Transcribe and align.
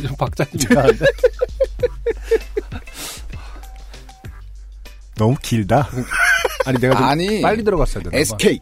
좀 0.00 0.16
박자님 0.16 0.52
이상한데? 0.54 1.06
너무 5.16 5.36
길다. 5.42 5.88
아니 6.64 6.78
내가 6.78 6.94
좀 6.96 7.04
아니, 7.04 7.40
빨리 7.42 7.62
들어갔어야 7.62 8.02
되나 8.02 8.12
봐. 8.12 8.18
SK 8.18 8.60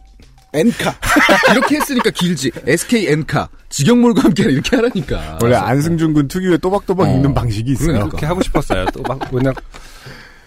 엔카 0.53 0.95
이렇게 1.53 1.77
했으니까 1.77 2.09
길지 2.09 2.51
SK 2.67 3.07
엔카 3.07 3.47
직영몰과 3.69 4.23
함께 4.23 4.43
이렇게 4.43 4.75
하라니까 4.75 5.39
원래 5.41 5.55
안승준 5.55 6.13
군 6.13 6.27
특유의 6.27 6.57
또박또박 6.59 7.07
어. 7.07 7.11
읽는 7.15 7.33
방식이 7.33 7.71
있어요. 7.71 7.87
그러니까. 7.87 8.09
그렇게 8.09 8.25
하고 8.25 8.41
싶었어요. 8.43 8.85
또막 8.87 9.33
왜냐 9.33 9.53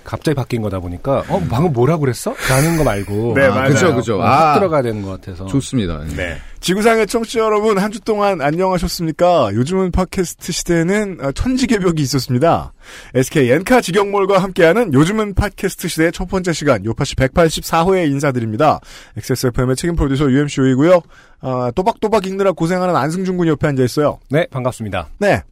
갑자기 0.04 0.34
바뀐 0.34 0.62
거다 0.62 0.78
보니까 0.80 1.24
어 1.28 1.42
방금 1.50 1.72
뭐라 1.72 1.96
그랬어? 1.96 2.34
라는 2.48 2.76
거 2.76 2.84
말고 2.84 3.32
네, 3.34 3.46
아, 3.46 3.50
맞아요. 3.54 3.68
그죠 3.70 3.94
그죠 3.94 4.22
아, 4.22 4.26
아확 4.50 4.54
들어가야 4.58 4.82
되는 4.82 5.02
것 5.02 5.20
같아서 5.20 5.46
좋습니다 5.46 6.04
네. 6.14 6.36
지구상의 6.60 7.06
청취자 7.06 7.40
여러분 7.40 7.76
한 7.78 7.90
주 7.94 8.00
동안 8.00 8.40
안녕하셨습니까? 8.40 9.50
요즘은 9.54 9.90
팟캐스트 9.92 10.50
시대에는 10.50 11.18
어, 11.22 11.30
천지개 11.32 11.78
벽이 11.78 12.00
있었습니다. 12.02 12.72
SK 13.14 13.50
엔카 13.52 13.80
직영몰과 13.82 14.38
함께하는 14.42 14.92
요즘은 14.94 15.34
팟캐스트 15.34 15.86
시대의 15.88 16.10
첫 16.12 16.26
번째 16.28 16.52
시간 16.52 16.84
요파시 16.84 17.14
184호에 17.14 18.08
인사드립니다. 18.10 18.80
XSFM의 19.16 19.76
책임 19.76 19.94
프로듀서 19.94 20.24
UMCO이고요. 20.24 21.02
아, 21.42 21.70
또박또박 21.76 22.26
읽느라 22.26 22.50
고생하는 22.52 22.96
안승준 22.96 23.36
군 23.36 23.46
옆에 23.46 23.68
앉아 23.68 23.84
있어요. 23.84 24.18
네 24.30 24.46
반갑습니다. 24.50 25.08
네. 25.18 25.42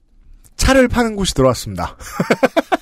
차를 0.56 0.88
파는 0.88 1.14
곳이 1.14 1.34
들어왔습니다. 1.34 1.96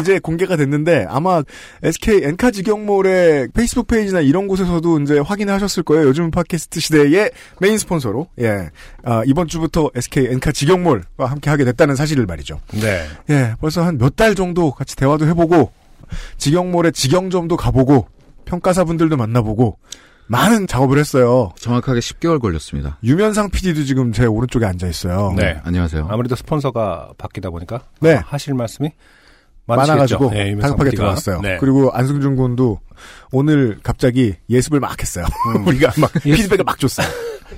이제 0.00 0.18
공개가 0.18 0.56
됐는데 0.56 1.06
아마 1.08 1.42
SK 1.82 2.22
엔카 2.24 2.50
직영몰의 2.50 3.48
페이스북 3.54 3.86
페이지나 3.86 4.20
이런 4.20 4.48
곳에서도 4.48 5.00
이제 5.00 5.18
확인하셨을 5.18 5.82
거예요. 5.82 6.06
요즘 6.06 6.30
팟캐스트 6.30 6.80
시대의 6.80 7.30
메인 7.60 7.78
스폰서로 7.78 8.28
예 8.40 8.70
아, 9.04 9.22
이번 9.26 9.46
주부터 9.48 9.90
SK 9.94 10.26
엔카 10.32 10.52
직영몰과 10.52 11.26
함께 11.26 11.50
하게 11.50 11.64
됐다는 11.64 11.96
사실을 11.96 12.26
말이죠. 12.26 12.60
네. 12.72 13.04
예 13.30 13.54
벌써 13.60 13.82
한 13.82 13.98
몇 13.98 14.16
달 14.16 14.34
정도 14.34 14.70
같이 14.70 14.94
대화도 14.96 15.26
해보고 15.28 15.72
직영몰의 16.38 16.92
직영점도 16.92 17.56
가보고 17.56 18.06
평가사분들도 18.44 19.16
만나보고 19.16 19.78
많은 20.26 20.66
작업을 20.66 20.98
했어요. 20.98 21.52
정확하게 21.58 22.00
10개월 22.00 22.40
걸렸습니다 22.40 22.98
유면상 23.04 23.50
PD도 23.50 23.84
지금 23.84 24.12
제 24.12 24.24
오른쪽에 24.24 24.64
앉아 24.66 24.86
있어요. 24.86 25.34
네. 25.36 25.60
안녕하세요 25.64 26.06
아무래도 26.10 26.34
스폰서가 26.36 27.10
바뀌다 27.18 27.50
보니까 27.50 27.82
네. 28.00 28.14
하실 28.24 28.54
말씀이 28.54 28.90
많아가지고. 29.66 30.30
네, 30.30 30.56
다급하게. 30.56 30.90
들어왔어요. 30.90 31.40
네. 31.40 31.56
그리고 31.58 31.90
안승준 31.92 32.36
군도 32.36 32.80
오늘 33.32 33.78
갑자기 33.82 34.34
예습을 34.50 34.80
막 34.80 35.00
했어요. 35.00 35.24
우리가 35.66 35.92
막 35.98 36.10
예습. 36.26 36.36
피드백을 36.36 36.64
막 36.64 36.78
줬어요. 36.78 37.06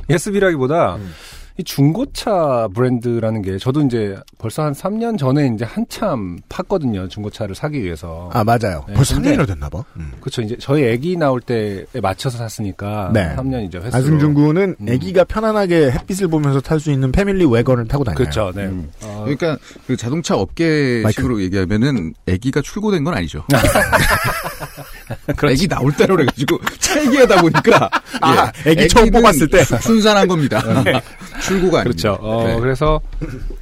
예습이라기보다 0.09 0.97
음. 0.97 1.13
이 1.59 1.65
중고차 1.65 2.69
브랜드라는 2.75 3.41
게 3.41 3.57
저도 3.57 3.81
이제 3.81 4.15
벌써 4.39 4.63
한 4.65 4.75
3년 4.75 5.17
전에 5.17 5.51
이제 5.55 5.65
한참 5.65 6.39
팠거든요. 6.51 7.09
중고차를 7.09 7.55
사기 7.55 7.83
위해서. 7.83 8.29
아 8.35 8.45
맞아요. 8.45 8.85
네, 8.89 8.93
벌써 8.95 9.15
근데- 9.15 9.35
3년이나 9.35 9.47
됐나 9.47 9.69
봐. 9.71 9.83
음. 9.97 10.13
그렇죠. 10.21 10.43
이제 10.43 10.55
저희 10.61 10.93
아기 10.93 11.17
나올 11.17 11.41
때에 11.41 11.85
맞춰서 12.03 12.37
샀으니까 12.37 13.11
네. 13.15 13.35
3년이죠. 13.37 13.77
횟수로. 13.77 13.95
안승준 13.95 14.35
군은 14.35 14.77
음. 14.79 14.87
아기가 14.91 15.25
편안하게 15.25 15.93
햇빛을 15.93 16.29
보면서 16.29 16.61
탈 16.61 16.79
수 16.79 16.91
있는 16.93 17.11
패밀리 17.11 17.47
웨건을 17.47 17.89
타고 17.89 18.05
다녀요. 18.05 18.17
그렇죠. 18.19 18.53
네. 18.55 18.65
음. 18.67 18.91
어, 19.03 19.23
그러니까 19.25 19.57
그 19.87 19.97
자동차 19.97 20.37
업계식으로 20.37 21.41
얘기하면은 21.41 22.13
아기가 22.29 22.61
출고된 22.61 23.03
건 23.03 23.15
아니죠 23.15 23.43
아기 25.43 25.67
나올 25.69 25.91
때로 25.97 26.17
그래가지고 26.17 26.59
차 26.79 27.01
얘기하다 27.03 27.41
보니까 27.41 27.91
아, 28.21 28.53
예, 28.67 28.71
아기 28.73 28.89
처음 28.89 29.11
뽑았을 29.11 29.49
때. 29.49 29.65
순산한 29.65 30.29
겁니다 30.29 30.63
아닙니다 31.55 31.83
그렇죠. 31.83 32.19
어, 32.21 32.45
네. 32.47 32.61
그래서 32.61 33.01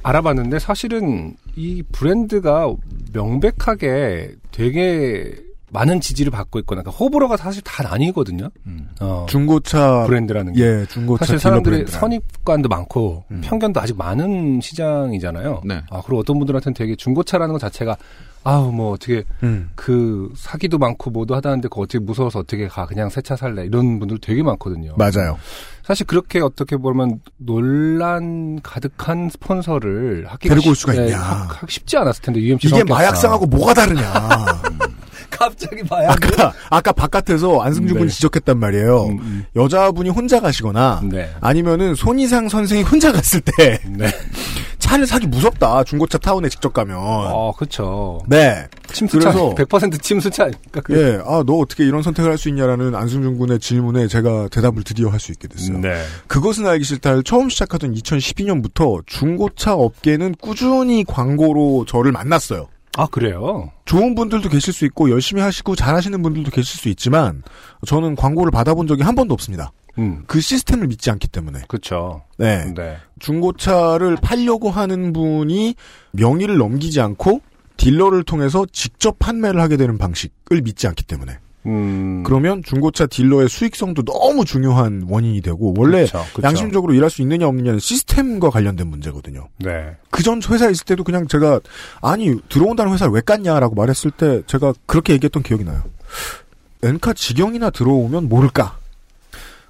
알아봤는데 0.03 0.59
사실은 0.59 1.35
이 1.55 1.83
브랜드가 1.91 2.73
명백하게 3.13 4.35
되게 4.51 5.44
많은 5.75 6.01
지지를 6.01 6.31
받고 6.31 6.59
있거나 6.59 6.81
그러니까 6.81 6.97
호불호가 7.03 7.37
사실 7.37 7.61
다 7.63 7.83
나뉘거든요. 7.83 8.49
음. 8.65 8.89
어, 9.01 9.25
중고차 9.29 10.05
브랜드라는 10.07 10.53
게. 10.53 10.61
예 10.63 10.85
중고차 10.87 11.25
사실 11.25 11.39
사람들이 11.39 11.75
브랜드. 11.83 11.91
선입관도 11.91 12.69
많고 12.69 13.25
음. 13.31 13.41
편견도 13.43 13.79
아직 13.79 13.97
많은 13.97 14.61
시장이잖아요. 14.61 15.61
네. 15.65 15.81
아 15.89 16.01
그리고 16.05 16.19
어떤 16.19 16.37
분들한테는 16.39 16.73
되게 16.73 16.95
중고차라는 16.95 17.53
것 17.53 17.59
자체가 17.59 17.97
아우 18.47 18.71
뭐 18.71 18.91
어떻게 18.91 19.23
음. 19.41 19.71
그 19.73 20.31
사기도 20.35 20.77
많고 20.77 21.09
뭐도 21.09 21.33
하다는데 21.35 21.67
그거 21.67 21.81
어떻게 21.81 21.97
무서워서 21.97 22.39
어떻게 22.39 22.67
가 22.67 22.85
그냥 22.85 23.09
새 23.09 23.21
차 23.21 23.35
살래 23.35 23.65
이런 23.65 23.97
분들 23.97 24.19
되게 24.19 24.43
많거든요. 24.43 24.93
맞아요. 24.97 25.37
사실 25.83 26.05
그렇게 26.05 26.39
어떻게 26.41 26.77
보면 26.77 27.21
논란 27.37 28.61
가득한 28.61 29.29
스폰서를 29.31 30.25
하기가 30.27 30.53
데리고 30.55 30.69
올 30.69 30.75
쉽- 30.75 30.81
수가 30.81 30.95
예, 30.97 31.05
있냐. 31.05 31.17
하- 31.19 31.43
하기 31.47 31.73
쉽지 31.73 31.97
않았을 31.97 32.21
텐데 32.21 32.39
UMC 32.41 32.67
이게 32.67 32.83
마약상하고 32.83 33.47
뭐가 33.47 33.73
다르냐. 33.73 34.01
갑자기 35.37 35.81
마약 35.89 36.11
아까 36.11 36.53
아까 36.69 36.91
바깥에서 36.91 37.61
안승준 37.61 37.97
군이 37.97 38.09
네. 38.09 38.13
지적했단 38.15 38.57
말이에요. 38.59 39.05
음, 39.07 39.19
음. 39.19 39.45
여자분이 39.55 40.09
혼자 40.09 40.39
가시거나 40.39 41.01
네. 41.03 41.29
아니면은 41.41 41.95
손이상 41.95 42.49
선생이 42.49 42.83
혼자 42.83 43.11
갔을 43.11 43.41
때 43.41 43.79
네. 43.89 44.07
차를 44.79 45.07
사기 45.07 45.25
무섭다. 45.25 45.83
중고차 45.83 46.19
타운에 46.19 46.47
직접 46.47 46.71
가면. 46.71 46.95
어, 46.97 47.51
그렇죠. 47.57 48.19
네. 48.27 48.67
침수차 48.93 49.31
그래서- 49.31 49.55
100% 49.55 49.99
침수차? 50.01 50.47
그- 50.71 50.93
예. 50.95 51.19
아, 51.25 51.43
너 51.45 51.53
어떻게 51.57 51.83
이런 51.85 52.03
선택을 52.03 52.29
할 52.29 52.37
수 52.37 52.49
있냐라는 52.49 52.93
안승준 52.93 53.37
군의 53.39 53.57
질문에 53.59 54.07
제가 54.07 54.47
대답을 54.49 54.83
드디어 54.83 55.09
할 55.09 55.19
수 55.19 55.31
있게 55.31 55.47
됐어요. 55.47 55.79
네. 55.79 55.95
그것은 56.27 56.67
알기 56.67 56.83
싫다를 56.85 57.23
처음 57.23 57.49
시작하던 57.49 57.95
2012년부터 57.95 59.01
중고차 59.07 59.73
업계는 59.73 60.35
꾸준히 60.39 61.03
광고로 61.03 61.85
저를 61.87 62.11
만났어요. 62.11 62.67
아, 62.97 63.07
그래요? 63.07 63.71
좋은 63.85 64.15
분들도 64.15 64.49
계실 64.49 64.73
수 64.73 64.85
있고 64.85 65.09
열심히 65.09 65.41
하시고 65.41 65.75
잘하시는 65.75 66.21
분들도 66.21 66.51
계실 66.51 66.79
수 66.79 66.89
있지만 66.89 67.43
저는 67.85 68.15
광고를 68.15 68.51
받아본 68.51 68.87
적이 68.87 69.03
한 69.03 69.15
번도 69.15 69.33
없습니다. 69.33 69.71
음. 69.97 70.23
그 70.27 70.41
시스템을 70.41 70.87
믿지 70.87 71.09
않기 71.09 71.27
때문에. 71.27 71.61
그렇죠. 71.67 72.23
네. 72.37 72.73
네. 72.73 72.97
중고차를 73.19 74.17
팔려고 74.21 74.69
하는 74.69 75.13
분이 75.13 75.75
명의를 76.11 76.57
넘기지 76.57 77.01
않고 77.01 77.41
딜러를 77.77 78.23
통해서 78.23 78.65
직접 78.71 79.19
판매를 79.19 79.61
하게 79.61 79.77
되는 79.77 79.97
방식을 79.97 80.61
믿지 80.61 80.87
않기 80.87 81.03
때문에. 81.03 81.37
음. 81.65 82.23
그러면 82.23 82.61
중고차 82.63 83.05
딜러의 83.05 83.49
수익성도 83.49 84.03
너무 84.03 84.45
중요한 84.45 85.05
원인이 85.09 85.41
되고 85.41 85.73
원래 85.77 86.03
그쵸, 86.03 86.23
그쵸. 86.33 86.47
양심적으로 86.47 86.93
일할 86.93 87.09
수 87.09 87.21
있느냐 87.21 87.47
없느냐는 87.47 87.79
시스템과 87.79 88.49
관련된 88.49 88.87
문제거든요. 88.87 89.47
네. 89.57 89.95
그전 90.11 90.41
회사에 90.47 90.71
있을 90.71 90.85
때도 90.85 91.03
그냥 91.03 91.27
제가 91.27 91.59
아니 92.01 92.35
들어온다는 92.49 92.93
회사를 92.93 93.13
왜 93.13 93.21
깠냐라고 93.21 93.75
말했을 93.75 94.11
때 94.11 94.41
제가 94.47 94.73
그렇게 94.85 95.13
얘기했던 95.13 95.43
기억이 95.43 95.63
나요. 95.63 95.83
엔카 96.83 97.13
직영이나 97.13 97.71
들어오면 97.71 98.29
모를까? 98.29 98.77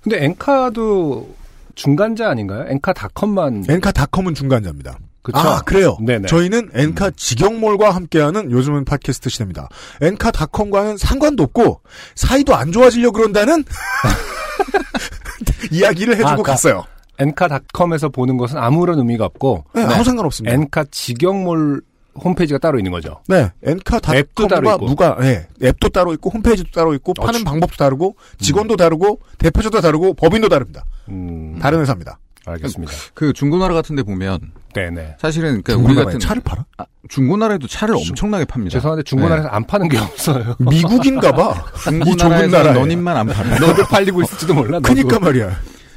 근데 0.01 0.23
엔카도 0.23 1.35
중간자 1.75 2.29
아닌가요? 2.29 2.65
엔카닷컴만 2.69 3.65
엔카닷컴은 3.69 4.33
중간자입니다. 4.35 4.97
그쵸? 5.25 5.39
아 5.39 5.59
그래요. 5.61 5.97
네네. 5.99 6.27
저희는 6.27 6.69
엔카 6.73 7.11
직영몰과 7.17 7.89
함께하는 7.89 8.51
요즘은 8.51 8.85
팟캐스트 8.85 9.29
시대입니다. 9.29 9.67
엔카닷컴과는 10.01 10.97
상관도 10.97 11.41
없고 11.43 11.81
사이도 12.13 12.53
안 12.55 12.71
좋아지려 12.71 13.09
그런다는 13.09 13.63
이야기를 15.71 16.13
해주고 16.15 16.29
아, 16.29 16.35
갔어요. 16.43 16.83
엔카닷컴에서 17.17 18.09
보는 18.09 18.37
것은 18.37 18.57
아무런 18.57 18.99
의미가 18.99 19.25
없고 19.25 19.65
네, 19.73 19.83
아무 19.83 20.03
상관없습니다. 20.03 20.53
엔카 20.53 20.85
직영몰 20.91 21.81
홈페이지가 22.23 22.59
따로 22.59 22.77
있는 22.77 22.91
거죠. 22.91 23.19
네, 23.27 23.49
엔카 23.63 23.97
앱도 24.13 24.47
따로 24.47 24.69
닷컴과 24.69 24.73
있고. 24.75 24.85
무가, 24.85 25.17
네, 25.19 25.47
앱도 25.63 25.89
따로 25.89 26.13
있고 26.13 26.29
홈페이지도 26.29 26.69
따로 26.71 26.93
있고 26.93 27.13
어, 27.17 27.25
파는 27.25 27.39
주- 27.39 27.45
방법도 27.45 27.75
다르고 27.77 28.15
직원도 28.39 28.75
다르고 28.77 29.21
대표자도 29.39 29.81
다르고 29.81 30.13
법인도 30.13 30.49
다릅니다. 30.49 30.83
음, 31.09 31.57
다른 31.59 31.81
회사입니다. 31.81 32.19
알겠습니다. 32.51 32.93
그 33.13 33.33
중고나라 33.33 33.73
같은 33.73 33.95
데 33.95 34.03
보면 34.03 34.39
네네. 34.73 35.15
사실은 35.19 35.61
그러니까 35.63 35.73
우리 35.73 35.79
중고나라에 35.87 36.05
같은 36.05 36.19
차를 36.19 36.41
팔아? 36.43 36.65
아, 36.77 36.85
중고나라에도 37.09 37.67
차를 37.67 37.95
엄청나게 37.95 38.45
팝니다. 38.45 38.71
죄송한데 38.71 39.03
중고나라에서 39.03 39.47
안 39.49 39.65
파는 39.65 39.89
게 39.89 39.97
없어요. 39.97 40.55
미국인가봐. 40.69 41.51
이 41.51 41.83
좁은 41.83 42.01
중고나라에서 42.05 42.57
나라에. 42.57 42.73
너님만 42.73 43.17
안 43.17 43.27
팔아요. 43.27 43.59
너도 43.59 43.83
팔리고 43.85 44.21
있을지도 44.21 44.53
몰라. 44.53 44.79
그니까 44.79 45.19
말이야. 45.19 45.45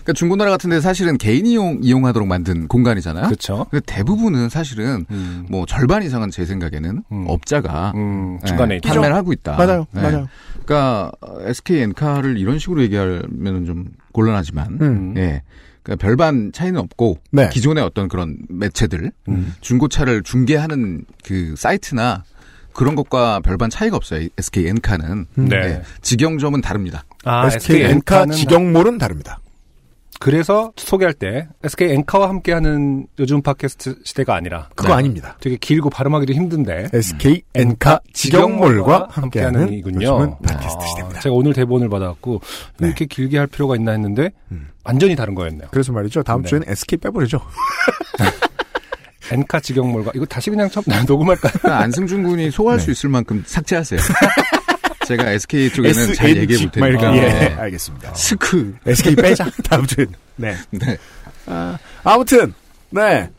그러니까 0.09 0.13
중고나라 0.15 0.51
같은 0.51 0.71
데 0.71 0.81
사실은 0.81 1.19
개인 1.19 1.45
이용, 1.45 1.81
이용하도록 1.83 2.27
만든 2.27 2.67
공간이잖아요. 2.67 3.27
그렇죠. 3.27 3.67
근데 3.71 3.85
대부분은 3.87 4.49
사실은 4.49 5.05
음. 5.11 5.47
뭐 5.51 5.67
절반 5.67 6.03
이상은 6.03 6.31
제 6.31 6.47
생각에는 6.47 7.03
음. 7.13 7.25
업자가 7.29 7.93
음, 7.95 8.39
네, 8.41 8.47
중간에. 8.47 8.81
판매를 8.81 9.15
하고 9.15 9.35
있다. 9.35 9.57
맞아요. 9.57 9.87
네. 9.93 10.01
맞아요. 10.01 10.29
그러니까 10.65 11.13
SK 11.45 11.81
엔카를 11.83 12.39
이런 12.39 12.59
식으로 12.59 12.81
얘기하면 12.83 13.67
좀 13.67 13.87
곤란하지만, 14.13 14.79
음. 14.81 15.15
예. 15.19 15.43
그러니까 15.89 16.07
별반 16.07 16.53
차이는 16.53 16.79
없고 16.79 17.19
네. 17.31 17.49
기존의 17.49 17.83
어떤 17.83 18.09
그런 18.09 18.37
매체들 18.51 19.11
음. 19.29 19.55
중고차를 19.63 20.23
중개하는 20.23 21.05
그 21.25 21.55
사이트나 21.57 22.25
그런 22.75 22.95
것과 22.95 23.41
별반 23.41 23.71
차이가 23.71 23.97
없어요. 23.97 24.29
SK 24.37 24.69
엔카는 24.69 25.27
음. 25.39 25.49
네. 25.49 25.83
직영점은 26.03 26.61
다릅니다. 26.61 27.05
아, 27.25 27.47
SK 27.47 27.83
엔카 27.85 28.27
직영몰은 28.27 28.99
다릅니다. 28.99 29.41
그래서 30.21 30.73
소개할 30.77 31.15
때 31.15 31.49
SK 31.63 31.91
엔카와 31.93 32.29
함께하는 32.29 33.07
요즘 33.19 33.41
팟캐스트 33.41 34.01
시대가 34.05 34.35
아니라 34.35 34.69
그거 34.75 34.89
네. 34.89 34.95
아닙니다. 34.95 35.37
되게 35.41 35.57
길고 35.57 35.91
발음하기도 35.91 36.33
힘든데 36.33 36.89
SK 36.93 37.43
엔카 37.55 38.01
직영몰과 38.13 39.09
함께하는 39.11 39.61
함께하는이군요. 39.61 40.07
요즘은 40.07 40.35
팟캐스트 40.43 40.83
아, 40.83 40.87
시대입니다. 40.87 41.21
제가 41.21 41.35
오늘 41.35 41.53
대본을 41.53 41.89
받아갖고 41.89 42.41
네. 42.79 42.89
이렇게 42.89 43.07
길게 43.07 43.39
할 43.39 43.47
필요가 43.47 43.77
있나 43.77 43.93
했는데 43.93 44.31
음. 44.51 44.69
완전히 44.85 45.15
다른 45.15 45.35
거였네요. 45.35 45.69
그래서 45.71 45.93
말이죠. 45.93 46.23
다음 46.23 46.43
네. 46.43 46.49
주에는 46.49 46.69
SK 46.69 46.99
빼버리죠. 46.99 47.41
엔카 49.31 49.61
직영몰과 49.61 50.13
이거 50.15 50.25
다시 50.25 50.51
그냥 50.51 50.69
처음 50.71 50.85
녹음할까요? 51.07 51.53
그러니까 51.59 51.85
안승준 51.85 52.23
군이 52.25 52.51
소화할 52.51 52.79
네. 52.79 52.85
수 52.85 52.91
있을 52.91 53.11
만큼 53.11 53.43
삭제하세요. 53.47 54.01
제가 55.09 55.31
SK 55.33 55.71
쪽에는 55.73 56.15
잘 56.15 56.37
얘기해 56.37 56.69
볼막 56.71 57.01
테니까. 57.01 57.17
예, 57.17 57.21
네. 57.21 57.55
알겠습니다. 57.55 58.15
스크. 58.15 58.75
SK 58.87 59.17
빼자. 59.17 59.47
다음 59.65 59.87
주엔. 59.87 60.09
네. 60.37 60.55
네. 60.71 60.97
아, 61.47 61.79
아무튼 62.05 62.53
네. 62.91 63.31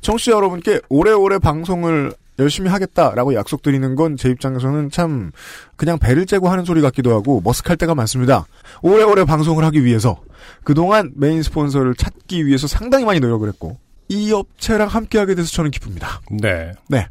청취자 0.00 0.32
여러분께 0.32 0.80
오래오래 0.88 1.38
방송을 1.38 2.12
열심히 2.38 2.68
하겠다라고 2.70 3.34
약속드리는 3.34 3.94
건 3.96 4.16
제 4.16 4.28
입장에서는 4.30 4.90
참 4.90 5.32
그냥 5.76 5.98
배를 5.98 6.26
째고 6.26 6.48
하는 6.48 6.64
소리 6.64 6.80
같기도 6.80 7.12
하고 7.14 7.42
머쓱할 7.42 7.78
때가 7.78 7.94
많습니다. 7.94 8.46
오래오래 8.82 9.24
방송을 9.24 9.64
하기 9.64 9.84
위해서 9.84 10.20
그동안 10.62 11.12
메인 11.16 11.42
스폰서를 11.42 11.94
찾기 11.96 12.46
위해서 12.46 12.66
상당히 12.68 13.04
많이 13.04 13.20
노력을 13.20 13.46
했고 13.48 13.78
이 14.08 14.32
업체랑 14.32 14.86
함께하게 14.88 15.34
돼서 15.34 15.48
저는 15.50 15.70
기쁩니다. 15.72 16.20
네. 16.30 16.72
네. 16.88 17.06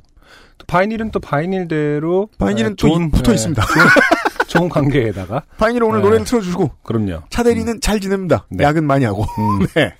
또 0.58 0.66
바이닐은 0.68 1.12
또 1.12 1.20
바이닐대로 1.20 2.30
바이닐은 2.38 2.70
네, 2.72 2.76
또 2.78 2.88
좋은, 2.88 3.12
붙어 3.12 3.32
네, 3.32 3.36
있습니다. 3.36 3.64
좋은, 4.48 4.70
관계에다가 4.70 5.44
바이닐 5.58 5.84
오늘 5.84 6.00
네. 6.00 6.06
노래를 6.06 6.26
틀어주고 6.26 6.72
그럼요. 6.84 7.24
차 7.30 7.44
대리는 7.44 7.82
잘 7.82 8.00
지냅니다. 8.00 8.46
네. 8.50 8.64
야근 8.64 8.86
많이 8.86 9.06
하고. 9.06 9.24
음. 9.24 9.68
네. 9.76 9.94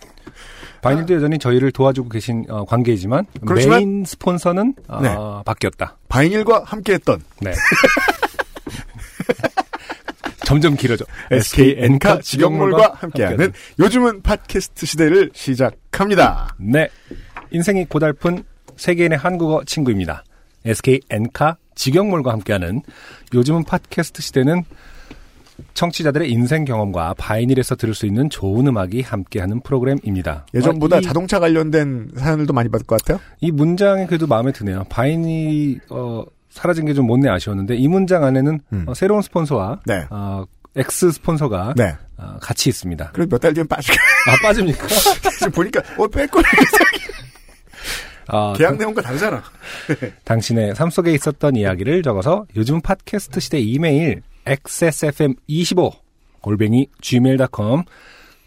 바이닐도 0.82 1.16
여전히 1.16 1.40
저희를 1.40 1.72
도와주고 1.72 2.10
계신 2.10 2.46
어, 2.48 2.64
관계이지만 2.66 3.26
그렇지만- 3.46 3.80
메인 3.80 4.04
스폰서는 4.06 4.76
어, 4.88 5.02
네. 5.02 5.16
바뀌었다. 5.44 5.98
바이닐과 6.10 6.64
함께했던 6.66 7.22
네. 7.42 7.52
점점 10.46 10.76
길어져. 10.76 11.06
SK 11.32 11.76
엔카 11.80 12.20
직영몰과 12.20 12.98
함께하는 13.00 13.52
요즘은 13.80 14.22
팟캐스트 14.22 14.86
시대를 14.86 15.32
시작합니다. 15.34 16.54
네. 16.60 16.88
인생이 17.50 17.86
고달픈 17.86 18.44
세계인의 18.78 19.18
한국어 19.18 19.64
친구입니다. 19.66 20.24
SK 20.66 21.00
엔카 21.10 21.58
직영몰과 21.76 22.32
함께하는 22.32 22.82
요즘은 23.34 23.64
팟캐스트 23.66 24.22
시대는 24.22 24.64
청취자들의 25.74 26.30
인생 26.30 26.66
경험과 26.66 27.14
바이닐에서 27.18 27.76
들을 27.76 27.94
수 27.94 28.06
있는 28.06 28.30
좋은 28.30 28.68
음악이 28.68 29.02
함께하는 29.02 29.62
프로그램입니다. 29.62 30.46
예전보다 30.54 30.98
아, 30.98 31.00
이, 31.00 31.02
자동차 31.04 31.40
관련된 31.40 32.12
사연들도 32.18 32.52
많이 32.54 32.70
받을 32.70 32.86
것 32.86 33.00
같아요. 33.02 33.22
이 33.40 33.52
문장이 33.52 34.06
그래도 34.08 34.28
마음에 34.28 34.52
드네요. 34.52 34.84
바이닐이 34.90 35.80
어, 35.90 36.24
사라진 36.50 36.86
게 36.86 36.94
좀 36.94 37.08
못내 37.08 37.30
아쉬웠는데 37.30 37.76
이 37.76 37.88
문장 37.88 38.24
안에는 38.24 38.60
음. 38.74 38.86
어, 38.88 38.94
새로운 38.94 39.22
스폰서와 39.22 39.80
네. 39.86 40.06
어, 40.10 40.44
ex 40.76 41.12
스폰서가 41.14 41.74
네. 41.78 41.96
어, 42.18 42.38
같이 42.42 42.68
있습니다. 42.70 43.12
그리고 43.14 43.30
몇달 43.32 43.54
뒤엔 43.54 43.68
빠지게. 43.68 43.96
아 44.28 44.36
빠집니까? 44.42 44.88
지금 45.40 45.52
보니까, 45.54 45.82
어, 45.98 46.08
뺄 46.08 46.28
거야. 46.28 46.44
아, 48.28 48.54
계약 48.58 48.78
내용과 48.78 49.02
다르잖아. 49.02 49.44
당신의 50.24 50.76
삶 50.76 50.90
속에 50.90 51.14
있었던 51.14 51.56
이야기를 51.56 52.04
적어서 52.04 52.46
요즘 52.56 52.82
팟캐스트 52.82 53.40
시대 53.40 53.60
이메일 53.60 54.22
xsfm25 54.46 55.92
골뱅이 56.42 56.88
gmail.com 57.02 57.84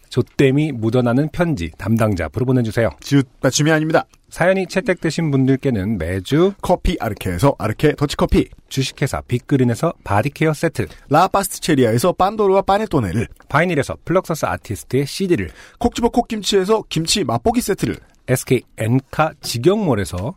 조땜이 0.09 0.71
묻어나는 0.71 1.29
편지 1.29 1.71
담당자 1.77 2.25
앞으로 2.25 2.45
보내주세요. 2.45 2.89
지읒 2.99 3.41
받침이 3.41 3.71
아닙니다. 3.71 4.05
사연이 4.29 4.67
채택되신 4.67 5.31
분들께는 5.31 5.97
매주 5.97 6.53
커피 6.61 6.97
아르케에서 6.99 7.55
아르케 7.57 7.93
더치커피. 7.95 8.49
주식회사 8.69 9.21
빅그린에서 9.21 9.93
바디케어 10.03 10.53
세트 10.53 10.87
라파스티체리아에서 11.09 12.13
빤도르와 12.13 12.61
빠네토네를. 12.63 13.27
바이닐에서 13.49 13.97
플럭서스 14.05 14.45
아티스트의 14.45 15.05
CD를 15.05 15.49
콕집어 15.79 16.09
콕김치에서 16.09 16.83
김치 16.89 17.23
맛보기 17.23 17.61
세트를. 17.61 17.95
SK 18.29 18.61
엔카 18.77 19.33
직영몰에서 19.41 20.35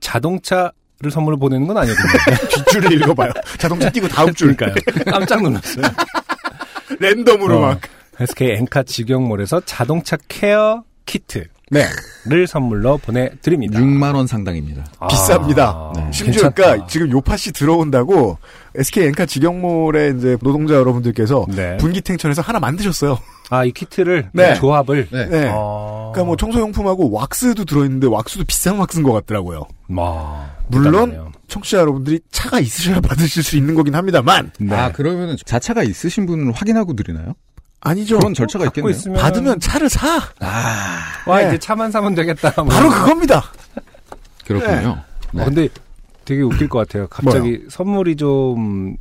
자동차를 0.00 1.10
선물로 1.10 1.36
보내는 1.38 1.66
건 1.66 1.76
아니거든요. 1.76 2.36
뒷줄을 2.48 2.92
읽어봐요. 2.92 3.32
자동차 3.58 3.90
띄고 3.90 4.08
다음 4.08 4.32
줄. 4.32 4.56
그러니까요. 4.56 5.04
깜짝 5.04 5.42
놀랐어요. 5.42 5.84
랜덤으로 6.98 7.58
어, 7.58 7.60
막. 7.60 7.80
SK 8.18 8.50
엔카 8.52 8.84
직영몰에서 8.84 9.60
자동차 9.64 10.16
케어 10.28 10.84
키트를 11.06 11.48
네. 11.70 12.46
선물로 12.46 12.98
보내드립니다. 12.98 13.80
6만 13.80 14.14
원 14.14 14.26
상당입니다. 14.26 14.84
아, 14.98 15.08
비쌉니다. 15.08 15.94
네. 15.94 16.10
심지어 16.12 16.42
괜찮다. 16.42 16.54
그러니까 16.54 16.86
지금 16.86 17.10
요파 17.10 17.36
씨 17.36 17.52
들어온다고 17.52 18.38
SK 18.74 19.04
엔카 19.08 19.26
직영몰의 19.26 20.16
이제 20.16 20.36
노동자 20.40 20.74
여러분들께서 20.74 21.46
네. 21.48 21.76
분기탱천해서 21.78 22.42
하나 22.42 22.60
만드셨어요. 22.60 23.18
아, 23.50 23.64
이 23.64 23.72
키트를 23.72 24.30
네. 24.32 24.54
조합을 24.54 25.08
네. 25.10 25.26
네. 25.26 25.50
어... 25.52 26.12
그러니까 26.12 26.26
뭐 26.26 26.36
청소용품하고 26.36 27.10
왁스도 27.10 27.64
들어 27.64 27.84
있는데 27.84 28.06
왁스도 28.06 28.44
비싼 28.44 28.78
왁스인 28.78 29.02
것 29.02 29.12
같더라고요. 29.12 29.66
와, 29.96 30.50
물론 30.68 30.92
대단하네요. 30.92 31.32
청취자 31.48 31.78
여러분들이 31.78 32.20
차가 32.30 32.60
있으셔야 32.60 33.00
받으실 33.00 33.42
수 33.42 33.56
있는 33.56 33.74
거긴 33.74 33.96
합니다만 33.96 34.52
네. 34.60 34.76
아, 34.76 34.92
그러면은 34.92 35.36
자차가 35.44 35.82
있으신 35.82 36.26
분은 36.26 36.52
확인하고 36.54 36.94
드리나요? 36.94 37.34
아니죠. 37.80 38.18
그런 38.18 38.34
절차가 38.34 38.66
있겠네요. 38.66 38.90
있으면 38.90 39.20
받으면 39.20 39.58
차를 39.58 39.88
사. 39.88 40.20
아, 40.40 40.98
와 41.26 41.40
네. 41.40 41.48
이제 41.48 41.58
차만 41.58 41.90
사면 41.90 42.14
되겠다. 42.14 42.52
뭐. 42.56 42.66
바로 42.66 42.90
그겁니다. 42.90 43.42
그렇군요. 44.44 45.02
네. 45.32 45.42
어, 45.42 45.44
근데 45.44 45.68
되게 46.30 46.42
웃길 46.42 46.68
것 46.68 46.78
같아요. 46.78 47.08
갑자기 47.08 47.64
선물이 47.68 48.14
좀 48.14 48.96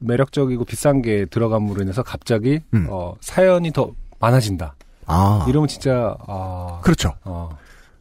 매력적이고 0.00 0.66
비싼 0.66 1.00
게 1.00 1.24
들어감으로 1.24 1.80
인해서 1.80 2.02
갑자기 2.02 2.60
음. 2.74 2.86
어, 2.90 3.14
사연이 3.22 3.72
더 3.72 3.92
많아진다. 4.20 4.74
아, 5.06 5.46
이러면 5.48 5.66
진짜 5.66 6.14
아, 6.26 6.80
그렇죠. 6.82 7.14
어, 7.24 7.56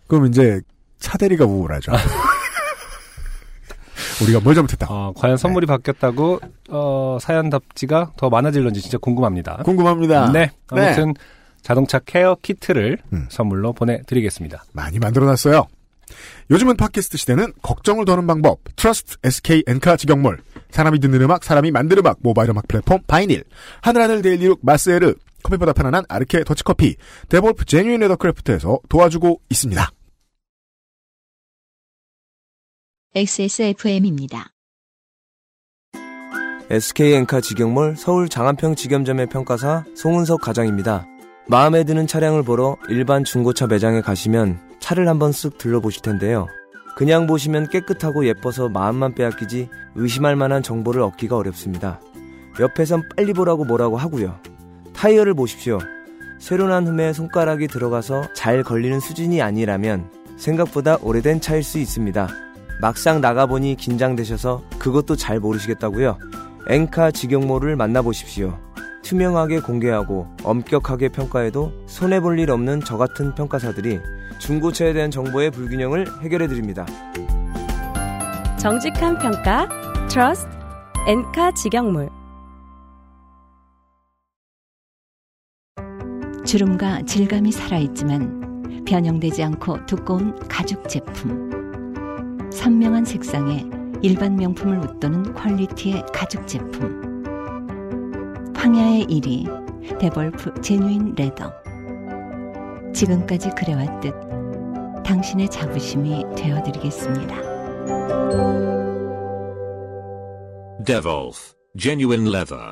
그럼 0.07 0.27
이제 0.27 0.59
차 0.99 1.17
대리가 1.17 1.45
우울하죠. 1.45 1.93
우리가 4.21 4.41
뭘 4.41 4.53
잘못했다. 4.53 4.87
어, 4.89 5.13
과연 5.15 5.37
선물이 5.37 5.65
바뀌었다고 5.65 6.41
어, 6.71 7.17
사연 7.21 7.49
답지가 7.49 8.11
더 8.17 8.29
많아질런지 8.29 8.81
진짜 8.81 8.97
궁금합니다. 8.97 9.61
궁금합니다. 9.63 10.29
네, 10.33 10.51
아무튼 10.67 11.13
자동차 11.61 11.99
케어 11.99 12.35
키트를 12.41 12.97
음. 13.13 13.27
선물로 13.29 13.71
보내드리겠습니다. 13.71 14.65
많이 14.73 14.99
만들어놨어요. 14.99 15.67
요즘은 16.51 16.77
팟캐스트 16.77 17.17
시대는 17.17 17.53
걱정을 17.61 18.05
더는 18.05 18.27
방법, 18.27 18.59
trust 18.75 19.17
SK 19.23 19.63
엔카 19.67 19.97
직영몰, 19.97 20.39
사람이 20.71 20.99
듣는 20.99 21.21
음악, 21.21 21.43
사람이 21.43 21.71
만든 21.71 21.99
음악, 21.99 22.17
모바일 22.21 22.49
음악 22.49 22.67
플랫폼 22.67 22.99
바이닐, 23.07 23.43
하늘하늘 23.81 24.21
daily 24.21 24.42
look 24.42 24.59
마스에르, 24.61 25.15
커피보다 25.43 25.73
편안한 25.73 26.03
아르케 26.09 26.43
더치커피, 26.43 26.95
데볼프 27.29 27.65
genuine 27.65 27.99
leathercraft에서 28.01 28.79
도와주고 28.89 29.41
있습니다. 29.49 29.89
XSFM입니다. 33.15 34.49
SK엔카 36.69 37.41
직영몰 37.41 37.95
서울 37.95 38.27
장안평 38.29 38.75
직영점의 38.75 39.27
평가사 39.27 39.85
송은석 39.95 40.41
과장입니다. 40.41 41.05
마음에 41.47 41.83
드는 41.83 42.07
차량을 42.07 42.41
보러 42.41 42.77
일반 42.89 43.23
중고차 43.23 43.67
매장에 43.67 44.01
가시면 44.01 44.72
차를 44.83 45.07
한번 45.07 45.31
쓱 45.31 45.57
둘러보실 45.57 46.01
텐데요. 46.01 46.47
그냥 46.97 47.25
보시면 47.25 47.69
깨끗하고 47.69 48.25
예뻐서 48.27 48.67
마음만 48.67 49.15
빼앗기지 49.15 49.69
의심할 49.95 50.35
만한 50.35 50.61
정보를 50.61 51.01
얻기가 51.03 51.37
어렵습니다. 51.37 52.01
옆에선 52.59 53.03
빨리 53.15 53.31
보라고 53.31 53.63
뭐라고 53.63 53.95
하고요. 53.95 54.37
타이어를 54.93 55.35
보십시오. 55.35 55.79
새로 56.37 56.67
난 56.67 56.85
흠에 56.85 57.13
손가락이 57.13 57.67
들어가서 57.69 58.33
잘 58.35 58.61
걸리는 58.61 58.99
수준이 58.99 59.41
아니라면 59.41 60.09
생각보다 60.35 60.97
오래된 61.01 61.39
차일 61.39 61.63
수 61.63 61.79
있습니다. 61.79 62.27
막상 62.81 63.21
나가보니 63.21 63.77
긴장되셔서 63.77 64.63
그것도 64.79 65.15
잘 65.15 65.39
모르시겠다고요? 65.39 66.17
엔카 66.67 67.11
직영몰을 67.11 67.77
만나보십시오. 67.77 68.59
투명하게 69.01 69.61
공개하고 69.61 70.27
엄격하게 70.43 71.09
평가해도 71.09 71.71
손해볼 71.85 72.37
일 72.39 72.51
없는 72.51 72.81
저 72.83 72.97
같은 72.97 73.33
평가사들이 73.33 73.99
중고차에 74.43 74.91
대한 74.91 75.09
정보의 75.09 75.51
불균형을 75.51 76.21
해결해 76.21 76.47
드립니다. 76.47 76.85
정직한 78.59 79.17
평가 79.17 79.69
trust 80.09 80.49
엔카 81.07 81.51
직영몰 81.53 82.09
주름과 86.45 87.03
질감이 87.03 87.53
살아있지만 87.53 88.83
변형되지 88.85 89.43
않고 89.43 89.85
두꺼운 89.85 90.37
가죽 90.49 90.89
제품. 90.89 91.49
선명한 92.51 93.05
색상에 93.05 93.65
일반 94.01 94.35
명품을 94.35 94.77
웃도는 94.79 95.33
quality의 95.33 96.03
가죽 96.13 96.45
제품. 96.45 97.23
황야의 98.53 99.05
이리 99.05 99.99
데볼프 99.99 100.61
genuine 100.61 101.15
leather. 101.15 101.62
지금까지 102.93 103.49
그래왔듯 103.57 104.13
당신의 105.03 105.49
자부심이 105.49 106.23
되어드리겠습니다. 106.37 107.35
Devolf 110.85 111.53
Genuine 111.79 112.29
Leather. 112.29 112.71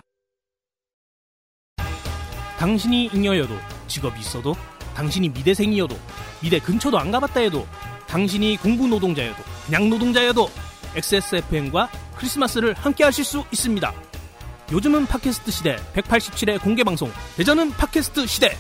당신이 2.59 3.09
잉여여도 3.13 3.55
직업이 3.87 4.19
있어도 4.19 4.53
당신이 4.93 5.29
미대생이어도 5.29 5.95
미대 6.41 6.59
근처도 6.59 6.99
안 6.99 7.09
가봤다 7.11 7.39
해도 7.39 7.65
당신이 8.07 8.57
공부 8.57 8.87
노동자여도 8.87 9.41
그냥 9.65 9.89
노동자여도 9.89 10.47
XSFM과 10.95 11.89
크리스마스를 12.15 12.73
함께 12.73 13.03
하실 13.03 13.25
수 13.25 13.43
있습니다. 13.51 13.93
요즘은 14.71 15.05
팟캐스트 15.07 15.51
시대 15.51 15.77
187회 15.93 16.61
공개 16.61 16.83
방송 16.83 17.11
대전은 17.35 17.71
팟캐스트 17.71 18.27
시대 18.27 18.55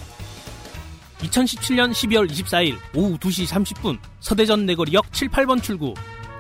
2017년 1.21 1.91
12월 1.91 2.29
24일 2.29 2.77
오후 2.95 3.17
2시 3.17 3.47
30분 3.47 3.99
서대전 4.19 4.65
내거리역 4.65 5.11
7, 5.13 5.29
8번 5.29 5.61
출구 5.61 5.93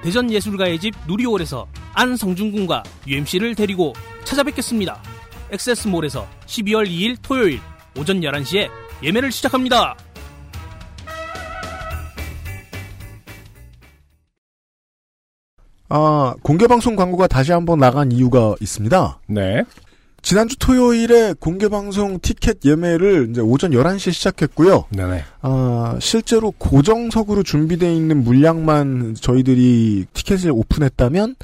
대전예술가의 0.03 0.79
집 0.79 0.95
누리홀에서 1.07 1.67
안성준 1.93 2.51
군과 2.51 2.83
UMC를 3.07 3.53
데리고 3.55 3.93
찾아뵙겠습니다. 4.23 5.01
엑세스몰에서 5.51 6.27
12월 6.47 6.87
2일 6.87 7.17
토요일 7.21 7.59
오전 7.97 8.21
11시에 8.21 8.69
예매를 9.03 9.31
시작합니다. 9.31 9.95
아, 15.89 16.33
공개방송 16.41 16.95
광고가 16.95 17.27
다시 17.27 17.51
한번 17.51 17.79
나간 17.79 18.11
이유가 18.13 18.55
있습니다. 18.61 19.19
네. 19.27 19.63
지난주 20.21 20.55
토요일에 20.59 21.33
공개방송 21.39 22.19
티켓 22.21 22.59
예매를 22.63 23.29
이제 23.31 23.41
오전 23.41 23.71
11시에 23.71 24.11
시작했고요. 24.13 24.85
네네. 24.89 25.23
아, 25.41 25.97
실제로 25.99 26.51
고정석으로 26.51 27.43
준비되어 27.43 27.91
있는 27.91 28.23
물량만 28.23 29.15
저희들이 29.19 30.05
티켓을 30.13 30.51
오픈했다면 30.51 31.35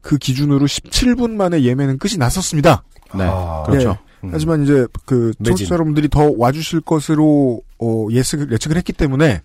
그 0.00 0.16
기준으로 0.16 0.66
17분 0.66 1.30
만에 1.32 1.62
예매는 1.62 1.98
끝이 1.98 2.16
났었습니다. 2.18 2.84
네. 3.16 3.24
아, 3.24 3.64
그렇죠. 3.66 3.98
예. 4.24 4.28
하지만 4.30 4.62
이제 4.62 4.86
그. 5.06 5.32
청취자 5.44 5.74
여러분들이 5.74 6.08
더 6.08 6.30
와주실 6.36 6.82
것으로 6.82 7.62
어, 7.78 8.06
예측을, 8.10 8.52
예측을 8.52 8.76
했기 8.76 8.92
때문에 8.92 9.40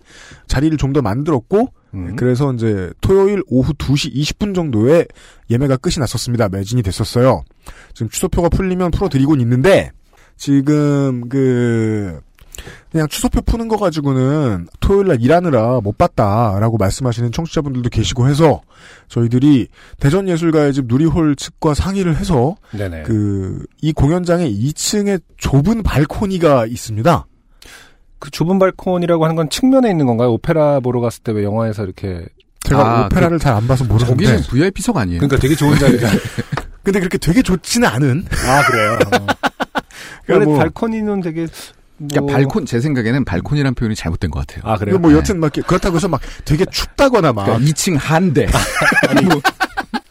자리를 0.46 0.76
좀 0.78 0.92
더 0.92 1.02
만들었고 1.02 1.72
음. 1.96 2.16
그래서 2.16 2.52
이제 2.52 2.92
토요일 3.00 3.42
오후 3.48 3.72
2시 3.72 4.14
20분 4.14 4.54
정도에 4.54 5.06
예매가 5.50 5.76
끝이 5.78 5.94
났었습니다. 5.98 6.48
매진이 6.48 6.82
됐었어요. 6.82 7.42
지금 7.94 8.08
취소표가 8.10 8.48
풀리면 8.50 8.90
풀어드리곤 8.90 9.40
있는데 9.40 9.90
지금 10.36 11.28
그 11.28 12.20
그냥 12.90 13.06
취소표 13.08 13.42
푸는 13.42 13.68
거 13.68 13.76
가지고는 13.76 14.66
토요일 14.80 15.08
날 15.08 15.20
일하느라 15.20 15.80
못 15.82 15.98
봤다라고 15.98 16.78
말씀하시는 16.78 17.30
청취자분들도 17.30 17.90
계시고 17.90 18.28
해서 18.28 18.62
저희들이 19.08 19.68
대전 20.00 20.26
예술가의 20.28 20.72
집 20.72 20.86
누리홀 20.86 21.36
측과 21.36 21.74
상의를 21.74 22.16
해서. 22.16 22.56
그 23.04 23.66
이 23.82 23.92
공연장에 23.92 24.50
2층에 24.50 25.20
좁은 25.36 25.82
발코니가 25.82 26.66
있습니다. 26.66 27.26
그 28.18 28.30
좁은 28.30 28.58
발코니라고 28.58 29.24
하는 29.24 29.36
건 29.36 29.48
측면에 29.50 29.90
있는 29.90 30.06
건가요? 30.06 30.32
오페라 30.32 30.80
보러 30.80 31.00
갔을 31.00 31.22
때 31.22 31.32
왜 31.32 31.44
영화에서 31.44 31.84
이렇게 31.84 32.24
제가 32.60 33.02
아, 33.02 33.06
오페라를 33.06 33.38
잘안 33.38 33.66
봐서 33.68 33.84
모르는데 33.84 34.24
거기는 34.24 34.42
VIP석 34.48 34.96
아니에요? 34.96 35.18
그러니까 35.20 35.38
되게 35.38 35.54
좋은 35.54 35.78
자리잖아요. 35.78 36.18
근데 36.82 36.98
그렇게 37.00 37.18
되게 37.18 37.42
좋지는 37.42 37.86
않은 37.88 38.24
아 38.48 38.62
그래요. 38.66 38.98
그러니까 39.00 39.36
원래 40.28 40.44
뭐- 40.44 40.58
발코니는 40.58 41.20
되게 41.20 41.40
뭐... 41.42 41.48
그러니까 41.98 42.32
발콘 42.32 42.66
제 42.66 42.80
생각에는 42.80 43.24
발콘이라는 43.24 43.74
표현이 43.74 43.94
잘못된 43.94 44.30
것 44.30 44.46
같아요. 44.46 44.70
아 44.70 44.76
그래요. 44.76 44.98
뭐 44.98 45.12
여튼 45.12 45.40
막 45.40 45.52
그렇다고 45.52 45.96
해서 45.96 46.08
막 46.08 46.20
되게 46.44 46.64
춥다거나 46.66 47.32
막 47.32 47.44
그러니까 47.44 47.70
2층 47.70 47.96
한 47.98 48.32
대. 48.34 48.46
뭐 49.24 49.40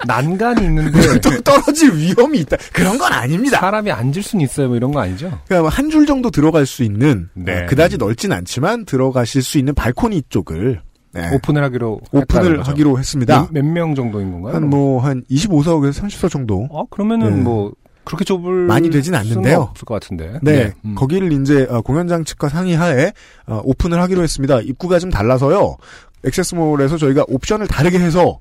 난간이 0.07 0.63
있는데 0.65 1.19
또 1.21 1.41
떨어질 1.41 1.93
위험이 1.95 2.39
있다. 2.39 2.57
그런 2.73 2.97
건 2.97 3.11
아닙니다. 3.11 3.59
사람이 3.59 3.91
앉을 3.91 4.21
수는 4.21 4.43
있어요. 4.45 4.67
뭐 4.67 4.77
이런 4.77 4.91
거 4.91 4.99
아니죠? 4.99 5.39
그러니까 5.47 5.69
한 5.69 5.89
줄 5.89 6.05
정도 6.05 6.29
들어갈 6.29 6.65
수 6.65 6.83
있는 6.83 7.29
네. 7.33 7.63
어, 7.63 7.65
그다지 7.67 7.97
넓진 7.97 8.31
않지만 8.31 8.85
들어가실 8.85 9.41
수 9.43 9.57
있는 9.57 9.73
발코니 9.73 10.23
쪽을 10.29 10.81
네, 11.13 11.33
오픈을 11.33 11.63
하기로 11.63 12.01
오픈을 12.11 12.61
하기로 12.67 12.99
했습니다. 12.99 13.47
몇 13.51 13.63
명 13.63 13.95
정도인 13.95 14.31
건가요? 14.31 14.55
한 14.55 14.69
뭐한 14.69 15.23
25석에서 15.31 16.03
30석 16.03 16.29
정도. 16.29 16.67
어 16.69 16.85
그러면은 16.89 17.37
네. 17.37 17.41
뭐 17.41 17.71
그렇게 18.05 18.23
좁을 18.23 18.65
많이 18.67 18.89
되진 18.89 19.15
않는데요. 19.15 19.61
없을 19.71 19.85
것 19.85 19.95
같은데. 19.95 20.39
네, 20.41 20.73
음. 20.85 20.95
거기를 20.95 21.31
이제 21.33 21.67
어, 21.69 21.81
공연장 21.81 22.23
측과 22.23 22.49
상의하에 22.49 23.11
어, 23.47 23.61
오픈을 23.63 23.99
하기로 24.01 24.23
했습니다. 24.23 24.61
입구가 24.61 24.99
좀 24.99 25.09
달라서요. 25.09 25.77
액세스몰에서 26.25 26.97
저희가 26.97 27.25
옵션을 27.27 27.67
다르게 27.67 27.99
해서 27.99 28.39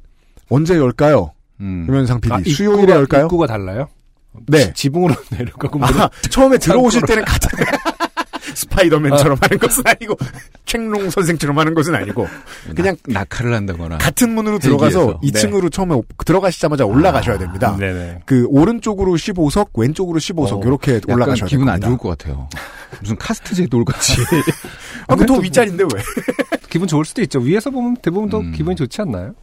언제 0.51 0.77
열까요? 0.77 1.33
음. 1.61 1.87
유면상 1.89 2.21
PD 2.21 2.35
아, 2.35 2.41
수요일에 2.47 2.93
열까요? 2.93 3.25
입구가 3.25 3.47
달라요? 3.47 3.89
네. 4.47 4.67
지- 4.67 4.73
지붕으로 4.75 5.15
내려가고 5.31 5.79
뭐 5.79 5.89
아, 5.89 6.11
처음에 6.31 6.59
들어오실 6.59 7.03
때는 7.03 7.25
같은 7.25 7.49
스파이더맨처럼 8.55 9.39
하는 9.41 9.59
것은 9.59 9.83
아니고 9.87 10.17
책롱 10.67 11.11
선생처럼 11.11 11.59
하는 11.59 11.75
것은 11.75 11.95
아니고 11.95 12.27
그냥 12.75 12.97
낙하를 13.07 13.53
한다거나. 13.55 13.99
같은 13.99 14.35
문으로 14.35 14.59
들어가서 14.59 15.19
헬기에서. 15.23 15.49
2층으로 15.49 15.73
처음에 15.73 15.95
오- 15.95 16.05
들어가시자마자 16.25 16.85
올라가셔야 16.85 17.39
됩니다. 17.39 17.77
네네. 17.79 18.23
그 18.27 18.47
오른쪽으로 18.49 19.13
15석, 19.13 19.69
왼쪽으로 19.75 20.19
15석 20.19 20.53
어, 20.59 20.61
이렇게 20.65 21.01
올라가셔야 21.07 21.49
기분 21.49 21.69
안 21.69 21.81
됩니다. 21.81 21.89
좋을 21.89 21.99
것 21.99 22.17
같아요. 22.19 22.49
무슨 23.01 23.17
카스트제 23.17 23.67
돌같이. 23.67 24.15
아, 25.09 25.17
그더 25.17 25.35
윗자리인데 25.39 25.85
왜? 25.85 26.03
기분 26.71 26.89
좋을 26.89 27.05
수도 27.05 27.23
있죠. 27.23 27.41
위에서 27.41 27.71
보면 27.71 27.97
대부분 28.03 28.29
더 28.31 28.39
음. 28.41 28.53
기분이 28.53 28.77
좋지 28.77 29.01
않나요? 29.03 29.35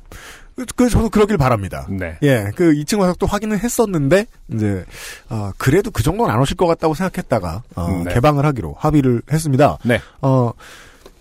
그, 0.55 0.65
그 0.75 0.89
저도 0.89 1.09
그러길 1.09 1.37
바랍니다. 1.37 1.87
네. 1.89 2.17
예, 2.23 2.51
그 2.55 2.73
2층 2.73 2.99
화석도 2.99 3.25
확인을 3.25 3.59
했었는데 3.59 4.25
이제 4.53 4.85
아, 5.29 5.53
그래도 5.57 5.91
그 5.91 6.03
정도는 6.03 6.33
안 6.33 6.39
오실 6.39 6.57
것 6.57 6.67
같다고 6.67 6.93
생각했다가 6.93 7.63
어, 7.75 8.03
네. 8.05 8.13
개방을 8.13 8.45
하기로 8.45 8.75
합의를 8.77 9.21
했습니다. 9.31 9.77
네. 9.83 9.99
어, 10.21 10.51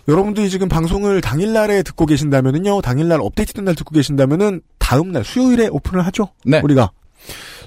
여러분들이 0.07 0.49
지금 0.49 0.67
방송을 0.67 1.21
당일날에 1.21 1.83
듣고 1.83 2.05
계신다면은요, 2.05 2.81
당일날 2.81 3.21
업데이트된 3.21 3.65
날 3.65 3.75
듣고 3.75 3.93
계신다면은 3.93 4.61
다음날 4.77 5.23
수요일에 5.23 5.67
오픈을 5.67 6.05
하죠. 6.07 6.29
네. 6.43 6.59
우리가 6.63 6.91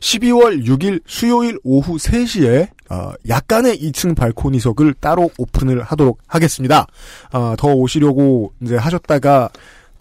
12월 0.01 0.67
6일 0.67 1.01
수요일 1.07 1.59
오후 1.63 1.97
3시에 1.97 2.69
어, 2.91 3.13
약간의 3.29 3.79
2층 3.79 4.15
발코니석을 4.15 4.95
따로 5.01 5.31
오픈을 5.39 5.83
하도록 5.83 6.19
하겠습니다. 6.27 6.87
어, 7.33 7.55
더 7.57 7.69
오시려고 7.69 8.53
이제 8.61 8.77
하셨다가 8.77 9.49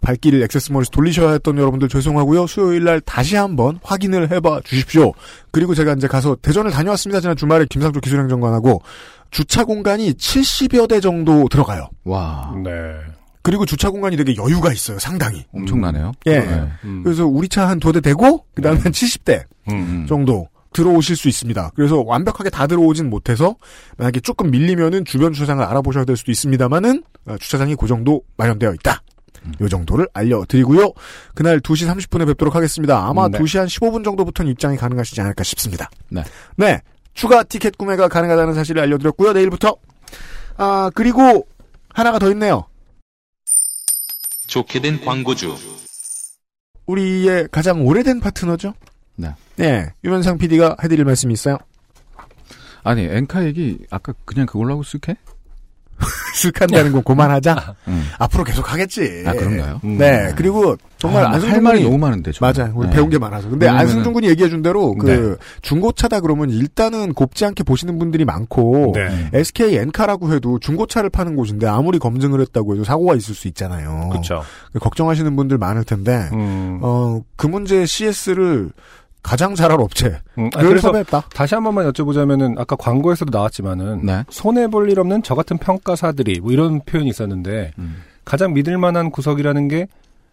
발길을 0.04 0.44
액세스몰에서 0.44 0.92
돌리셔야 0.92 1.32
했던 1.32 1.58
여러분들 1.58 1.90
죄송하고요. 1.90 2.46
수요일 2.46 2.84
날 2.84 3.02
다시 3.02 3.36
한번 3.36 3.80
확인을 3.84 4.30
해봐 4.32 4.62
주십시오. 4.66 5.14
그리고 5.52 5.74
제가 5.74 5.94
이제 5.94 6.08
가서 6.08 6.36
대전을 6.42 6.70
다녀왔습니다. 6.72 7.20
지난 7.22 7.36
주말에 7.36 7.66
김상조 7.70 8.00
기술행정관하고 8.02 8.82
주차 9.32 9.64
공간이 9.64 10.14
70여 10.14 10.88
대 10.88 11.00
정도 11.00 11.48
들어가요. 11.50 11.90
와. 12.04 12.54
네. 12.64 12.72
그리고 13.42 13.66
주차 13.66 13.90
공간이 13.90 14.16
되게 14.16 14.36
여유가 14.36 14.72
있어요. 14.72 15.00
상당히. 15.00 15.44
엄청나네요. 15.54 16.12
예. 16.28 16.40
네. 16.40 16.68
음. 16.86 17.02
그래서 17.04 17.26
우리 17.26 17.50
차 17.50 17.68
한 17.68 17.80
두 17.80 17.92
대 17.92 18.00
대고 18.00 18.46
그 18.54 18.62
다음에 18.62 18.80
한 18.80 18.92
70대 18.92 19.44
음. 19.72 20.06
정도 20.08 20.48
들어오실 20.74 21.16
수 21.16 21.28
있습니다. 21.30 21.72
그래서 21.76 22.02
완벽하게 22.06 22.50
다 22.50 22.68
들어오진 22.68 23.10
못해서 23.10 23.56
만약에 23.98 24.20
조금 24.22 24.50
밀리면은 24.50 25.06
주변 25.06 25.34
주차장을 25.34 25.64
알아보셔야 25.64 26.06
될 26.06 26.16
수도 26.18 26.32
있습니다만은 26.32 27.04
어, 27.26 27.36
주차장이 27.40 27.76
그 27.76 27.88
정도 27.88 28.22
마련되어 28.38 28.74
있다. 28.76 29.02
요 29.62 29.68
정도를 29.68 30.08
알려드리고요. 30.14 30.94
그날 31.36 31.60
2시 31.60 31.88
30분에 31.90 32.26
뵙도록 32.28 32.56
하겠습니다. 32.56 33.08
아마 33.08 33.28
네. 33.28 33.38
2시 33.38 33.60
한 33.60 33.68
15분 33.68 34.04
정도부터는 34.04 34.52
입장이 34.52 34.78
가능하시지 34.78 35.20
않을까 35.22 35.44
싶습니다. 35.44 35.90
네. 36.10 36.24
네. 36.56 36.82
추가 37.14 37.44
티켓 37.44 37.78
구매가 37.78 38.08
가능하다는 38.08 38.54
사실을 38.54 38.82
알려드렸고요. 38.84 39.34
내일부터. 39.34 39.76
아, 40.58 40.90
그리고 40.94 41.48
하나가 41.90 42.20
더 42.20 42.30
있네요. 42.32 42.66
좋게 44.48 44.82
된 44.82 45.04
광고주. 45.04 45.56
우리의 46.86 47.48
가장 47.52 47.86
오래된 47.86 48.20
파트너죠? 48.20 48.74
네. 49.16 49.30
네. 49.56 49.90
유면상 50.04 50.38
PD가 50.38 50.78
해드릴 50.84 51.06
말씀이 51.06 51.34
있어요. 51.34 51.58
아니 52.84 53.04
엔카 53.06 53.46
얘기 53.46 53.80
아까 53.90 54.14
그냥 54.26 54.46
그걸로 54.46 54.74
하고 54.74 54.84
쓱해? 54.84 55.16
쓱한다는 56.36 56.92
건 56.92 57.04
그만하자. 57.04 57.76
음. 57.88 58.10
앞으로 58.20 58.44
계속 58.44 58.72
하겠지. 58.72 59.24
아 59.26 59.34
그런가요? 59.34 59.80
음. 59.84 59.98
네. 59.98 60.34
그리고 60.36 60.76
정말 60.98 61.24
아, 61.24 61.28
할 61.30 61.34
안승준 61.36 61.64
말이 61.64 61.84
너무 61.84 61.98
많은데. 61.98 62.32
저는. 62.32 62.54
맞아요. 62.58 62.74
우리 62.76 62.88
네. 62.88 62.94
배운 62.96 63.10
게 63.10 63.18
많아서. 63.18 63.50
근데 63.50 63.68
왜냐면은- 63.68 63.80
안승준 63.80 64.14
군이 64.14 64.28
얘기해 64.30 64.50
준 64.50 64.62
대로 64.62 64.96
그 64.96 65.06
네. 65.06 65.36
중고차다 65.62 66.22
그러면 66.22 66.50
일단은 66.50 67.14
곱지 67.14 67.46
않게 67.46 67.64
보시는 67.64 68.00
분들이 68.00 68.26
많고 68.26 68.94
네. 68.96 69.30
SK 69.34 69.76
엔카라고 69.78 70.34
해도 70.34 70.60
중고차를 70.60 71.10
파는 71.10 71.36
곳인데 71.36 71.68
아무리 71.68 72.00
검증을 72.00 72.40
했다고 72.42 72.74
해도 72.74 72.84
사고가 72.84 73.16
있을 73.16 73.36
수 73.36 73.48
있잖아요. 73.50 74.10
그렇죠. 74.12 74.44
걱정하시는 74.80 75.36
분들 75.36 75.58
많을 75.58 75.84
텐데 75.84 76.30
음. 76.34 76.80
어, 76.82 77.22
그 77.36 77.48
문제 77.48 77.86
CS를 77.86 78.72
가장 79.24 79.56
잘할 79.56 79.80
업체를 79.82 80.20
음. 80.38 80.50
아, 80.54 80.60
그래서 80.62 80.90
섭외했다. 80.90 81.22
다시 81.34 81.56
한 81.56 81.64
번만 81.64 81.90
여쭤보자면은 81.92 82.60
아까 82.60 82.76
광고에서도 82.76 83.36
나왔지만은 83.36 84.06
네. 84.06 84.24
손해 84.30 84.68
볼 84.68 84.90
일 84.90 85.00
없는 85.00 85.24
저 85.24 85.34
같은 85.34 85.58
평가사들이 85.58 86.42
뭐 86.42 86.52
이런 86.52 86.82
표현이 86.86 87.10
있었는데 87.10 87.72
음. 87.80 88.04
가장 88.26 88.54
믿을 88.54 88.78
만한 88.78 89.10
구석이라는 89.12 89.68
게 89.70 89.88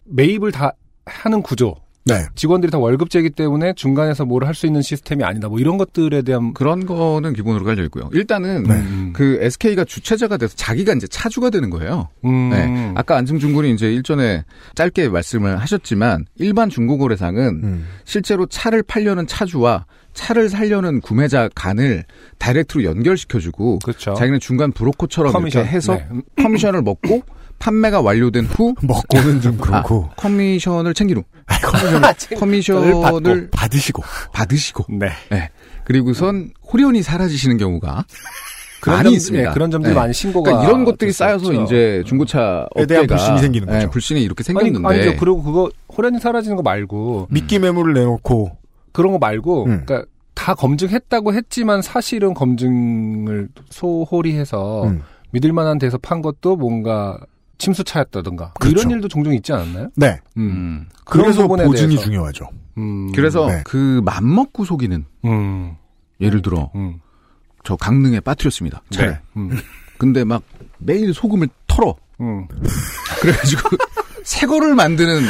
매입을 0.05 0.51
다 0.51 0.73
하는 1.05 1.41
구조. 1.41 1.75
네. 2.03 2.25
직원들이 2.35 2.71
다 2.71 2.79
월급제이기 2.79 3.29
때문에 3.31 3.73
중간에서 3.73 4.25
뭘 4.25 4.41
할 4.43 4.55
수 4.55 4.65
있는 4.65 4.81
시스템이 4.81 5.23
아니다. 5.23 5.47
뭐 5.49 5.59
이런 5.59 5.77
것들에 5.77 6.23
대한 6.23 6.53
그런 6.53 6.85
거는 6.85 7.33
기본으로 7.33 7.63
깔려 7.63 7.83
있고요. 7.85 8.09
일단은 8.11 8.65
음, 8.69 9.09
그 9.13 9.37
SK가 9.41 9.83
주체자가 9.85 10.37
돼서 10.37 10.55
자기가 10.55 10.93
이제 10.93 11.05
차주가 11.07 11.49
되는 11.51 11.69
거예요. 11.69 12.09
음, 12.25 12.49
네. 12.49 12.91
아까 12.95 13.17
안승준 13.17 13.53
군이 13.53 13.71
이제 13.71 13.91
일전에 13.93 14.43
짧게 14.75 15.09
말씀을 15.09 15.57
하셨지만 15.57 16.25
일반 16.37 16.69
중고거래상은 16.69 17.61
음. 17.63 17.87
실제로 18.03 18.45
차를 18.47 18.81
팔려는 18.83 19.27
차주와 19.27 19.85
차를 20.13 20.49
살려는 20.49 20.99
구매자 21.01 21.49
간을 21.55 22.03
direct로 22.39 22.83
연결시켜주고 22.83 23.79
그렇죠. 23.79 24.13
자기는 24.15 24.39
중간 24.39 24.71
브로커처럼 24.71 25.31
커미션. 25.31 25.61
이렇게 25.61 25.75
해서 25.75 25.95
네. 25.95 26.07
음, 26.11 26.21
커미션을 26.37 26.81
먹고 26.81 27.21
판매가 27.61 28.01
완료된 28.01 28.45
후 28.45 28.73
먹고는 28.81 29.39
좀 29.39 29.57
그렇고 29.57 30.09
커미션을 30.17 30.93
챙긴 30.93 31.17
후 31.17 31.23
아, 31.45 31.59
커미션을 31.59 32.01
커미션을 32.37 33.01
받고 33.01 33.49
받으시고 33.51 34.03
받으시고 34.33 34.85
네. 34.97 35.11
그리고선 35.85 36.51
홀연히 36.71 37.03
사라지시는 37.03 37.57
경우가 37.57 38.05
그런 38.81 38.97
많이 38.97 39.09
점, 39.09 39.13
있습니다. 39.13 39.49
예, 39.49 39.53
그런 39.53 39.69
점들이 39.69 39.93
네. 39.93 39.99
많이 39.99 40.13
신고가 40.13 40.49
그러니까 40.49 40.67
이런 40.67 40.85
것들이 40.85 41.11
쌓여서 41.11 41.51
됐었죠. 41.51 41.63
이제 41.63 42.03
중고차 42.07 42.67
에 42.75 42.85
대한 42.87 43.03
업계가 43.03 43.15
불신이 43.15 43.39
생기는 43.39 43.67
예, 43.69 43.73
거죠. 43.73 43.89
불신이 43.91 44.23
이렇게 44.23 44.41
아니, 44.41 44.45
생겼는데 44.45 44.87
아니 44.87 45.03
죠. 45.03 45.15
그리고 45.19 45.43
그거 45.43 45.69
호련이 45.95 46.19
사라지는 46.19 46.57
거 46.57 46.63
말고 46.63 47.27
미끼 47.29 47.59
매물을 47.59 47.93
내놓고 47.93 48.57
그런 48.91 49.11
거 49.11 49.19
말고 49.19 49.65
음. 49.65 49.83
그러니까 49.85 50.05
다 50.33 50.55
검증했다고 50.55 51.35
했지만 51.35 51.83
사실은 51.83 52.33
검증을 52.33 53.49
소홀히 53.69 54.33
해서 54.33 54.85
음. 54.85 55.03
믿을 55.29 55.53
만한 55.53 55.77
데서 55.77 55.99
판 55.99 56.23
것도 56.23 56.55
뭔가 56.55 57.19
침수차였다든가 57.61 58.53
그렇죠. 58.59 58.79
이런 58.79 58.91
일도 58.91 59.07
종종 59.07 59.33
있지 59.33 59.53
않았나요? 59.53 59.89
네. 59.95 60.19
음. 60.37 60.87
그런 61.05 61.25
그래서 61.25 61.47
보증이 61.47 61.89
대해서. 61.95 62.03
중요하죠. 62.03 62.49
음, 62.77 63.11
그래서 63.13 63.47
네. 63.47 63.61
그 63.65 64.01
맘먹고 64.03 64.65
속이는 64.65 65.05
음, 65.25 65.75
예를 66.19 66.41
들어 66.41 66.71
음, 66.75 66.99
저 67.63 67.75
강릉에 67.75 68.19
빠뜨렸습니다. 68.21 68.81
차를. 68.91 69.11
네. 69.11 69.19
음, 69.37 69.51
근데 69.97 70.23
막 70.23 70.41
매일 70.79 71.13
소금을 71.13 71.47
털어. 71.67 71.95
음. 72.21 72.47
그래가지고 73.21 73.69
새 74.23 74.45
거를 74.47 74.73
만드는 74.75 75.21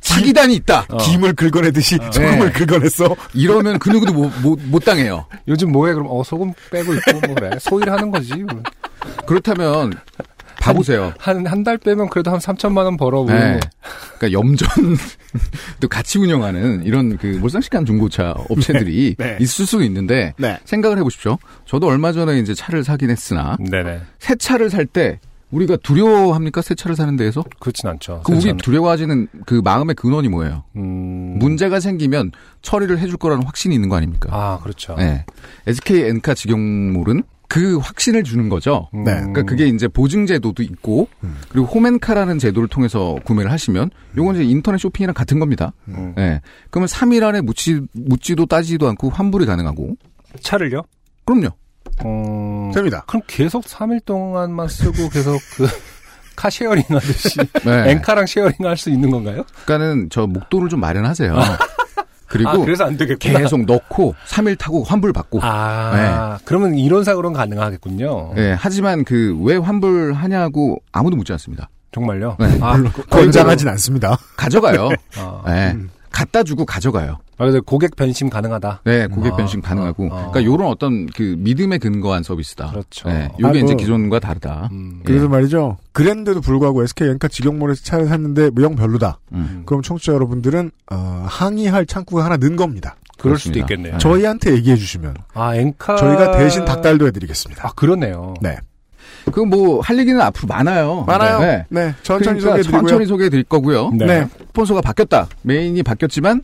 사기단이 0.00 0.54
있다. 0.56 0.86
어. 0.90 0.96
김을 0.98 1.34
긁어내듯이 1.34 1.96
소금을 2.12 2.52
네. 2.52 2.64
긁어냈어. 2.64 3.14
이러면 3.34 3.78
그 3.78 3.90
누구도 3.90 4.12
못, 4.12 4.30
못, 4.42 4.58
못 4.64 4.84
당해요. 4.84 5.26
요즘 5.48 5.72
뭐해 5.72 5.92
그럼 5.94 6.06
어 6.10 6.22
소금 6.22 6.52
빼고 6.70 6.94
있고 6.94 7.26
뭐 7.26 7.34
그래 7.34 7.50
소일 7.60 7.90
하는 7.90 8.10
거지 8.10 8.32
그렇다면 9.26 9.92
봐보세요. 10.60 11.12
한 11.18 11.46
한 11.46 11.64
달 11.64 11.78
빼면 11.78 12.08
그래도 12.08 12.30
한 12.30 12.38
3천만 12.38 12.84
원 12.84 12.96
벌어 12.96 13.22
뭐 13.24 13.32
네. 13.32 13.58
그러니까 14.18 14.32
염전 14.38 14.68
또 15.80 15.88
같이 15.88 16.18
운영하는 16.18 16.84
이런 16.84 17.16
그 17.16 17.26
몰상식한 17.40 17.84
중고차 17.86 18.34
업체들이 18.50 19.14
네. 19.18 19.24
네. 19.24 19.36
있을 19.40 19.66
수 19.66 19.82
있는데 19.84 20.34
네. 20.38 20.58
생각을 20.64 20.98
해보십시오. 20.98 21.38
저도 21.64 21.86
얼마 21.86 22.12
전에 22.12 22.38
이제 22.38 22.54
차를 22.54 22.84
사긴 22.84 23.10
했으나 23.10 23.56
네네 23.60 24.00
새 24.18 24.34
차를 24.36 24.70
살 24.70 24.86
때 24.86 25.20
우리가 25.50 25.76
두려워합니까? 25.76 26.60
새 26.60 26.74
차를 26.74 26.94
사는 26.94 27.16
데에서? 27.16 27.42
그렇진 27.58 27.88
않죠 27.88 28.20
그 28.24 28.34
우리. 28.34 28.54
두려워하지는 28.58 29.28
그 29.46 29.62
마음의 29.64 29.94
근원이 29.94 30.28
뭐예요? 30.28 30.64
음... 30.76 31.38
문제가 31.38 31.80
생기면 31.80 32.32
처리를 32.60 32.98
해줄 32.98 33.16
거라는 33.16 33.44
확신이 33.44 33.74
있는 33.74 33.88
거 33.88 33.96
아닙니까? 33.96 34.28
아 34.30 34.58
그렇죠 34.62 34.94
네. 34.96 35.24
SK 35.66 36.02
엔카 36.04 36.34
직영몰은 36.34 37.22
그 37.48 37.78
확신을 37.78 38.24
주는 38.24 38.48
거죠. 38.50 38.88
음. 38.94 39.04
네. 39.04 39.14
그러니까 39.14 39.42
그게 39.42 39.66
이제 39.66 39.88
보증 39.88 40.26
제도도 40.26 40.62
있고 40.62 41.08
음. 41.24 41.36
그리고 41.48 41.66
홈엔카라는 41.66 42.38
제도를 42.38 42.68
통해서 42.68 43.16
구매를 43.24 43.50
하시면 43.50 43.90
요건 44.18 44.34
이제 44.36 44.44
인터넷 44.44 44.78
쇼핑이랑 44.78 45.14
같은 45.14 45.38
겁니다. 45.38 45.72
음. 45.88 46.14
예. 46.18 46.40
그러면 46.70 46.88
3일 46.88 47.22
안에 47.22 47.40
묻지 47.40 47.80
묻지도 47.92 48.44
따지지도 48.46 48.86
않고 48.88 49.08
환불이 49.10 49.46
가능하고 49.46 49.96
차를요? 50.40 50.82
그럼요. 51.24 51.48
음... 52.04 52.70
됩니다. 52.72 53.02
그럼 53.08 53.22
계속 53.26 53.64
3일 53.64 54.04
동안만 54.04 54.68
쓰고 54.68 55.08
계속 55.08 55.40
그 55.56 55.66
car 56.36 56.50
sharing 56.50 56.84
하듯이 56.88 57.38
네. 57.64 57.90
엔카랑 57.92 58.26
sharing 58.26 58.56
할 58.60 58.76
수 58.76 58.90
있는 58.90 59.10
건가요? 59.10 59.42
그러니까는 59.64 60.08
저 60.10 60.26
목돈을 60.26 60.68
좀 60.68 60.80
마련하세요. 60.80 61.34
그리고 62.28 62.50
아, 62.50 62.56
그래서 62.58 62.84
안 62.84 62.96
되겠구나. 62.96 63.38
계속 63.38 63.64
넣고 63.64 64.14
3일 64.26 64.58
타고 64.58 64.84
환불 64.84 65.12
받고. 65.12 65.40
아, 65.42 66.38
그러면 66.44 66.74
이론상으로는 66.76 67.36
가능하겠군요. 67.36 68.34
예, 68.36 68.56
하지만 68.58 69.04
그 69.04 69.36
왜 69.40 69.56
환불하냐고 69.56 70.78
아무도 70.92 71.16
묻지 71.16 71.32
않습니다. 71.32 71.68
정말요? 71.92 72.36
네. 72.38 72.58
아, 72.60 72.76
그, 72.76 73.06
권장하진 73.06 73.68
않습니다. 73.68 74.16
가져가요. 74.36 74.90
아, 75.16 75.42
예. 75.48 75.76
갖다 76.18 76.42
주고 76.42 76.66
가져가요. 76.66 77.18
아, 77.36 77.44
근데 77.44 77.60
고객 77.60 77.94
변심 77.94 78.28
가능하다. 78.28 78.82
네, 78.84 79.06
고객 79.06 79.34
아, 79.34 79.36
변신 79.36 79.62
가능하고. 79.62 80.08
아, 80.10 80.16
아. 80.16 80.30
그러니까 80.30 80.44
요런 80.44 80.66
어떤 80.68 81.06
그 81.06 81.36
믿음에 81.38 81.78
근거한 81.78 82.24
서비스다. 82.24 82.72
그렇죠. 82.72 83.08
네, 83.08 83.28
요게 83.38 83.46
아, 83.46 83.62
이제 83.62 83.74
뭐. 83.74 83.76
기존과 83.76 84.18
다르다. 84.18 84.68
음, 84.72 85.00
그래서 85.04 85.28
말이죠. 85.28 85.76
그랬는데도 85.92 86.40
불구하고 86.40 86.82
SK 86.82 87.10
엔카 87.10 87.28
직영몰에서 87.28 87.84
차를 87.84 88.08
샀는데 88.08 88.50
영 88.60 88.74
별로다. 88.74 89.20
음. 89.32 89.62
그럼 89.64 89.82
청취자 89.82 90.12
여러분들은 90.12 90.72
어, 90.90 91.24
항의할 91.28 91.86
창구가 91.86 92.24
하나 92.24 92.36
는 92.36 92.56
겁니다. 92.56 92.96
그럴 93.16 93.38
수도 93.38 93.52
그렇습니다. 93.52 93.60
있겠네요. 93.60 93.92
네. 93.92 93.98
저희한테 93.98 94.52
얘기해 94.54 94.74
주시면 94.76 95.14
아, 95.34 95.54
엔카. 95.54 95.96
저희가 95.96 96.36
대신 96.38 96.64
닭달도 96.64 97.06
해드리겠습니다. 97.06 97.64
아, 97.64 97.72
그러네요. 97.76 98.34
네. 98.42 98.56
그 99.30 99.42
뭐 99.44 99.80
할 99.80 99.98
얘기는 99.98 100.20
앞으로 100.20 100.46
많아요. 100.48 101.04
많아요. 101.06 101.40
네. 101.40 101.64
네. 101.68 101.94
천천히 102.02 102.40
그러니까 102.40 102.62
소개해드리고요. 102.62 102.80
천천히 102.80 103.06
소개해 103.06 103.30
드릴 103.30 103.44
거고요. 103.44 103.90
네. 103.90 104.06
네. 104.06 104.28
스폰서가 104.48 104.80
바뀌었다. 104.80 105.28
메인이 105.42 105.82
바뀌었지만 105.82 106.42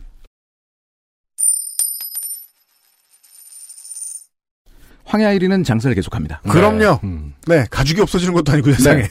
황야일이는 5.05 5.63
장사를 5.63 5.93
계속합니다. 5.95 6.41
그럼요. 6.49 6.99
음. 7.03 7.33
네. 7.47 7.65
가죽이 7.69 8.01
없어지는 8.01 8.33
것도 8.33 8.51
아니고 8.51 8.71
세상에. 8.73 9.03
네. 9.03 9.07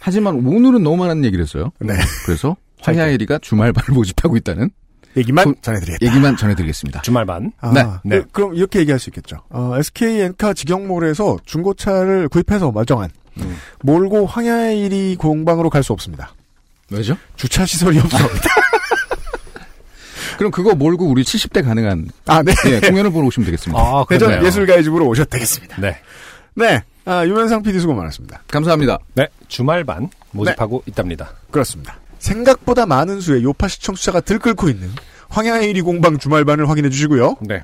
하지만 0.00 0.34
오늘은 0.46 0.82
너무 0.82 0.96
많은 0.96 1.24
얘기를 1.24 1.42
했어요. 1.44 1.70
네. 1.80 1.94
그래서 2.26 2.56
황야일이가 2.80 3.38
주말반을 3.38 3.94
모집하고 3.94 4.36
있다는 4.36 4.70
얘기만 5.16 5.44
돈- 5.44 5.54
전해드리겠다. 5.62 6.04
얘기만 6.06 6.36
전해드리겠습니다. 6.36 7.02
주말반. 7.02 7.52
아, 7.60 7.72
네. 7.72 7.84
네. 8.04 8.22
그, 8.32 8.40
럼 8.42 8.54
이렇게 8.54 8.80
얘기할 8.80 8.98
수 8.98 9.10
있겠죠. 9.10 9.38
어, 9.50 9.74
SK 9.78 10.20
엔카 10.20 10.54
직영몰에서 10.54 11.38
중고차를 11.44 12.28
구입해서 12.28 12.72
멀쩡한 12.72 13.10
음. 13.38 13.56
몰고 13.82 14.26
황야일이 14.26 15.16
공방으로 15.16 15.70
갈 15.70 15.82
수 15.82 15.92
없습니다. 15.92 16.32
왜죠? 16.90 17.16
주차 17.36 17.64
시설이 17.66 17.98
없어. 17.98 18.18
그럼 20.38 20.50
그거 20.50 20.74
몰고 20.74 21.06
우리 21.06 21.22
70대 21.22 21.64
가능한 21.64 22.08
아, 22.26 22.42
네. 22.42 22.52
예, 22.66 22.80
공연을 22.80 23.10
보러 23.12 23.26
오시면 23.26 23.44
되겠습니다. 23.46 23.80
아, 23.80 24.04
대전 24.08 24.28
그러네요. 24.30 24.46
예술가의 24.48 24.82
집으로 24.82 25.06
오셔도 25.06 25.30
되겠습니다. 25.30 25.80
네. 25.80 25.98
네. 26.54 26.82
아, 27.04 27.24
유면상 27.24 27.62
PD 27.62 27.78
수고 27.78 27.94
많았습니다. 27.94 28.42
감사합니다. 28.48 28.98
네. 29.14 29.28
주말반 29.48 30.08
모집하고 30.32 30.82
있답니다. 30.86 31.30
그렇습니다. 31.50 31.98
생각보다 32.24 32.86
많은 32.86 33.20
수의 33.20 33.44
요파 33.44 33.68
시청자가 33.68 34.20
들끓고 34.20 34.70
있는 34.70 34.88
황야의 35.28 35.68
이리 35.68 35.82
공방 35.82 36.16
주말반을 36.16 36.68
확인해 36.68 36.88
주시고요. 36.88 37.36
네. 37.42 37.62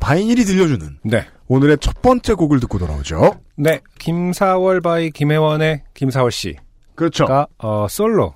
바이닐이 0.00 0.44
들려주는 0.44 0.98
네. 1.04 1.26
오늘의 1.46 1.78
첫 1.80 2.02
번째 2.02 2.34
곡을 2.34 2.60
듣고 2.60 2.78
돌아오죠. 2.78 3.40
네. 3.56 3.80
김사월 3.98 4.80
by 4.80 5.10
김혜원의 5.10 5.84
김사월 5.94 6.32
씨가 6.32 6.62
그렇죠. 6.94 7.26
어, 7.58 7.86
솔로로 7.88 8.34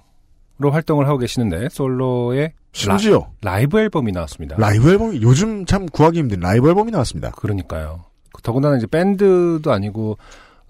활동을 0.61 1.09
하고 1.09 1.19
계시는데 1.19 1.71
솔로의 1.71 2.53
심지어 2.73 3.31
라, 3.43 3.59
이브 3.59 3.79
앨범이 3.79 4.13
나왔습니다. 4.13 4.57
라이브 4.59 4.91
앨범이 4.91 5.23
요즘 5.23 5.67
참 5.67 5.87
구하기 5.87 6.19
힘든 6.19 6.41
라이브 6.41 6.69
앨범이 6.69 6.93
나왔습니다. 6.93 7.31
그러니까요. 7.33 8.05
더군다나 8.43 8.77
이제 8.77 8.87
밴드도 8.87 9.73
아니고 9.73 10.19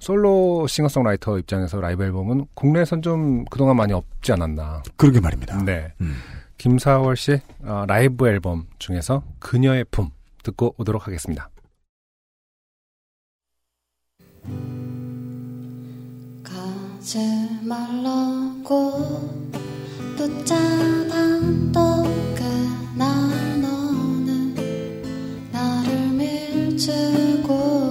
솔로 0.03 0.67
싱어송라이터 0.67 1.39
입장에서 1.39 1.81
라이브 1.81 2.03
앨범은 2.03 2.47
국내에선 2.55 3.03
좀 3.03 3.45
그동안 3.45 3.77
많이 3.77 3.93
없지 3.93 4.33
않았나. 4.33 4.83
그러게 4.97 5.21
말입니다. 5.21 5.63
네. 5.63 5.93
음. 6.01 6.17
김사월 6.59 7.17
씨 7.17 7.39
어, 7.63 7.85
라이브 7.87 8.27
앨범 8.27 8.67
중에서 8.81 9.23
그녀의 9.39 9.85
품 9.93 10.11
듣고 10.43 10.75
오도록 10.77 11.07
하겠습니다. 11.07 11.51
가지 16.43 17.19
말라고 17.63 19.31
붙잡았던 20.17 21.73
그날 22.35 23.61
너는 23.61 24.55
나를 25.53 26.09
밀치고 26.09 27.82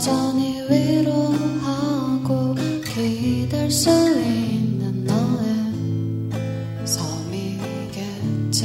여전히 0.00 0.62
위로하고 0.70 2.54
기댈 2.86 3.70
수 3.70 3.90
있는 3.90 5.04
너의 5.04 5.44
섬이겠지 6.86 8.64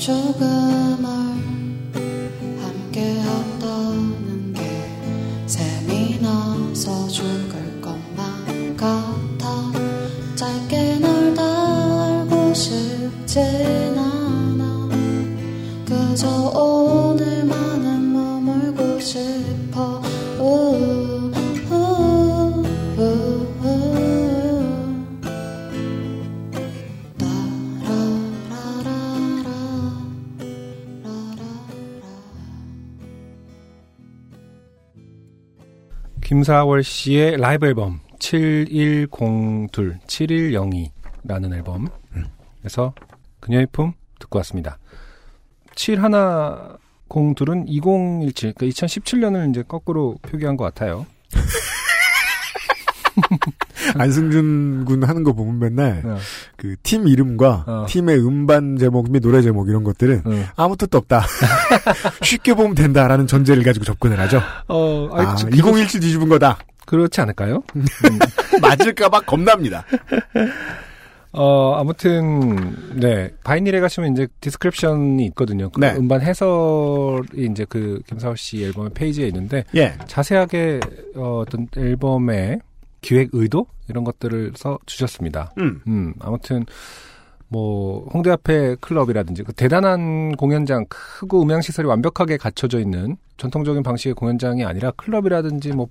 죽음을 0.00 1.19
사월씨의 36.50 37.36
라이브 37.36 37.64
앨범 37.64 38.00
7102, 38.18 40.00
7102라는 40.04 41.54
앨범. 41.54 41.86
음. 42.16 42.24
그래서 42.58 42.92
그녀의 43.38 43.68
품 43.70 43.92
듣고 44.18 44.40
왔습니다. 44.40 44.80
7102는 45.76 47.66
2017, 47.68 48.54
그러니까 48.54 48.66
2017년을 48.66 49.50
이제 49.50 49.62
거꾸로 49.62 50.16
표기한 50.22 50.56
것 50.56 50.64
같아요. 50.64 51.06
안승준 53.98 54.84
군 54.84 55.04
하는 55.04 55.22
거 55.22 55.32
보면 55.32 55.58
맨날 55.58 56.02
어, 56.04 56.18
그팀 56.56 57.08
이름과 57.08 57.64
어. 57.66 57.86
팀의 57.88 58.18
음반 58.26 58.76
제목 58.76 59.10
및 59.10 59.20
노래 59.22 59.42
제목 59.42 59.68
이런 59.68 59.84
것들은 59.84 60.22
어. 60.24 60.44
아무 60.56 60.76
뜻도 60.76 60.98
없다. 60.98 61.24
쉽게 62.22 62.54
보면 62.54 62.74
된다라는 62.74 63.26
전제를 63.26 63.62
가지고 63.62 63.84
접근을 63.84 64.18
하죠. 64.20 64.40
어, 64.68 65.08
아니, 65.12 65.26
아, 65.26 65.34
저- 65.34 65.48
2017 65.48 66.00
뒤집은 66.00 66.28
거다. 66.28 66.58
그렇지 66.86 67.20
않을까요? 67.20 67.62
맞을까봐 68.60 69.20
겁납니다. 69.20 69.84
어, 71.32 71.76
아무튼, 71.78 72.74
네. 72.98 73.30
바이닐에 73.44 73.78
가시면 73.78 74.12
이제 74.14 74.26
description이 74.40 75.24
있거든요. 75.26 75.70
그 75.70 75.78
네. 75.78 75.94
음반 75.96 76.20
해설이 76.22 77.46
이제 77.52 77.64
그 77.68 78.00
김사월 78.08 78.36
씨 78.36 78.64
앨범의 78.64 78.90
페이지에 78.94 79.28
있는데, 79.28 79.62
예. 79.76 79.94
자세하게 80.08 80.80
어, 81.14 81.44
어떤 81.46 81.68
앨범의 81.76 82.58
기획 83.00 83.30
의도? 83.32 83.66
이런 83.88 84.04
것들을 84.04 84.52
써 84.56 84.78
주셨습니다. 84.86 85.52
음. 85.58 85.80
음, 85.86 86.14
아무튼, 86.20 86.64
뭐, 87.48 88.06
홍대 88.12 88.30
앞에 88.30 88.76
클럽이라든지, 88.80 89.42
그 89.42 89.52
대단한 89.52 90.36
공연장, 90.36 90.84
크고 90.88 91.42
음향 91.42 91.60
시설이 91.60 91.88
완벽하게 91.88 92.36
갖춰져 92.36 92.78
있는 92.78 93.16
전통적인 93.36 93.82
방식의 93.82 94.14
공연장이 94.14 94.64
아니라 94.64 94.92
클럽이라든지 94.92 95.72
뭐, 95.72 95.88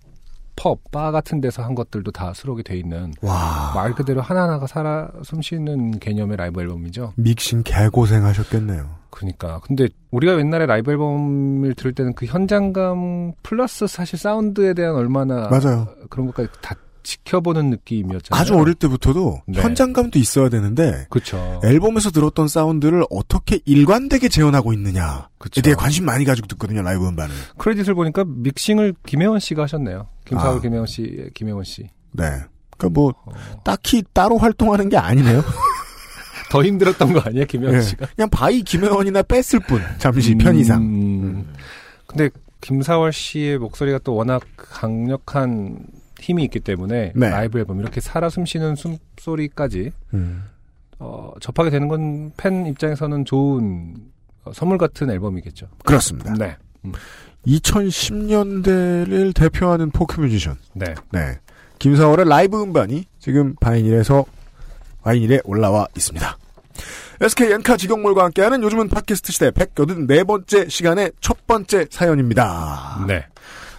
펍, 0.56 0.92
바 0.92 1.12
같은 1.12 1.40
데서 1.40 1.64
한 1.64 1.74
것들도 1.74 2.12
다 2.12 2.34
수록이 2.34 2.64
돼 2.64 2.78
있는 2.78 3.14
와. 3.22 3.72
말 3.74 3.94
그대로 3.94 4.22
하나하나가 4.22 4.68
살아 4.68 5.10
숨쉬는 5.24 6.00
개념의 6.00 6.36
라이브 6.36 6.62
앨범이죠. 6.62 7.14
믹싱 7.16 7.64
개고생하셨겠네요. 7.64 8.90
그니까. 9.10 9.60
근데 9.64 9.88
우리가 10.12 10.38
옛날에 10.38 10.66
라이브 10.66 10.92
앨범을 10.92 11.76
들을 11.76 11.94
때는 11.94 12.14
그 12.14 12.26
현장감 12.26 13.34
플러스 13.42 13.88
사실 13.88 14.20
사운드에 14.20 14.74
대한 14.74 14.96
얼마나 14.96 15.48
맞아요. 15.48 15.88
그런 16.10 16.28
것까지 16.28 16.50
다 16.62 16.76
지켜보는 17.04 17.70
느낌이었잖아요. 17.70 18.42
아주 18.42 18.56
어릴 18.56 18.76
때부터도 18.76 19.42
네. 19.48 19.62
현장감도 19.62 20.20
있어야 20.20 20.50
되는데 20.50 21.08
그쵸. 21.10 21.60
앨범에서 21.64 22.12
들었던 22.12 22.48
사운드를 22.48 23.04
어떻게 23.10 23.60
일관되게 23.66 24.30
재현하고 24.30 24.74
있느냐에 24.74 25.24
그쵸. 25.38 25.62
대해 25.62 25.76
관심 25.76 26.06
많이 26.06 26.26
가지고 26.26 26.48
듣거든요. 26.48 26.82
라이브 26.82 27.08
음반을. 27.08 27.34
credit을 27.58 27.94
보니까 27.94 28.24
믹싱을 28.26 28.96
김혜원 29.06 29.40
씨가 29.40 29.64
하셨네요. 29.64 30.08
김사월 30.26 30.58
아. 30.58 30.62
김혜원 30.62 30.88
씨, 30.88 31.30
김혜원 31.34 31.64
씨. 31.64 31.90
네. 32.12 32.24
그러니까 32.78 32.90
뭐 33.00 33.14
어, 33.26 33.32
딱히 33.64 34.04
따로 34.14 34.38
활동하는 34.38 34.90
게 34.90 34.98
아니네요. 34.98 35.44
더 36.52 36.64
힘들었던 36.64 37.14
거 37.14 37.20
아니야, 37.20 37.46
김혜원 37.46 37.76
예. 37.76 37.82
씨가? 37.82 38.08
그냥 38.16 38.30
by 38.30 38.64
김혜원이나 38.64 39.22
뺐을 39.24 39.60
뿐. 39.68 39.82
잠시 40.00 40.34
편의상. 40.36 40.82
음. 40.82 41.54
근데 42.08 42.30
김사월 42.62 43.14
씨의 43.14 43.60
목소리가 43.60 44.00
또 44.00 44.16
워낙 44.16 44.42
강력한 44.58 45.80
힘이 46.20 46.44
있기 46.46 46.60
때문에 46.60 47.14
네. 47.16 47.30
라이브 47.30 47.60
앨범 47.60 47.80
이렇게 47.80 48.02
살아 48.02 48.30
숨쉬는 48.30 48.76
숨소리까지 48.76 49.92
음. 50.14 50.44
어, 51.00 51.32
접하게 51.40 51.70
되는 51.70 51.88
건 51.88 52.32
팬 52.38 52.66
입장에서는 52.68 53.26
좋은 53.26 53.96
어, 54.44 54.52
선물 54.54 54.78
같은 54.78 55.10
앨범이겠죠. 55.10 55.68
그렇습니다. 55.86 56.34
네. 56.34 56.56
2010년대를 57.48 59.34
대표하는 59.36 59.90
포크 59.92 60.20
뮤지션. 60.20 60.58
네. 60.74 60.94
네. 61.12 61.40
김사월의 61.80 62.28
라이브 62.28 62.62
음반이 62.62 63.06
지금 63.20 63.56
바이닐에서 63.62 64.26
바이닐에 65.04 65.40
올라와 65.46 65.88
있습니다. 65.96 66.38
SK 67.22 67.52
엔카 67.54 67.78
직영몰과 67.78 68.24
함께하는 68.26 68.64
요즘은 68.64 68.88
팟캐스트 68.90 69.32
시대 69.32 69.52
184번째 69.52 70.70
시간의 70.70 71.12
첫 71.20 71.46
번째 71.48 71.86
사연입니다. 71.90 73.06
네. 73.08 73.26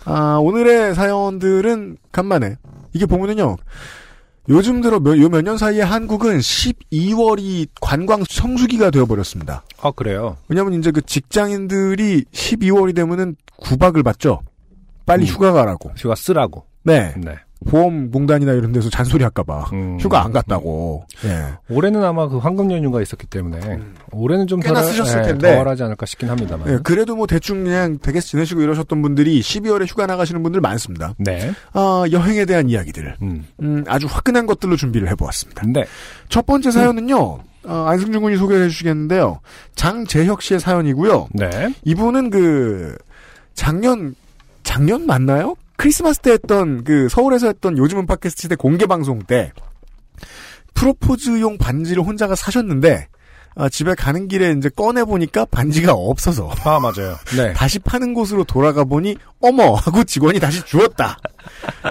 아, 0.05 0.39
오늘의 0.41 0.95
사연들은 0.95 1.99
간만에 2.13 2.57
이게 2.93 3.07
보면은요. 3.07 3.57
요즘 4.49 4.81
들어 4.81 4.99
몇년 4.99 5.59
사이에 5.59 5.83
한국은 5.83 6.39
12월이 6.39 7.69
관광 7.81 8.25
성수기가 8.29 8.91
되어버렸습니다. 8.91 9.63
아, 9.81 9.91
그래요? 9.93 10.37
왜냐면 10.49 10.75
이제 10.75 10.91
그 10.91 11.03
직장인들이 11.03 12.25
12월이 12.33 12.97
되면은 12.97 13.37
구박을 13.59 14.03
받죠. 14.03 14.41
빨리 15.07 15.25
음. 15.25 15.27
휴가 15.27 15.53
가라고. 15.53 15.93
휴가 15.97 16.15
쓰라고. 16.15 16.65
네. 16.83 17.15
네. 17.17 17.37
보험공단이나 17.69 18.53
이런 18.53 18.73
데서 18.73 18.89
잔소리 18.89 19.23
할까봐. 19.23 19.71
음. 19.73 19.99
휴가 20.01 20.25
안 20.25 20.33
갔다고. 20.33 21.05
예. 21.25 21.75
올해는 21.75 22.03
아마 22.03 22.29
그 22.29 22.39
황금 22.39 22.73
연휴가 22.73 23.03
있었기 23.03 23.27
때문에 23.27 23.79
올해는 24.13 24.47
좀 24.47 24.59
음. 24.59 24.63
꽤나 24.63 24.81
덜, 24.81 24.91
쓰셨을 24.91 25.19
예, 25.21 25.23
텐데. 25.29 25.57
덜하지 25.57 25.83
않을까 25.83 26.07
싶긴 26.07 26.31
합니다만. 26.31 26.73
예, 26.73 26.79
그래도 26.83 27.15
뭐 27.17 27.27
대충 27.27 27.65
그냥 27.65 27.99
댁에서 27.99 28.29
지내시고 28.29 28.63
이러셨던 28.63 29.03
분들이 29.03 29.41
12월에 29.41 29.87
휴가 29.89 30.07
나가시는 30.07 30.43
분들 30.43 30.61
많습니다. 30.61 31.15
네. 31.19 31.53
아, 31.73 32.05
여행에 32.11 32.47
대한 32.47 32.69
이야기들. 32.71 33.17
음. 33.23 33.47
음, 33.63 33.85
아주 33.87 34.07
화끈한 34.09 34.47
것들로 34.47 34.77
준비를 34.77 35.09
해보았습니다. 35.11 35.65
네. 35.67 35.85
첫 36.29 36.47
번째 36.47 36.71
사연은요, 36.71 37.19
어, 37.65 37.85
안승준 37.89 38.23
군이 38.23 38.37
소개해 38.37 38.69
주시겠는데요. 38.69 39.41
장재혁 39.75 40.41
씨의 40.41 40.61
사연이고요. 40.61 41.29
네. 41.35 41.75
이분은 41.85 42.31
그, 42.31 42.97
작년, 43.55 44.15
작년 44.63 45.07
맞나요? 45.07 45.57
크리스마스 45.81 46.19
때 46.21 46.33
했던 46.33 46.85
그 46.85 47.09
서울에서 47.09 47.47
했던 47.47 47.79
요즘은 47.79 48.05
팟캐스트 48.05 48.43
시대 48.43 48.55
공개 48.55 48.85
방송 48.85 49.21
때 49.21 49.51
프로포즈용 50.75 51.57
반지를 51.57 52.03
혼자가 52.03 52.35
사셨는데 52.35 53.09
아, 53.55 53.71
집에 53.71 53.95
가는 53.95 54.29
길에 54.29 54.53
이제 54.53 54.69
꺼내 54.69 55.05
보니까 55.05 55.47
반지가 55.47 55.95
없어서 55.95 56.51
아, 56.65 56.79
맞아요. 56.81 57.17
네. 57.35 57.55
다시 57.55 57.79
파는 57.79 58.13
곳으로 58.13 58.45
돌아가 58.45 58.85
보니 58.85 59.17
어머 59.41 59.73
하고 59.73 60.05
직원이 60.05 60.39
다시 60.39 60.63
주었다. 60.67 61.17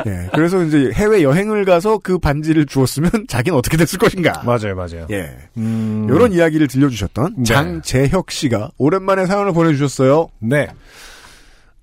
예. 0.06 0.30
그래서 0.34 0.64
이제 0.64 0.92
해외 0.94 1.24
여행을 1.24 1.66
가서 1.66 1.98
그 1.98 2.20
반지를 2.20 2.68
주었으면 2.68 3.10
자기는 3.28 3.58
어떻게 3.58 3.76
됐을 3.76 3.98
것인가. 3.98 4.44
맞아요, 4.46 4.76
맞아요. 4.76 5.08
예. 5.10 5.36
음. 5.58 6.08
이런 6.08 6.32
이야기를 6.32 6.68
들려주셨던 6.68 7.36
네. 7.40 7.44
장재혁 7.44 8.30
씨가 8.30 8.70
오랜만에 8.78 9.26
사연을 9.26 9.52
보내주셨어요. 9.54 10.30
네. 10.40 10.68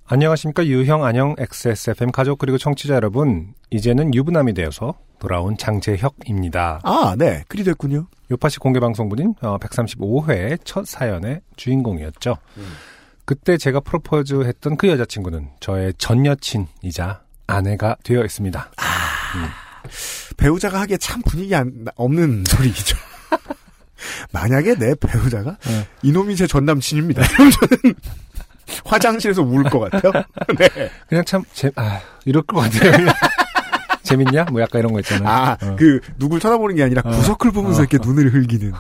안녕하십니까. 0.09 0.65
유형 0.67 1.05
안녕 1.05 1.35
XSFM 1.39 2.13
가족 2.13 2.39
그리고 2.39 2.59
청취자 2.59 2.95
여러분. 2.95 3.55
이제는 3.71 4.15
유부남이 4.15 4.55
되어서 4.55 4.95
돌아온 5.19 5.57
장재혁입니다. 5.59 6.81
아, 6.85 7.17
네. 7.19 7.43
그리 7.49 7.65
됐군요. 7.65 8.07
요파시 8.31 8.59
공개 8.61 8.79
방송분인 8.79 9.35
135회 9.35 10.59
첫 10.65 10.87
사연의 10.87 11.41
주인공이었죠. 11.57 12.37
그때 13.25 13.57
제가 13.57 13.81
프로포즈 13.81 14.45
했던 14.45 14.77
그 14.77 14.87
여자친구는 14.89 15.49
저의 15.59 15.93
전 15.99 16.25
여친이자 16.25 17.23
아내가 17.49 17.97
되어 18.05 18.25
있습니다. 18.25 18.71
배우자가 20.37 20.81
하기에 20.83 20.99
참 20.99 21.21
분위기 21.23 21.55
안, 21.55 21.87
없는 21.97 22.45
소리이죠. 22.49 22.97
만약에 24.33 24.75
내 24.77 24.95
배우자가 24.95 25.57
네. 25.63 25.87
이놈이 26.03 26.37
제 26.37 26.47
전 26.47 26.65
남친입니다. 26.65 27.23
화장실에서 28.85 29.43
울 29.43 29.63
것 29.65 29.79
같아요. 29.91 30.13
네. 30.59 30.69
그냥 31.09 31.25
참, 31.25 31.43
재, 31.53 31.71
아, 31.77 32.01
이럴 32.25 32.43
것 32.43 32.61
같아요. 32.61 32.93
재밌냐? 34.03 34.45
뭐 34.53 34.61
약간 34.61 34.81
이런 34.81 34.93
거 34.93 35.01
있잖아요. 35.01 35.29
아, 35.29 35.57
어. 35.63 35.77
그 35.77 36.01
누굴 36.19 36.39
쳐다보는 36.41 36.77
게 36.77 36.85
아니라 36.85 37.03
구석을 37.03 37.51
보면서 37.53 37.83
어. 37.83 37.85
이렇게 37.85 37.99
눈을 38.07 38.33
흘기는. 38.33 38.73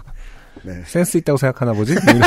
네. 0.62 0.82
센스 0.86 1.16
있다고 1.18 1.36
생각하나 1.36 1.72
보지? 1.72 1.94
뭐. 1.94 2.02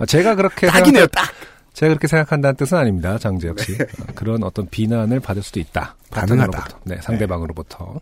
아, 0.00 0.06
제가 0.06 0.34
그렇게 0.34 0.66
딱이네요, 0.68 1.06
생각- 1.06 1.12
딱. 1.12 1.34
제가 1.72 1.90
그렇게 1.90 2.06
생각한다는 2.08 2.56
뜻은 2.56 2.76
아닙니다. 2.76 3.18
장재혁 3.18 3.60
씨. 3.60 3.74
어, 3.80 4.04
그런 4.14 4.42
어떤 4.42 4.68
비난을 4.68 5.20
받을 5.20 5.42
수도 5.42 5.60
있다. 5.60 5.94
가능하다. 6.10 6.66
네, 6.84 6.96
상대방으로부터. 7.00 8.00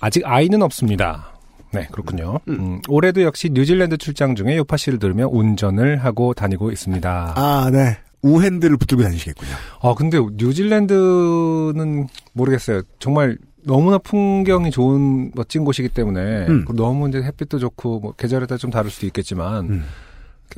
아직 0.00 0.22
아이는 0.26 0.60
없습니다. 0.62 1.33
네, 1.74 1.88
그렇군요. 1.90 2.40
음, 2.48 2.80
올해도 2.88 3.22
역시 3.22 3.50
뉴질랜드 3.50 3.96
출장 3.98 4.34
중에 4.34 4.56
요파 4.56 4.76
씨를 4.76 4.98
들으며 4.98 5.28
운전을 5.28 5.98
하고 5.98 6.34
다니고 6.34 6.70
있습니다. 6.70 7.34
아, 7.36 7.70
네. 7.72 7.98
우핸들을 8.22 8.76
붙들고 8.78 9.02
다니시겠군요. 9.02 9.50
아, 9.82 9.94
근데 9.94 10.18
뉴질랜드는 10.18 12.08
모르겠어요. 12.32 12.82
정말 12.98 13.36
너무나 13.66 13.98
풍경이 13.98 14.70
좋은 14.70 15.32
멋진 15.34 15.64
곳이기 15.64 15.88
때문에 15.88 16.46
음. 16.48 16.64
너무 16.74 17.08
이제 17.08 17.22
햇빛도 17.22 17.58
좋고 17.58 18.00
뭐 18.00 18.12
계절에 18.12 18.46
따라 18.46 18.58
좀 18.58 18.70
다를 18.70 18.90
수도 18.90 19.06
있겠지만 19.06 19.64
음. 19.66 19.84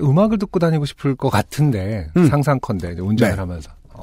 음악을 0.01 0.39
듣고 0.39 0.59
다니고 0.59 0.85
싶을 0.87 1.15
것 1.15 1.31
같은데 1.31 2.09
음. 2.17 2.27
상상컨대 2.27 2.97
운전을 3.01 3.35
네. 3.35 3.39
하면서 3.39 3.71
어, 3.93 4.03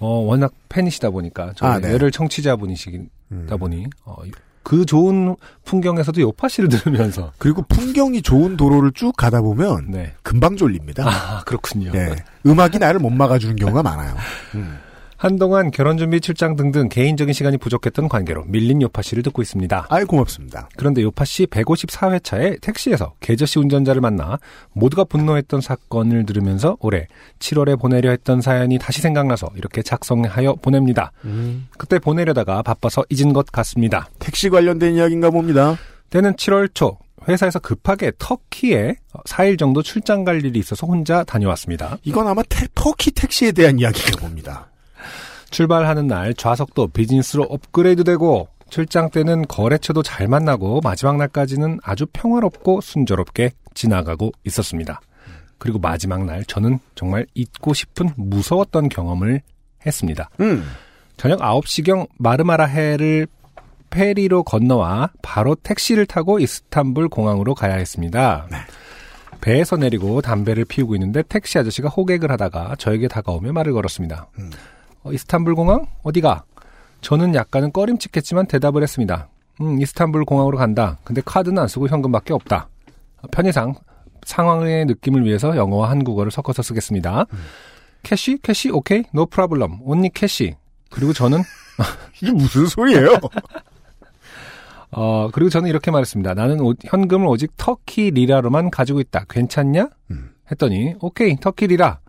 어, 0.00 0.08
워낙 0.20 0.52
팬이시다 0.68 1.10
보니까 1.10 1.52
저희 1.56 1.70
아, 1.70 1.78
네. 1.78 1.92
열혈 1.92 2.10
청취자분이시다 2.10 2.98
음. 3.32 3.46
보니 3.58 3.86
어, 4.04 4.16
그 4.70 4.86
좋은 4.86 5.34
풍경에서도 5.64 6.20
요파 6.20 6.46
씨를 6.46 6.68
들으면서 6.68 7.32
그리고 7.38 7.62
풍경이 7.62 8.22
좋은 8.22 8.56
도로를 8.56 8.92
쭉 8.92 9.10
가다 9.16 9.40
보면 9.40 9.86
네. 9.88 10.12
금방 10.22 10.56
졸립니다. 10.56 11.02
아 11.08 11.42
그렇군요. 11.44 11.90
네. 11.90 12.14
음악이 12.46 12.78
나를 12.78 13.00
못 13.00 13.10
막아주는 13.10 13.56
경우가 13.56 13.82
많아요. 13.82 14.14
음. 14.54 14.78
한동안 15.24 15.70
결혼 15.70 15.98
준비 15.98 16.18
출장 16.18 16.56
등등 16.56 16.88
개인적인 16.88 17.34
시간이 17.34 17.58
부족했던 17.58 18.08
관계로 18.08 18.42
밀린 18.46 18.80
요파 18.80 19.02
씨를 19.02 19.22
듣고 19.22 19.42
있습니다. 19.42 19.86
아이 19.90 20.04
고맙습니다. 20.04 20.70
그런데 20.78 21.02
요파 21.02 21.26
씨 21.26 21.44
154회차에 21.44 22.58
택시에서 22.62 23.12
계저 23.20 23.44
씨 23.44 23.58
운전자를 23.58 24.00
만나 24.00 24.38
모두가 24.72 25.04
분노했던 25.04 25.60
사건을 25.60 26.24
들으면서 26.24 26.78
올해 26.80 27.06
7월에 27.38 27.78
보내려 27.78 28.08
했던 28.08 28.40
사연이 28.40 28.78
다시 28.78 29.02
생각나서 29.02 29.50
이렇게 29.56 29.82
작성하여 29.82 30.54
보냅니다. 30.54 31.12
그때 31.76 31.98
보내려다가 31.98 32.62
바빠서 32.62 33.04
잊은 33.10 33.34
것 33.34 33.44
같습니다. 33.52 34.08
택시 34.20 34.48
관련된 34.48 34.94
이야기인가 34.94 35.28
봅니다. 35.28 35.76
때는 36.08 36.32
7월 36.36 36.70
초 36.72 36.96
회사에서 37.28 37.58
급하게 37.58 38.12
터키에 38.18 38.94
4일 39.26 39.58
정도 39.58 39.82
출장 39.82 40.24
갈 40.24 40.42
일이 40.42 40.58
있어서 40.60 40.86
혼자 40.86 41.24
다녀왔습니다. 41.24 41.98
이건 42.04 42.26
아마 42.26 42.42
태- 42.48 42.66
터키 42.74 43.10
택시에 43.10 43.52
대한 43.52 43.78
이야기인가 43.78 44.18
봅니다. 44.18 44.69
출발하는 45.50 46.06
날 46.06 46.34
좌석도 46.34 46.88
비즈니스로 46.88 47.44
업그레이드되고 47.44 48.48
출장 48.70 49.10
때는 49.10 49.46
거래처도 49.48 50.02
잘 50.02 50.28
만나고 50.28 50.80
마지막 50.82 51.16
날까지는 51.16 51.80
아주 51.82 52.06
평화롭고 52.12 52.80
순조롭게 52.80 53.50
지나가고 53.74 54.32
있었습니다. 54.44 55.00
그리고 55.58 55.78
마지막 55.78 56.24
날 56.24 56.44
저는 56.44 56.78
정말 56.94 57.26
잊고 57.34 57.74
싶은 57.74 58.10
무서웠던 58.16 58.88
경험을 58.88 59.42
했습니다. 59.84 60.30
음. 60.40 60.64
저녁 61.16 61.40
9시경 61.40 62.08
마르마라해를 62.18 63.26
페리로 63.90 64.44
건너와 64.44 65.10
바로 65.20 65.54
택시를 65.56 66.06
타고 66.06 66.38
이스탄불 66.38 67.08
공항으로 67.08 67.54
가야 67.54 67.74
했습니다. 67.74 68.46
배에서 69.40 69.76
내리고 69.76 70.20
담배를 70.20 70.64
피우고 70.64 70.94
있는데 70.94 71.22
택시 71.22 71.58
아저씨가 71.58 71.88
호객을 71.88 72.30
하다가 72.30 72.76
저에게 72.78 73.08
다가오며 73.08 73.52
말을 73.52 73.72
걸었습니다. 73.72 74.28
어, 75.02 75.12
이스탄불 75.12 75.54
공항? 75.54 75.86
어디가? 76.02 76.44
저는 77.00 77.34
약간은 77.34 77.72
꺼림칙했지만 77.72 78.46
대답을 78.46 78.82
했습니다. 78.82 79.28
음, 79.60 79.80
이스탄불 79.80 80.24
공항으로 80.24 80.58
간다. 80.58 80.98
근데 81.04 81.22
카드는 81.24 81.58
안 81.62 81.68
쓰고 81.68 81.88
현금밖에 81.88 82.32
없다. 82.34 82.68
어, 83.22 83.26
편의상 83.32 83.74
상황의 84.24 84.84
느낌을 84.86 85.24
위해서 85.24 85.56
영어와 85.56 85.90
한국어를 85.90 86.30
섞어서 86.30 86.62
쓰겠습니다. 86.62 87.24
Cash? 88.02 88.38
Cash? 88.42 88.70
Okay. 88.70 89.04
No 89.12 89.26
problem. 89.26 89.78
Only 89.82 90.10
cash. 90.10 90.56
그리고 90.90 91.12
저는 91.12 91.40
이게 92.20 92.32
무슨 92.32 92.66
소리예요? 92.66 93.18
어, 94.92 95.28
그리고 95.32 95.48
저는 95.50 95.68
이렇게 95.70 95.90
말했습니다. 95.90 96.34
나는 96.34 96.60
오- 96.60 96.74
현금을 96.84 97.26
오직 97.28 97.52
터키 97.56 98.10
리라로만 98.10 98.70
가지고 98.70 99.00
있다. 99.00 99.24
괜찮냐? 99.28 99.88
음. 100.10 100.30
했더니, 100.50 100.94
오케이, 101.00 101.36
터키 101.36 101.68
리라. 101.68 102.00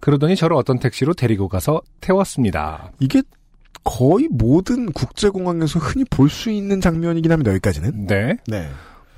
그러더니 0.00 0.36
저를 0.36 0.56
어떤 0.56 0.78
택시로 0.78 1.12
데리고 1.14 1.48
가서 1.48 1.82
태웠습니다. 2.00 2.90
이게 2.98 3.22
거의 3.84 4.28
모든 4.30 4.90
국제공항에서 4.92 5.78
흔히 5.78 6.04
볼 6.04 6.28
수 6.28 6.50
있는 6.50 6.80
장면이긴 6.80 7.32
합니다. 7.32 7.50
여기까지는. 7.52 8.06
네. 8.06 8.36
네. 8.46 8.68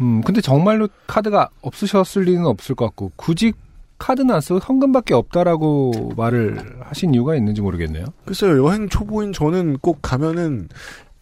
음, 0.01 0.21
근데 0.23 0.41
정말로 0.41 0.89
카드가 1.07 1.49
없으셨을 1.63 2.23
리는 2.23 2.45
없을 2.47 2.75
것 2.75 2.87
같고, 2.87 3.13
굳이 3.17 3.53
카드는 3.99 4.35
안 4.35 4.41
쓰고 4.41 4.59
현금밖에 4.61 5.15
없다라고 5.15 6.13
말을 6.17 6.81
하신 6.81 7.15
이유가 7.15 7.37
있는지 7.37 7.61
모르겠네요. 7.61 8.05
글쎄요. 8.25 8.65
여행 8.67 8.89
초보인 8.89 9.33
저는 9.33 9.79
꼭 9.79 10.01
가면은 10.03 10.69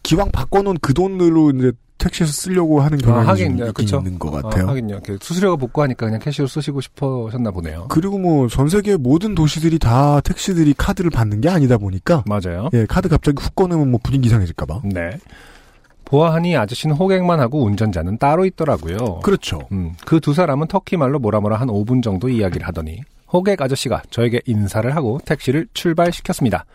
기왕 0.03 0.31
바꿔놓은 0.31 0.77
그 0.81 0.93
돈으로 0.93 1.51
이제 1.51 1.71
택시에서 1.97 2.31
쓰려고 2.33 2.81
하는 2.81 2.97
경향이 2.97 3.27
하긴, 3.27 3.57
좀 3.57 3.65
네, 3.67 3.71
그쵸. 3.73 3.97
있는 3.97 4.17
것 4.17 4.29
어, 4.33 4.41
같아요. 4.41 4.67
하긴요. 4.69 4.95
이렇게 4.95 5.17
수수료가 5.21 5.55
복구하니까 5.57 6.07
그냥 6.07 6.19
캐시로 6.19 6.47
쓰시고 6.47 6.81
싶으셨나 6.81 7.51
보네요. 7.51 7.85
그리고 7.89 8.17
뭐 8.17 8.47
전 8.47 8.69
세계 8.69 8.97
모든 8.97 9.35
도시들이 9.35 9.77
다 9.77 10.19
택시들이 10.21 10.73
카드를 10.75 11.11
받는 11.11 11.41
게 11.41 11.49
아니다 11.49 11.77
보니까 11.77 12.23
맞아요. 12.25 12.69
예 12.73 12.87
카드 12.87 13.07
갑자기 13.07 13.37
훅 13.39 13.55
꺼내면 13.55 13.91
뭐 13.91 13.99
분위기 14.03 14.25
이상해질까 14.27 14.65
봐 14.65 14.81
네. 14.83 15.11
보아하니 16.05 16.57
아저씨는 16.57 16.95
호객만 16.95 17.39
하고 17.39 17.63
운전자는 17.63 18.17
따로 18.17 18.45
있더라고요. 18.45 19.19
그렇죠. 19.19 19.61
음, 19.71 19.93
그 20.05 20.19
두 20.19 20.33
사람은 20.33 20.67
터키 20.67 20.97
말로 20.97 21.19
뭐라 21.19 21.39
뭐라 21.39 21.57
한 21.57 21.67
5분 21.67 22.01
정도 22.03 22.27
이야기를 22.29 22.67
하더니 22.67 23.01
호객 23.31 23.61
아저씨가 23.61 24.01
저에게 24.09 24.41
인사를 24.45 24.93
하고 24.95 25.19
택시를 25.23 25.67
출발시켰습니다. 25.75 26.65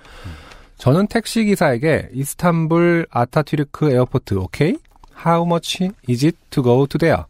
저는 0.79 1.07
택시 1.07 1.45
기사에게 1.45 2.11
이스탄불 2.13 3.07
아타튀르크 3.11 3.91
airport 3.91 4.35
okay? 4.35 4.77
How 5.25 5.45
much 5.47 5.89
is 6.09 6.25
it 6.27 6.37
to 6.51 6.63
go 6.63 6.87
to 6.87 6.99
there? 6.99 7.23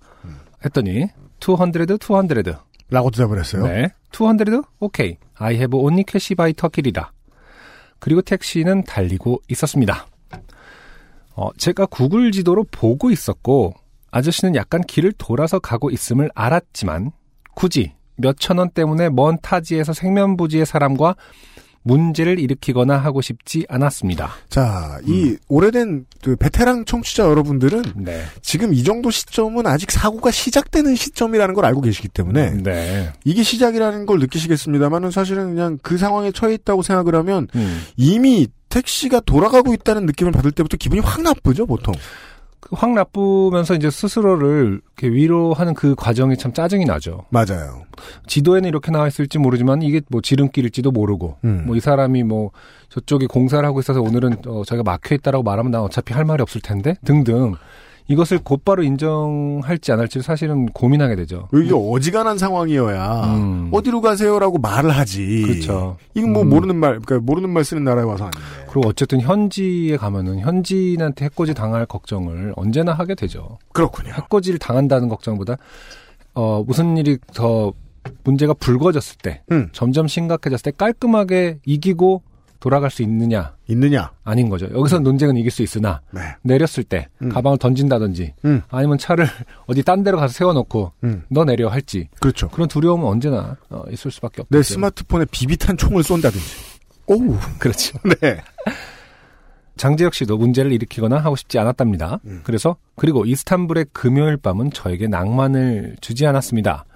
했더니 0.65 1.09
200, 1.41 2.01
200. 2.01 2.57
라고 2.91 3.11
대답을 3.11 3.39
했어요. 3.39 3.67
네. 3.67 3.89
200? 4.13 4.63
오케이. 4.81 5.17
I 5.35 5.55
have 5.55 5.79
only 5.79 6.05
cash 6.09 6.35
by 6.35 6.53
터키리라. 6.53 7.13
그리고 7.99 8.23
택시는 8.23 8.85
달리고 8.85 9.43
있었습니다. 9.49 10.07
어, 11.35 11.53
제가 11.57 11.87
구글 11.87 12.33
지도로 12.33 12.65
보고 12.71 13.11
있었고 13.11 13.75
아저씨는 14.11 14.55
약간 14.57 14.81
길을 14.83 15.13
돌아서 15.19 15.59
가고 15.59 15.91
있음을 15.91 16.31
알았지만 16.35 17.13
굳이 17.55 17.93
몇천 18.17 18.59
원 18.59 18.71
때문에 18.71 19.11
먼 19.11 19.39
타지에서 19.41 19.93
생면부지의 19.93 20.65
사람과 20.65 21.15
문제를 21.87 22.41
일으키거나 22.41 22.97
하고 22.97 23.23
싶지 23.23 23.65
않았습니다. 23.69 24.31
자, 24.49 24.99
이 25.07 25.37
오래된 25.49 26.07
그 26.23 26.35
베테랑 26.37 26.85
청취자 26.85 27.25
여러분들은 27.25 27.83
네. 27.97 28.25
지금 28.43 28.75
이 28.75 28.83
정도 28.83 29.11
시점은 29.11 29.67
아직 29.67 29.93
사고가 29.93 30.33
시작되는 30.33 30.97
시점이라는 30.97 31.55
걸 31.55 31.65
알고 31.65 31.83
계시기 31.83 32.09
때문에 32.09 32.63
네. 32.63 33.13
이게 33.25 33.43
시작이라는 33.45 34.07
걸 34.07 34.19
느끼시겠습니다만은 34.19 35.13
사실은 35.13 35.55
그냥 35.55 35.79
그 35.83 35.97
상황에 35.97 36.33
처해 36.33 36.55
있다고 36.55 36.83
생각을 36.83 37.15
하면 37.15 37.47
음. 37.55 37.83
이미 37.97 38.49
택시가 38.69 39.21
돌아가고 39.21 39.73
있다는 39.73 40.07
느낌을 40.07 40.33
받을 40.33 40.51
때부터 40.51 40.77
기분이 40.77 41.01
확 41.01 41.23
나쁘죠, 41.23 41.67
보통. 41.67 41.95
확 42.73 42.93
나쁘면서 42.93 43.75
이제 43.75 43.91
스스로를 43.91 44.81
이렇게 44.97 45.15
위로하는 45.15 45.75
그 45.75 45.95
과정이 45.95 46.37
참 46.37 46.53
짜증이 46.53 46.85
나죠. 46.85 47.25
맞아요. 47.31 47.85
지도에는 48.27 48.69
이렇게 48.69 48.91
나와 48.91 49.09
있을지 49.09 49.39
모르지만 49.39 49.83
이게 49.83 50.01
뭐 50.09 50.21
지름길일지도 50.21 50.91
모르고 50.91 51.39
음. 51.45 51.65
뭐이 51.67 51.81
사람이 51.81 52.23
뭐 52.25 52.51
저쪽에 52.89 53.27
공사를 53.27 53.65
하고 53.67 53.81
있어서 53.81 54.01
오늘은 54.01 54.37
어, 54.47 54.63
저희가 54.65 54.83
막혀 54.83 55.15
있다라고 55.17 55.45
말하면 55.45 55.73
난 55.73 55.81
어차피 55.83 56.15
할 56.15 56.25
말이 56.25 56.43
없을 56.43 56.61
텐데 56.61 56.95
등등 57.05 57.55
이것을 58.09 58.39
곧바로 58.39 58.83
인정할지 58.83 59.93
안 59.93 59.99
할지 59.99 60.23
사실은 60.23 60.67
고민하게 60.67 61.17
되죠. 61.17 61.49
이게 61.53 61.73
어지간한 61.75 62.39
상황이어야 62.39 63.25
음. 63.35 63.69
어디로 63.73 64.01
가세요라고 64.01 64.59
말을 64.59 64.91
하지. 64.91 65.43
그렇죠. 65.45 65.97
이건 66.15 66.33
뭐 66.33 66.43
음. 66.43 66.51
모르는 66.51 66.77
말, 66.77 67.01
그러니까 67.01 67.19
모르는 67.21 67.51
말 67.51 67.65
쓰는 67.65 67.85
나라에 67.85 68.05
와서 68.05 68.25
아닌데. 68.25 68.39
그리고 68.71 68.89
어쨌든 68.89 69.21
현지에 69.21 69.97
가면은 69.97 70.41
현지인한테 70.41 71.25
해코지 71.27 71.55
당할 71.55 71.87
걱정을 71.87 72.53
언제나 72.57 72.93
하게 72.93 73.15
되죠. 73.15 73.59
그렇군요. 73.73 74.13
해코지를 74.13 74.59
당한다는 74.59 75.09
걱정보다 75.09 75.57
어 76.35 76.63
무슨 76.67 76.97
일이 76.97 77.19
더 77.35 77.73
문제가 78.23 78.55
불거졌을 78.55 79.17
때 79.21 79.43
음. 79.51 79.69
점점 79.73 80.07
심각해졌을 80.07 80.63
때 80.63 80.73
깔끔하게 80.77 81.59
이기고 81.65 82.23
돌아갈 82.61 82.91
수 82.91 83.03
있느냐 83.03 83.55
있느냐? 83.69 84.13
아닌 84.25 84.49
거죠. 84.49 84.69
여기서 84.73 85.01
논쟁은 85.01 85.37
이길 85.37 85.51
수 85.51 85.63
있으나 85.63 86.01
네. 86.13 86.21
내렸을 86.43 86.85
때 86.85 87.09
음. 87.23 87.29
가방을 87.29 87.59
던진다든지 87.59 88.35
음. 88.45 88.63
아니면 88.69 88.99
차를 88.99 89.27
어디 89.67 89.83
딴 89.83 90.03
데로 90.03 90.19
가서 90.19 90.33
세워놓고 90.33 90.93
음. 91.05 91.23
너 91.29 91.45
내려 91.45 91.69
할지 91.69 92.09
그렇죠. 92.21 92.49
그런 92.49 92.69
두려움은 92.69 93.07
언제나 93.07 93.57
어, 93.71 93.85
있을 93.91 94.11
수밖에 94.11 94.43
없죠. 94.43 94.57
내 94.57 94.63
스마트폰에 94.63 95.27
비비탄 95.31 95.77
총을 95.77 96.03
쏜다든지. 96.03 96.47
오우. 97.07 97.37
그렇죠. 97.59 97.99
네. 98.21 98.41
장재혁 99.77 100.15
씨도 100.15 100.39
문제를 100.39 100.73
일으키거나 100.73 101.19
하고 101.19 101.37
싶지 101.37 101.59
않았답니다. 101.59 102.21
음. 102.25 102.41
그래서 102.45 102.77
그리고 102.97 103.27
이스탄불의 103.27 103.87
금요일 103.93 104.39
밤은 104.39 104.71
저에게 104.71 105.07
낭만을 105.07 105.97
주지 106.01 106.27
않았습니다. 106.27 106.87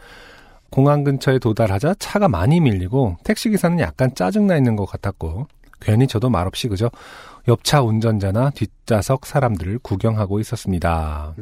공항 0.70 1.04
근처에 1.04 1.38
도달하자 1.38 1.94
차가 1.98 2.28
많이 2.28 2.60
밀리고 2.60 3.16
택시 3.24 3.50
기사는 3.50 3.78
약간 3.80 4.14
짜증나 4.14 4.56
있는 4.56 4.76
것 4.76 4.86
같았고 4.86 5.48
괜히 5.80 6.06
저도 6.06 6.30
말없이 6.30 6.68
그저 6.68 6.90
옆차 7.48 7.82
운전자나 7.82 8.50
뒷좌석 8.50 9.26
사람들을 9.26 9.80
구경하고 9.80 10.40
있었습니다. 10.40 11.34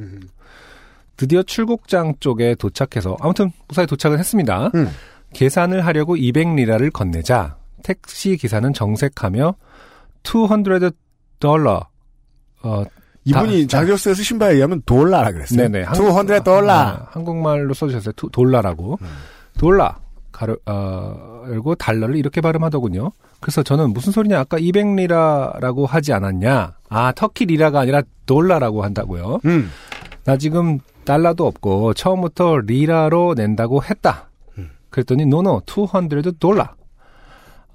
드디어 1.16 1.42
출국장 1.42 2.14
쪽에 2.20 2.54
도착해서 2.54 3.16
아무튼 3.20 3.50
무사히 3.66 3.86
도착을 3.86 4.18
했습니다. 4.18 4.70
음. 4.74 4.88
계산을 5.34 5.84
하려고 5.84 6.16
200리라를 6.16 6.92
건네자 6.92 7.56
택시 7.82 8.36
기사는 8.36 8.72
정색하며 8.72 9.54
200 10.24 10.94
달러 11.38 11.86
어 12.62 12.84
이분이 13.28 13.66
다- 13.66 13.78
자기어스에 13.78 14.14
쓰신 14.14 14.38
바에 14.38 14.54
의하면 14.54 14.82
돌라라 14.86 15.32
그랬어요. 15.32 15.58
네네 15.68 15.84
200 15.84 16.10
달러. 16.44 16.72
아, 16.72 17.06
한국말로 17.10 17.74
써주셨어요. 17.74 18.12
투- 18.16 18.30
돌라라고 18.30 18.98
음. 19.02 19.06
돌라 19.58 19.98
괄호 20.32 20.56
어 20.66 21.44
열고 21.48 21.74
달러를 21.76 22.16
이렇게 22.16 22.40
발음하더군요. 22.40 23.10
그래서 23.40 23.62
저는 23.62 23.92
무슨 23.92 24.12
소리냐 24.12 24.38
아까 24.40 24.56
200리라라고 24.58 25.86
하지 25.86 26.12
않았냐? 26.12 26.74
아 26.88 27.12
터키 27.12 27.44
리라가 27.46 27.80
아니라 27.80 28.02
돌라라고 28.26 28.82
한다고요. 28.84 29.40
음. 29.44 29.70
나 30.24 30.36
지금 30.36 30.78
달러도 31.04 31.46
없고 31.46 31.94
처음부터 31.94 32.58
리라로 32.58 33.34
낸다고 33.36 33.82
했다. 33.82 34.28
음. 34.58 34.70
그랬더니 34.90 35.24
no 35.26 35.44
no 35.44 35.62
200 35.66 36.38
달러. 36.40 36.68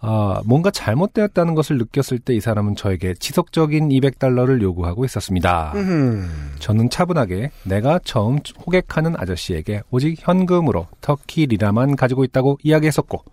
아, 0.05 0.41
뭔가 0.45 0.69
잘못되었다는 0.69 1.55
것을 1.55 1.77
느꼈을 1.77 2.19
때 2.19 2.33
이 2.33 2.39
사람은 2.41 2.75
저에게 2.75 3.13
지속적인 3.13 3.89
200달러를 3.89 4.61
요구하고 4.61 5.05
있었습니다. 5.05 5.71
음. 5.75 6.53
저는 6.59 6.89
차분하게 6.89 7.51
내가 7.63 7.99
처음 8.03 8.39
호객하는 8.65 9.15
아저씨에게 9.17 9.83
오직 9.91 10.15
현금으로 10.19 10.87
터키 10.99 11.45
리라만 11.45 11.95
가지고 11.95 12.23
있다고 12.23 12.57
이야기했었고 12.63 13.23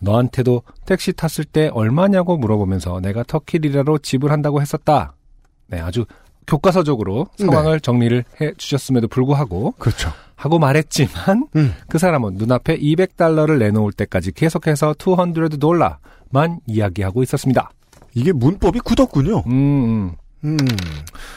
너한테도 0.00 0.62
택시 0.84 1.12
탔을 1.12 1.44
때 1.44 1.70
얼마냐고 1.72 2.36
물어보면서 2.36 3.00
내가 3.00 3.22
터키 3.22 3.58
리라로 3.58 3.98
지불한다고 3.98 4.60
했었다. 4.60 5.14
네, 5.68 5.80
아주 5.80 6.04
교과서적으로 6.46 7.28
상황을 7.38 7.80
정리를 7.80 8.24
해 8.40 8.52
주셨음에도 8.58 9.08
불구하고 9.08 9.72
그렇죠. 9.78 10.10
하고 10.44 10.58
말했지만 10.58 11.48
음. 11.56 11.74
그 11.88 11.96
사람은 11.96 12.34
눈앞에 12.34 12.78
200달러를 12.78 13.58
내놓을 13.58 13.92
때까지 13.92 14.32
계속해서 14.32 14.94
200 14.98 15.58
달러만 15.58 16.60
이야기하고 16.66 17.22
있었습니다. 17.22 17.70
이게 18.12 18.30
문법이 18.30 18.80
굳었군요. 18.80 19.44
음, 19.46 19.52
음. 19.54 20.12
음. 20.44 20.58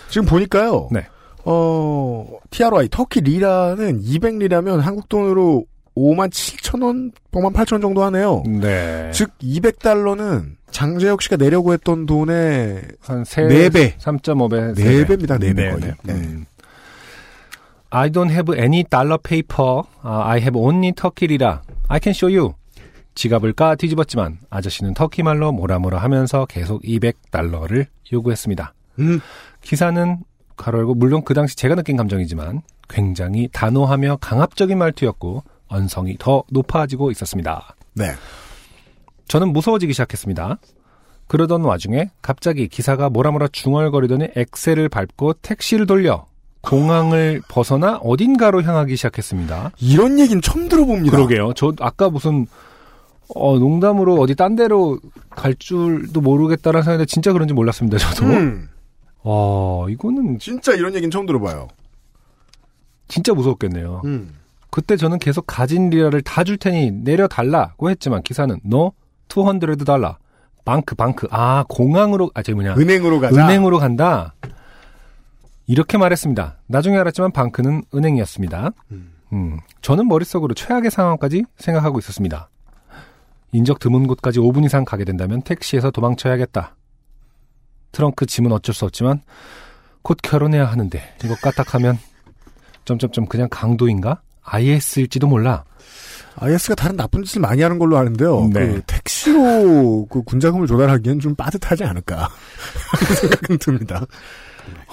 지금 0.10 0.28
보니까요. 0.28 0.89
네. 0.91 1.08
어, 1.46 2.28
TRY, 2.50 2.89
터키 2.91 3.22
리라는 3.22 4.02
200리라면 4.02 4.80
한국 4.82 5.08
돈으로 5.08 5.63
5만 5.96 6.30
7천 6.30 6.84
원, 6.84 7.13
5만 7.32 7.54
8천 7.54 7.74
원 7.74 7.82
정도 7.82 8.04
하네요. 8.04 8.43
네. 8.46 9.10
즉, 9.13 9.32
200달러는 9.41 10.58
장재혁 10.72 11.22
씨가 11.22 11.38
내려고 11.38 11.72
했던 11.72 12.06
돈의 12.06 12.82
한 13.00 13.24
세, 13.24 13.43
네 13.48 13.70
배. 13.70 13.96
3.5배. 13.96 14.76
네 14.76 15.06
배입니다, 15.06 15.38
네배 15.38 15.72
거의. 15.72 15.93
네. 16.04 16.13
음. 16.13 16.46
I 17.89 18.10
don't 18.10 18.32
have 18.32 18.54
any 18.58 18.84
dollar 18.84 19.17
paper. 19.17 19.84
아, 20.02 20.30
I 20.30 20.39
have 20.39 20.60
only 20.60 20.91
터키 20.93 21.28
리라. 21.28 21.62
I 21.88 22.00
can 22.02 22.13
show 22.13 22.34
you. 22.34 22.54
지갑을 23.15 23.54
까 23.54 23.76
뒤집었지만 23.76 24.38
아저씨는 24.50 24.93
터키 24.93 25.23
말로 25.23 25.52
뭐라 25.52 25.80
뭐라 25.80 25.97
하면서 25.97 26.45
계속 26.45 26.84
200달러를 26.84 27.88
요구했습니다. 28.12 28.73
음. 29.00 29.19
기사는 29.62 30.19
가로 30.56 30.80
열고 30.80 30.95
물론 30.95 31.23
그 31.23 31.34
당시 31.34 31.56
제가 31.56 31.76
느낀 31.76 31.97
감정이지만 31.97 32.62
굉장히 32.89 33.50
단호하며 33.52 34.17
강압적인 34.17 34.78
말투였고 34.78 35.43
언성이 35.67 36.15
더 36.19 36.43
높아지고 36.52 37.12
있었습니다. 37.12 37.76
네. 37.93 38.12
저는 39.28 39.52
무서워지기 39.52 39.93
시작했습니다. 39.93 40.58
그러던 41.28 41.62
와중에 41.62 42.12
갑자기 42.21 42.67
기사가 42.67 43.10
뭐라 43.10 43.32
뭐라 43.32 43.47
중얼거리더니 43.52 44.30
엑셀을 44.36 44.89
밟고 44.89 45.34
택시를 45.41 45.86
돌려 45.86 46.26
공항을 46.69 47.41
벗어나 47.47 47.97
어딘가로 47.97 48.63
향하기 48.63 48.95
시작했습니다. 48.95 49.71
이런 49.80 50.19
얘기는 50.19 50.41
처음 50.41 50.67
들어봅니다. 50.69 51.15
그러게요. 51.15 51.53
저 51.56 51.73
아까 51.80 52.10
무슨 52.10 52.45
어, 53.35 53.58
농담으로 53.60 54.15
어디 54.15 54.35
딴 54.35 54.56
데로 54.56 55.00
갈 55.29 55.54
줄도 55.56 56.21
모르겠다라는 56.21 56.83
생각인데 56.83 57.06
진짜 57.06 57.33
그런지 57.33 57.54
몰랐습니다. 57.54 57.98
저도. 57.98 58.25
음. 58.25 58.69
어, 59.23 59.87
이거는 59.89 60.39
진짜 60.39 60.73
이런 60.73 60.94
얘기는 60.94 61.12
처음 61.12 61.25
들어봐요. 61.25 61.67
진짜 63.08 63.33
무서웠겠네요. 63.33 64.02
음. 64.06 64.33
그때 64.69 64.96
저는 64.96 65.17
계속 65.19 65.46
가진 65.48 65.89
리라를 65.89 66.21
다 66.21 66.44
줄 66.44 66.58
테니 66.58 66.92
내려달라고 66.92 67.89
했지만 67.89 68.21
기사는 68.21 68.60
너200 68.65 69.85
달러. 69.85 70.17
방크 70.65 70.96
방크. 70.96 71.27
아, 71.31 71.63
공항으로 71.69 72.29
아, 72.33 72.42
저기 72.44 72.56
뭐냐. 72.56 72.75
은행으로 72.77 73.19
가자. 73.21 73.42
은행으로 73.46 73.79
간다. 73.79 74.33
이렇게 75.68 75.98
말했습니다. 75.98 76.62
나중에 76.68 76.98
알았지만 76.98 77.32
방크는 77.32 77.84
은행이었습니다. 77.94 78.72
음. 78.92 79.13
음, 79.34 79.60
저는 79.82 80.08
머릿속으로 80.08 80.54
최악의 80.54 80.90
상황까지 80.90 81.44
생각하고 81.58 82.00
있었습니다. 82.00 82.50
인적 83.52 83.80
드문 83.80 84.08
곳까지 84.08 84.40
5분 84.40 84.65
이상 84.65 84.86
가게 84.86 85.04
된다면 85.04 85.42
택시에서 85.42 85.92
도망쳐야겠다. 85.92 86.76
트렁크 87.92 88.26
짐은 88.26 88.52
어쩔 88.52 88.74
수 88.74 88.86
없지만 88.86 89.22
곧 90.02 90.18
결혼해야 90.22 90.65
하는데 90.65 91.02
이거 91.24 91.36
까딱하면 91.36 91.98
점점점 92.86 93.26
그냥 93.26 93.50
강도인가? 93.52 94.22
IS일지도 94.44 95.28
몰라. 95.28 95.65
IS가 96.38 96.76
다른 96.76 96.96
나쁜 96.96 97.24
짓을 97.24 97.42
많이 97.42 97.62
하는 97.62 97.80
걸로 97.80 97.98
아는데요. 97.98 98.48
네. 98.54 98.68
그 98.68 98.82
택시로 98.86 100.06
그 100.10 100.22
군자금을 100.22 100.68
조달하기엔 100.68 101.20
좀 101.20 101.36
빠듯하지 101.36 101.84
않을까. 101.84 102.30
생각은 103.20 103.58
듭니다. 103.58 104.06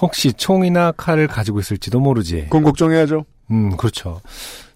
혹시 0.01 0.33
총이나 0.33 0.93
칼을 0.93 1.27
가지고 1.27 1.61
있을지도 1.61 2.01
모르지. 2.01 2.45
그건 2.45 2.63
걱정해야죠. 2.63 3.25
음, 3.51 3.77
그렇죠. 3.77 4.21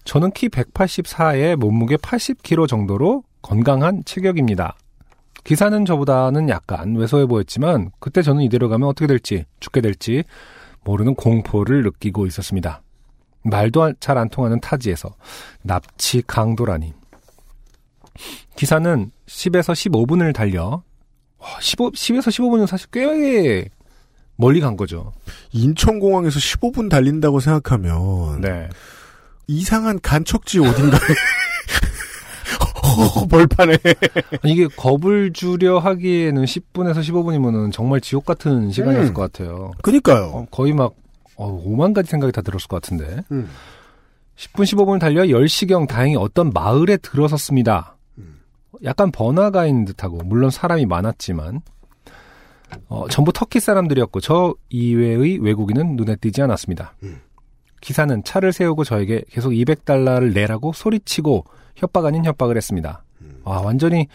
저는 0.03 0.31
키 0.31 0.49
184에 0.49 1.55
몸무게 1.55 1.97
80kg 1.97 2.67
정도로 2.67 3.23
건강한 3.41 4.03
체격입니다. 4.05 4.75
기사는 5.43 5.85
저보다는 5.85 6.49
약간 6.49 6.95
왜소해 6.95 7.25
보였지만 7.25 7.91
그때 7.99 8.21
저는 8.21 8.41
이대로 8.43 8.69
가면 8.69 8.87
어떻게 8.89 9.07
될지 9.07 9.45
죽게 9.59 9.81
될지 9.81 10.23
모르는 10.83 11.15
공포를 11.15 11.83
느끼고 11.83 12.25
있었습니다. 12.27 12.81
말도 13.43 13.93
잘 13.99 14.17
안 14.17 14.29
통하는 14.29 14.59
타지에서 14.59 15.15
납치 15.63 16.21
강도라니. 16.27 16.93
기사는 18.55 19.11
10에서 19.27 19.73
15분을 19.73 20.33
달려 20.33 20.83
15, 21.61 21.91
10에서 21.91 22.27
15분은 22.27 22.67
사실 22.67 22.89
꽤 22.91 23.69
멀리 24.39 24.61
간 24.61 24.77
거죠. 24.77 25.11
인천공항에서 25.51 26.39
15분 26.39 26.89
달린다고 26.89 27.41
생각하면 27.41 28.39
네. 28.39 28.69
이상한 29.47 29.99
간척지 30.01 30.59
어딘가에 30.59 30.99
어, 32.81 33.27
벌판에 33.27 33.77
이게 34.45 34.67
겁을 34.67 35.33
주려 35.33 35.79
하기에는 35.79 36.45
10분에서 36.45 36.99
15분이면은 36.99 37.73
정말 37.73 37.99
지옥 37.99 38.25
같은 38.25 38.71
시간이었을 38.71 39.11
음. 39.11 39.13
것 39.13 39.21
같아요. 39.23 39.71
그니까요. 39.81 40.23
어, 40.33 40.47
거의 40.49 40.71
막 40.71 40.93
어, 41.35 41.61
5만 41.61 41.93
가지 41.93 42.09
생각이 42.09 42.31
다 42.31 42.41
들었을 42.41 42.69
것 42.69 42.81
같은데. 42.81 43.21
음. 43.33 43.49
10분 44.37 44.63
15분을 44.63 45.01
달려 45.01 45.23
10시경 45.23 45.85
다행히 45.85 46.15
어떤 46.15 46.51
마을에 46.51 46.95
들어섰습니다. 46.95 47.97
약간 48.85 49.11
번화가인 49.11 49.83
듯하고 49.83 50.19
물론 50.23 50.49
사람이 50.49 50.85
많았지만 50.85 51.59
어, 52.87 53.07
전부 53.09 53.31
터키 53.33 53.59
사람들이었고 53.59 54.19
저 54.19 54.53
이외의 54.69 55.39
외국인은 55.39 55.95
눈에 55.95 56.15
띄지 56.15 56.41
않았습니다. 56.41 56.93
기사는 57.81 58.23
차를 58.23 58.51
세우고 58.53 58.83
저에게 58.83 59.23
계속 59.29 59.51
200달러를 59.51 60.33
내라고 60.33 60.73
소리치고 60.73 61.45
협박 61.75 62.05
아닌 62.05 62.25
협박을 62.25 62.57
했습니다. 62.57 63.03
아 63.45 63.61
완전히 63.63 64.07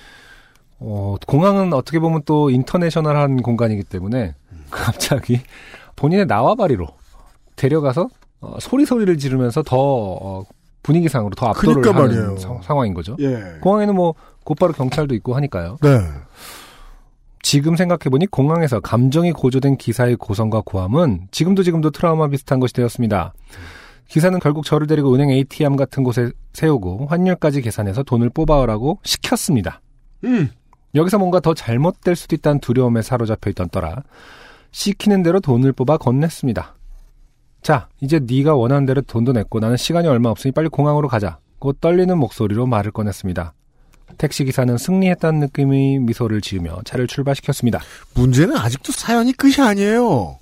어, 0.79 1.17
공항은 1.27 1.73
어떻게 1.73 1.99
보면 1.99 2.23
또 2.27 2.51
인터내셔널한 2.51 3.43
공간이기 3.43 3.85
때문에 3.85 4.35
갑자기 4.71 5.41
본인의 5.97 6.27
나와바리로 6.27 6.87
데려가서 7.57 8.09
어, 8.41 8.57
소리 8.61 8.85
소리를 8.85 9.17
지르면서 9.17 9.63
더 9.63 9.77
어, 9.79 10.43
분위기상으로 10.83 11.31
더 11.35 11.47
압도를 11.47 11.81
그러니까 11.81 12.05
하는. 12.05 12.37
사- 12.39 12.61
상황인 12.63 12.93
거죠. 12.93 13.17
예. 13.21 13.59
공항에는 13.63 13.95
뭐 13.95 14.15
곧바로 14.45 14.75
경찰도 14.75 15.15
있고 15.15 15.35
하니까요. 15.35 15.79
네. 15.81 16.01
지금 17.45 17.77
생각해보니 17.77 18.29
공항에서 18.29 18.81
감정이 18.81 19.33
고조된 19.33 19.77
기사의 19.77 20.17
고성과 20.17 20.63
고함은 20.65 21.29
지금도 21.31 21.63
지금도 21.63 21.91
트라우마 21.91 22.29
비슷한 22.29 22.59
것이 22.59 22.73
되었습니다. 22.73 23.35
기사는 24.09 24.39
결국 24.39 24.65
저를 24.65 24.87
데리고 24.87 25.15
은행 25.15 25.29
ATM 25.29 25.77
같은 25.77 26.05
곳에 26.05 26.33
세우고 26.55 27.07
환율까지 27.07 27.61
계산해서 27.61 28.03
돈을 28.03 28.31
뽑아오라고 28.31 28.99
시켰습니다. 29.05 29.83
음. 30.25 30.49
여기서 30.95 31.19
뭔가 31.19 31.39
더 31.39 31.53
잘못될 31.53 32.17
수도 32.17 32.35
있다는 32.35 32.61
두려움에 32.61 33.03
사로잡혀 33.03 33.51
있던 33.51 33.69
떠라 33.69 34.03
시키는 34.71 35.23
대로 35.23 35.39
돈을 35.39 35.73
뽑아 35.73 35.99
건넸습니다. 35.99 36.73
자, 37.61 37.89
이제 38.01 38.21
네가 38.21 38.55
원하는 38.55 38.87
대로 38.87 39.03
돈도 39.03 39.33
냈고 39.33 39.61
나는 39.61 39.77
시간이 39.77 40.09
얼마 40.09 40.31
없으니 40.31 40.53
빨리 40.53 40.71
공항으로 40.71 41.09
가자. 41.09 41.39
곧 41.59 41.79
떨리는 41.83 42.17
목소리로 42.17 42.65
말을 42.67 42.91
꺼냈습니다. 42.91 43.53
택시기사는 44.15 44.77
승리했다는 44.79 45.41
느낌의 45.41 45.99
미소를 46.01 46.41
지으며 46.41 46.79
차를 46.85 47.07
출발시켰습니다. 47.07 47.81
문제는 48.15 48.57
아직도 48.57 48.93
사연이 48.93 49.33
끝이 49.33 49.55
아니에요. 49.61 50.39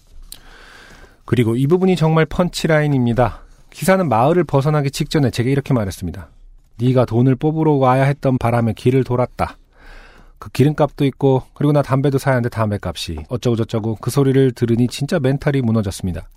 그리고 1.24 1.56
이 1.56 1.66
부분이 1.66 1.96
정말 1.96 2.26
펀치라인입니다. 2.26 3.40
기사는 3.70 4.08
마을을 4.08 4.44
벗어나기 4.44 4.90
직전에 4.90 5.30
제게 5.30 5.50
이렇게 5.50 5.72
말했습니다. 5.72 6.28
네가 6.78 7.04
돈을 7.04 7.36
뽑으러 7.36 7.72
와야 7.72 8.04
했던 8.04 8.38
바람에 8.38 8.74
길을 8.74 9.04
돌았다. 9.04 9.56
그 10.38 10.50
기름값도 10.50 11.04
있고 11.06 11.44
그리고 11.54 11.72
나 11.72 11.82
담배도 11.82 12.18
사야 12.18 12.34
하는데 12.34 12.48
담배값이 12.48 13.24
어쩌고 13.28 13.56
저쩌고 13.56 13.96
그 14.00 14.10
소리를 14.10 14.52
들으니 14.52 14.88
진짜 14.88 15.20
멘탈이 15.20 15.60
무너졌습니다. 15.62 16.28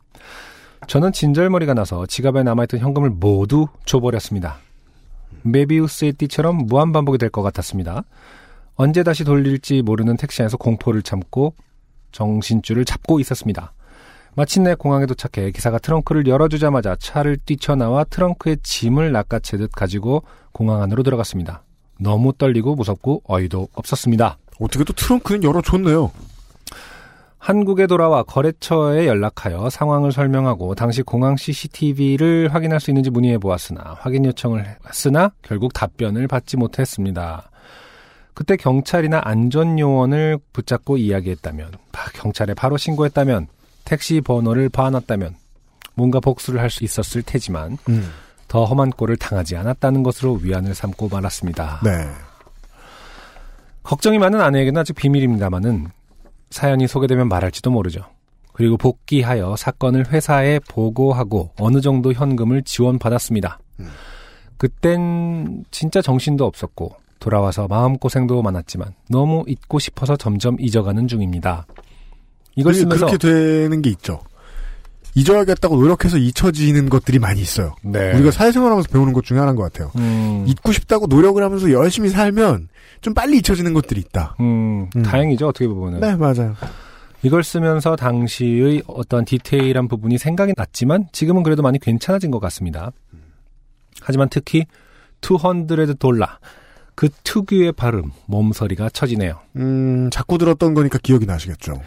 저는 0.88 1.12
진절머리가 1.12 1.74
나서 1.74 2.06
지갑에 2.06 2.44
남아있던 2.44 2.80
현금을 2.80 3.10
모두 3.10 3.68
줘버렸습니다. 3.86 4.58
메비우스의 5.44 6.14
띠처럼 6.14 6.66
무한 6.68 6.92
반복이 6.92 7.18
될 7.18 7.30
것 7.30 7.42
같았습니다. 7.42 8.04
언제 8.76 9.04
다시 9.04 9.24
돌릴지 9.24 9.82
모르는 9.82 10.18
택시 10.18 10.42
안에서 10.42 10.58
공포를 10.58 11.02
참고 11.02 11.54
정신줄을 12.12 12.86
잡고 12.86 13.20
있었습니다. 13.20 13.74
마침내 14.36 14.76
공항에 14.76 15.06
도착해 15.06 15.52
기사가 15.52 15.80
트렁크를 15.80 16.28
열어주자마자 16.28 16.98
차를 17.00 17.38
뛰쳐나와 17.38 18.04
트렁크에 18.04 18.58
짐을 18.64 19.14
낚아채듯 19.14 19.72
가지고 19.72 20.24
공항 20.52 20.82
안으로 20.82 21.04
들어갔습니다. 21.04 21.64
너무 22.00 22.34
떨리고 22.34 22.76
무섭고 22.76 23.24
어이도 23.28 23.70
없었습니다. 23.74 24.38
어떻게 24.60 24.84
또 24.84 24.92
트렁크는 24.94 25.44
열어줬네요. 25.44 26.12
한국에 27.46 27.86
돌아와 27.86 28.24
거래처에 28.24 29.06
연락하여 29.06 29.70
상황을 29.70 30.12
설명하고 30.12 30.74
당시 30.74 31.04
공항 31.04 31.36
CCTV를 31.38 32.52
확인할 32.52 32.80
수 32.80 32.90
있는지 32.90 33.12
문의해 33.12 33.38
보았으나 33.38 33.98
확인 34.00 34.26
요청을 34.26 34.66
했으나 34.90 35.32
결국 35.44 35.72
답변을 35.72 36.28
받지 36.28 36.58
못했습니다. 36.58 37.52
그때 38.34 38.56
경찰이나 38.56 39.22
안전요원을 39.24 40.40
붙잡고 40.54 40.98
이야기했다면, 40.98 41.72
바- 41.92 42.10
경찰에 42.16 42.56
바로 42.56 42.78
신고했다면, 42.78 43.46
택시 43.86 44.22
번호를 44.22 44.70
봐놨다면 44.70 45.36
뭔가 45.94 46.20
복수를 46.20 46.60
할 46.60 46.72
수 46.72 46.84
있었을 46.84 47.22
테지만 47.22 47.78
음. 47.90 48.10
더 48.48 48.66
험한 48.66 48.90
꼴을 48.90 49.18
당하지 49.18 49.56
않았다는 49.56 50.02
것으로 50.02 50.40
위안을 50.42 50.74
삼고 50.74 51.10
말았습니다. 51.10 51.82
네. 51.84 51.92
걱정이 53.84 54.18
많은 54.18 54.42
아내에게는 54.42 54.82
아직 54.82 54.94
비밀입니다만은 54.96 55.90
사연이 56.56 56.88
소개되면 56.88 57.28
말할지도 57.28 57.70
모르죠. 57.70 58.06
그리고 58.54 58.78
복귀하여 58.78 59.58
사건을 59.58 60.14
회사에 60.14 60.60
보고하고 60.70 61.52
어느 61.60 61.82
정도 61.82 62.14
현금을 62.14 62.64
지원받았습니다. 62.64 63.60
그땐 64.56 65.66
진짜 65.70 66.02
정신도 66.02 66.46
없었고 66.46 66.96
돌아와서 67.20 67.68
마음고생도 67.68 68.42
많았지만 68.42 68.94
너무 69.10 69.44
잊고 69.48 69.80
싶어서 69.80 70.16
점점 70.16 70.56
잊어가는 70.58 71.10
중입니다. 71.10 71.66
이걸 72.56 72.74
쓰면서 72.74 73.08
그렇게 73.08 73.18
되는 73.18 73.82
게 73.82 73.90
있죠. 73.90 74.22
잊어야겠다고 75.16 75.78
노력해서 75.78 76.18
잊혀지는 76.18 76.90
것들이 76.90 77.20
많이 77.20 77.42
있어요. 77.42 77.76
네. 77.82 78.14
우리가 78.14 78.32
사회생활하면서 78.32 78.90
배우는 78.90 79.14
것 79.14 79.24
중에 79.24 79.40
하나인 79.40 79.56
것 79.56 79.64
같아요. 79.64 79.92
음, 79.96 80.46
잊고 80.48 80.72
싶다고 80.72 81.08
노력을 81.08 81.42
하면서 81.42 81.72
열심히 81.72 82.10
살면 82.10 82.68
좀 83.02 83.14
빨리 83.14 83.38
잊혀지는 83.38 83.74
것들이 83.74 84.02
있다. 84.02 84.36
음, 84.42 84.90
음. 84.96 85.04
다행이죠 85.04 85.48
어떻게 85.48 85.68
보면은 85.68 86.02
네, 86.02 86.16
맞아요. 86.16 86.56
이걸 87.24 87.44
쓰면서 87.44 87.96
당시의 87.96 88.84
어떤 88.88 89.26
디테일한 89.26 89.88
부분이 89.88 90.18
생각이 90.18 90.54
났지만 90.56 91.08
지금은 91.12 91.44
그래도 91.44 91.64
많이 91.64 91.80
괜찮아진 91.80 92.30
것 92.30 92.40
같습니다. 92.40 92.92
하지만 94.02 94.28
특히 94.30 94.66
200 95.22 95.98
돌라 95.98 96.40
그 96.94 97.10
특유의 97.24 97.74
발음, 97.74 98.12
몸서리가 98.28 98.90
처지네요. 98.90 99.40
음, 99.58 100.10
자꾸 100.12 100.38
들었던 100.38 100.74
거니까 100.74 100.98
기억이 101.02 101.26
나시겠죠. 101.26 101.82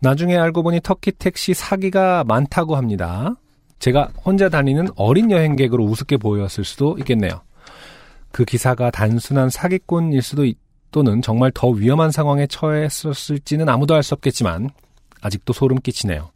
나중에 0.00 0.36
알고 0.36 0.62
보니 0.62 0.80
터키 0.82 1.12
택시 1.12 1.54
사기가 1.54 2.24
많다고 2.24 2.76
합니다. 2.76 3.34
제가 3.78 4.10
혼자 4.24 4.48
다니는 4.48 4.88
어린 4.96 5.30
여행객으로 5.30 5.84
우습게 5.84 6.16
보였을 6.16 6.64
수도 6.64 6.96
있겠네요. 6.98 7.42
그 8.32 8.44
기사가 8.44 8.90
단순한 8.90 9.50
사기꾼일 9.50 10.22
수도 10.22 10.44
있, 10.44 10.58
또는 10.90 11.22
정말 11.22 11.50
더 11.52 11.68
위험한 11.68 12.10
상황에 12.10 12.46
처했었을지는 12.46 13.68
아무도 13.68 13.94
알 13.94 14.02
수 14.02 14.14
없겠지만 14.14 14.70
아직도 15.20 15.52
소름 15.52 15.78
끼치네요. 15.80 16.30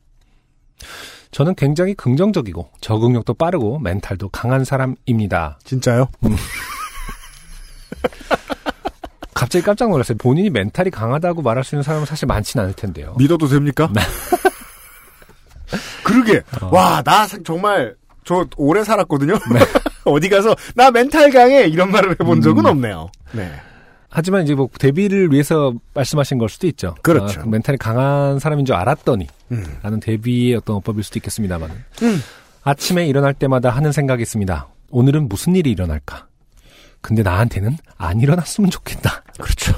저는 1.30 1.54
굉장히 1.54 1.94
긍정적이고 1.94 2.68
적응력도 2.80 3.34
빠르고 3.34 3.78
멘탈도 3.78 4.28
강한 4.28 4.64
사람입니다. 4.64 5.58
진짜요? 5.64 6.08
갑자기 9.42 9.64
깜짝 9.64 9.90
놀랐어요. 9.90 10.16
본인이 10.18 10.50
멘탈이 10.50 10.88
강하다고 10.90 11.42
말할 11.42 11.64
수 11.64 11.74
있는 11.74 11.82
사람은 11.82 12.06
사실 12.06 12.26
많지는 12.26 12.62
않을 12.62 12.76
텐데요. 12.76 13.16
믿어도 13.18 13.48
됩니까? 13.48 13.90
그러게. 16.04 16.42
어. 16.60 16.68
와, 16.70 17.02
나 17.02 17.26
사- 17.26 17.38
정말 17.44 17.96
저 18.24 18.46
오래 18.56 18.84
살았거든요. 18.84 19.32
네. 19.52 19.58
어디 20.04 20.28
가서 20.28 20.54
나 20.76 20.92
멘탈 20.92 21.32
강해 21.32 21.64
이런 21.64 21.90
말을 21.90 22.12
해본 22.12 22.38
음. 22.38 22.40
적은 22.40 22.66
없네요. 22.66 23.10
네. 23.32 23.50
하지만 24.08 24.44
이제 24.44 24.54
뭐 24.54 24.68
대비를 24.78 25.32
위해서 25.32 25.72
말씀하신 25.94 26.38
걸 26.38 26.48
수도 26.48 26.68
있죠. 26.68 26.94
그렇죠. 27.02 27.40
아, 27.40 27.44
멘탈이 27.44 27.78
강한 27.78 28.38
사람인 28.38 28.64
줄 28.64 28.76
알았더니 28.76 29.26
음. 29.50 29.64
라는 29.82 29.98
대비의 29.98 30.54
어떤 30.54 30.76
어법일 30.76 31.02
수도 31.02 31.18
있겠습니다만. 31.18 31.68
음. 32.02 32.22
아침에 32.62 33.08
일어날 33.08 33.34
때마다 33.34 33.70
하는 33.70 33.90
생각이 33.90 34.22
있습니다. 34.22 34.68
오늘은 34.90 35.28
무슨 35.28 35.56
일이 35.56 35.72
일어날까? 35.72 36.28
근데 37.02 37.22
나한테는 37.22 37.76
안 37.98 38.20
일어났으면 38.20 38.70
좋겠다. 38.70 39.22
그렇죠. 39.38 39.74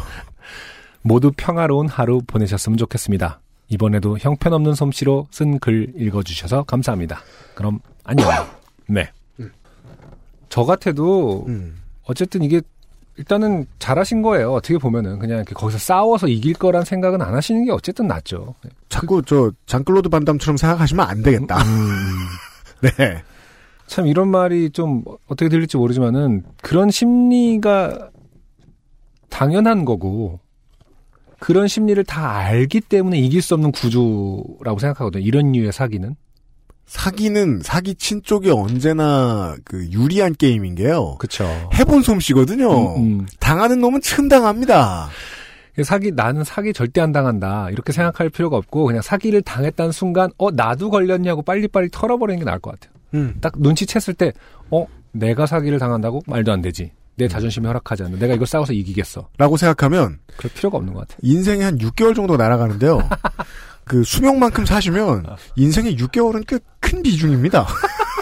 모두 1.02 1.32
평화로운 1.36 1.88
하루 1.88 2.20
보내셨으면 2.26 2.78
좋겠습니다. 2.78 3.40
이번에도 3.68 4.18
형편없는 4.18 4.74
솜씨로 4.74 5.26
쓴 5.30 5.58
글 5.58 5.92
읽어주셔서 5.96 6.62
감사합니다. 6.64 7.20
그럼 7.54 7.80
안녕. 8.04 8.28
네. 8.86 9.10
저 10.48 10.64
같아도 10.64 11.46
음. 11.48 11.80
어쨌든 12.04 12.42
이게 12.42 12.60
일단은 13.16 13.66
잘하신 13.78 14.22
거예요. 14.22 14.52
어떻게 14.52 14.76
보면은 14.78 15.18
그냥 15.18 15.38
이렇게 15.38 15.54
거기서 15.54 15.78
싸워서 15.78 16.28
이길 16.28 16.54
거란 16.54 16.84
생각은 16.84 17.22
안 17.22 17.34
하시는 17.34 17.64
게 17.64 17.70
어쨌든 17.72 18.06
낫죠. 18.06 18.54
자꾸 18.88 19.22
저 19.22 19.50
장클로드 19.66 20.08
반담처럼 20.08 20.56
생각하시면 20.56 21.06
안 21.08 21.22
되겠다. 21.22 21.58
네. 22.82 23.22
참 23.86 24.06
이런 24.06 24.28
말이 24.28 24.70
좀 24.70 25.02
어떻게 25.26 25.48
들릴지 25.48 25.76
모르지만은 25.76 26.42
그런 26.62 26.90
심리가 26.90 28.10
당연한 29.28 29.84
거고 29.84 30.40
그런 31.38 31.68
심리를 31.68 32.02
다 32.04 32.30
알기 32.30 32.80
때문에 32.80 33.18
이길 33.18 33.42
수 33.42 33.54
없는 33.54 33.72
구조라고 33.72 34.78
생각하거든요. 34.78 35.22
이런 35.24 35.52
류의 35.52 35.72
사기는. 35.72 36.16
사기는 36.86 37.60
사기친 37.62 38.22
쪽이 38.22 38.50
언제나 38.50 39.56
그 39.64 39.86
유리한 39.90 40.34
게임인 40.34 40.74
게요. 40.74 41.16
그쵸. 41.18 41.44
해본 41.74 42.02
솜씨거든요. 42.02 42.96
음, 42.96 43.02
음. 43.02 43.26
당하는 43.40 43.80
놈은 43.80 44.00
층당합니다. 44.00 45.08
사기 45.82 46.12
나는 46.12 46.44
사기 46.44 46.72
절대 46.72 47.00
안 47.00 47.10
당한다 47.10 47.68
이렇게 47.70 47.92
생각할 47.92 48.30
필요가 48.30 48.56
없고 48.56 48.84
그냥 48.84 49.02
사기를 49.02 49.42
당했다는 49.42 49.90
순간 49.90 50.30
어 50.38 50.50
나도 50.52 50.88
걸렸냐고 50.88 51.42
빨리빨리 51.42 51.88
털어버리는 51.90 52.38
게 52.38 52.44
나을 52.44 52.60
것 52.60 52.70
같아요. 52.70 52.93
음. 53.14 53.36
딱 53.40 53.54
눈치챘을 53.54 54.16
때 54.18 54.32
어 54.70 54.86
내가 55.12 55.46
사기를 55.46 55.78
당한다고 55.78 56.22
말도 56.26 56.52
안 56.52 56.60
되지. 56.60 56.92
내 57.16 57.28
자존심이 57.28 57.66
허락하지 57.66 58.02
않는. 58.04 58.18
내가 58.18 58.34
이걸 58.34 58.46
싸워서 58.46 58.72
이기겠어. 58.72 59.28
라고 59.38 59.56
생각하면 59.56 60.18
그럴 60.36 60.52
필요가 60.52 60.78
없는 60.78 60.92
것 60.94 61.00
같아요. 61.00 61.18
인생이 61.22 61.62
한 61.62 61.78
6개월 61.78 62.16
정도 62.16 62.36
날아가는데요. 62.36 63.08
그 63.84 64.02
수명만큼 64.02 64.64
사시면 64.66 65.24
인생의 65.56 65.96
6개월은 65.96 66.44
꽤 66.46 66.58
큰 66.80 67.02
비중입니다. 67.02 67.66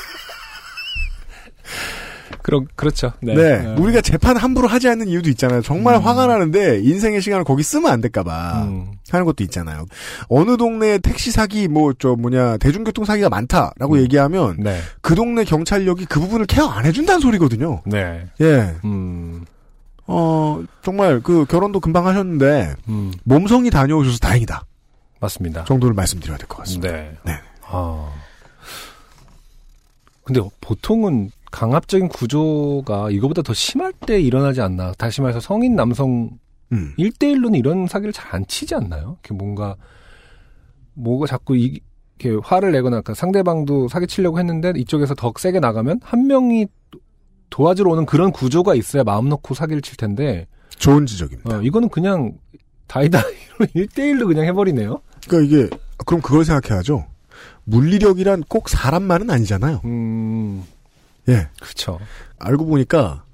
그럼 2.43 2.67
그렇죠. 2.75 3.13
네. 3.21 3.35
네. 3.35 3.67
어. 3.67 3.77
우리가 3.79 4.01
재판 4.01 4.37
함부로 4.37 4.67
하지 4.69 4.89
않는 4.89 5.09
이유도 5.09 5.31
있잖아요. 5.31 5.63
정말 5.63 6.01
화가 6.03 6.27
나는데 6.27 6.81
인생의 6.83 7.23
시간을 7.23 7.45
거기 7.45 7.63
쓰면 7.63 7.91
안 7.91 8.01
될까봐 8.01 8.65
음. 8.65 8.93
하는 9.11 9.25
것도 9.27 9.45
있잖아요. 9.45 9.87
어느 10.29 10.57
동네에 10.57 10.99
택시 10.99 11.31
사기, 11.31 11.69
뭐, 11.69 11.93
저 11.99 12.17
뭐냐, 12.17 12.57
대중교통 12.59 13.05
사기가 13.05 13.29
많다라고 13.29 14.01
얘기하면 14.01 14.57
네. 14.59 14.81
그 15.01 15.15
동네 15.15 15.45
경찰력이 15.45 16.07
그 16.07 16.19
부분을 16.21 16.47
케어 16.47 16.67
안 16.67 16.85
해준다는 16.85 17.21
소리거든요. 17.21 17.83
네. 17.87 18.27
예. 18.41 18.75
음. 18.85 19.45
어, 20.07 20.63
정말 20.83 21.21
그 21.23 21.45
결혼도 21.47 21.79
금방 21.81 22.07
하셨는데 22.09 22.75
음. 22.89 23.13
몸성이 23.25 23.71
다녀오셔서 23.71 24.19
다행이다. 24.19 24.65
맞습니다. 25.21 25.65
정도를 25.65 25.95
말씀드려야 25.95 26.37
될 26.39 26.49
것 26.49 26.59
같습니다. 26.59 26.93
네. 26.93 27.13
네. 27.25 27.33
아. 27.69 28.09
근데 30.25 30.41
보통은 30.61 31.31
강압적인 31.53 32.09
구조가 32.09 33.11
이거보다 33.13 33.43
더 33.43 33.55
심할 33.55 33.93
때 33.93 34.21
일어나지 34.21 34.61
않나. 34.61 34.93
다시 34.99 35.21
말해서 35.21 35.39
성인 35.39 35.77
남성 35.77 36.31
음. 36.73 36.95
1대1로는 36.99 37.57
이런 37.59 37.87
사기를 37.87 38.13
잘 38.13 38.35
안 38.35 38.47
치지 38.47 38.75
않나요? 38.75 39.19
이렇게 39.23 39.35
뭔가, 39.35 39.77
뭐가 40.95 41.27
자꾸 41.27 41.55
이, 41.57 41.81
이렇게 42.19 42.41
화를 42.43 42.73
내거나, 42.73 43.03
그러니까 43.03 43.15
상대방도 43.15 43.89
사기 43.89 44.07
치려고 44.07 44.39
했는데 44.39 44.73
이쪽에서 44.77 45.15
더 45.15 45.33
세게 45.39 45.61
나가면 45.61 46.01
한 46.03 46.27
명이 46.27 46.67
도와주러 47.51 47.91
오는 47.91 48.07
그런 48.07 48.33
구조가 48.33 48.75
있어야 48.75 49.05
마음 49.05 49.29
놓고 49.29 49.55
사기를 49.55 49.83
칠 49.83 49.97
텐데, 49.99 50.47
좋은 50.79 51.05
지적입니다. 51.05 51.59
어, 51.59 51.63
이거는 51.63 51.91
그냥 51.91 52.33
다이다이로 52.87 53.27
1대1로 53.77 54.27
그냥 54.27 54.47
해버리네요? 54.47 55.01
그러니까 55.29 55.47
이게 55.57 55.69
그럼 56.07 56.23
그걸 56.23 56.45
생각해야죠. 56.47 57.05
물리력이란 57.65 58.45
꼭 58.49 58.69
사람만은 58.71 59.29
아니잖아요. 59.31 59.83
음, 59.85 60.65
예. 61.29 61.49
그쵸. 61.61 61.99
알고 62.39 62.67
보니까 62.67 63.25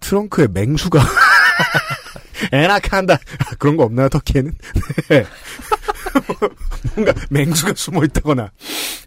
트렁크에 0.00 0.48
맹수가 0.52 1.00
애낙한다 2.52 3.18
그런 3.58 3.76
거 3.76 3.84
없나요 3.84 4.08
터키에는? 4.08 4.52
네. 5.08 5.24
뭔가 6.94 7.12
맹수가 7.30 7.72
숨어 7.76 8.04
있다거나 8.04 8.50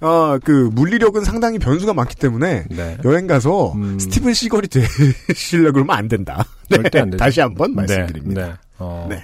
아그 0.01 0.69
물리력은 0.73 1.23
상당히 1.23 1.59
변수가 1.59 1.93
많기 1.93 2.15
때문에 2.15 2.65
네. 2.69 2.97
여행 3.05 3.27
가서 3.27 3.73
음. 3.73 3.99
스티븐 3.99 4.33
시걸이 4.33 4.67
되시려 4.67 5.71
그러면 5.71 5.95
안 5.95 6.07
된다. 6.07 6.45
네, 6.69 6.77
절대 6.77 6.99
안. 6.99 7.09
다시 7.11 7.41
한번 7.41 7.75
말씀드립니다. 7.75 8.41
네. 8.41 8.47
네. 8.51 8.57
어, 8.79 9.07
네. 9.09 9.23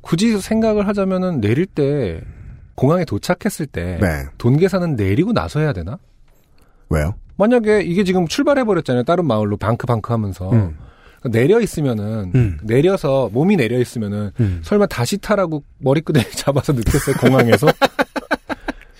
굳이 0.00 0.40
생각을 0.40 0.88
하자면은 0.88 1.40
내릴 1.40 1.66
때 1.66 2.20
공항에 2.74 3.04
도착했을 3.04 3.66
때돈 3.66 4.54
네. 4.54 4.58
계산은 4.58 4.96
내리고 4.96 5.32
나서 5.32 5.60
해야 5.60 5.72
되나? 5.72 5.98
왜요? 6.88 7.14
만약에 7.40 7.80
이게 7.82 8.04
지금 8.04 8.28
출발해 8.28 8.64
버렸잖아요. 8.64 9.04
다른 9.04 9.26
마을로 9.26 9.56
방크 9.56 9.86
방크 9.86 10.12
하면서 10.12 10.52
음. 10.52 10.76
내려 11.24 11.60
있으면은 11.60 12.32
음. 12.34 12.58
내려서 12.62 13.30
몸이 13.32 13.56
내려 13.56 13.78
있으면은 13.78 14.30
음. 14.40 14.60
설마 14.62 14.86
다시 14.86 15.16
타라고 15.16 15.64
머리끄댕이 15.78 16.32
잡아서 16.36 16.72
넣겠어요 16.72 17.16
공항에서? 17.16 17.66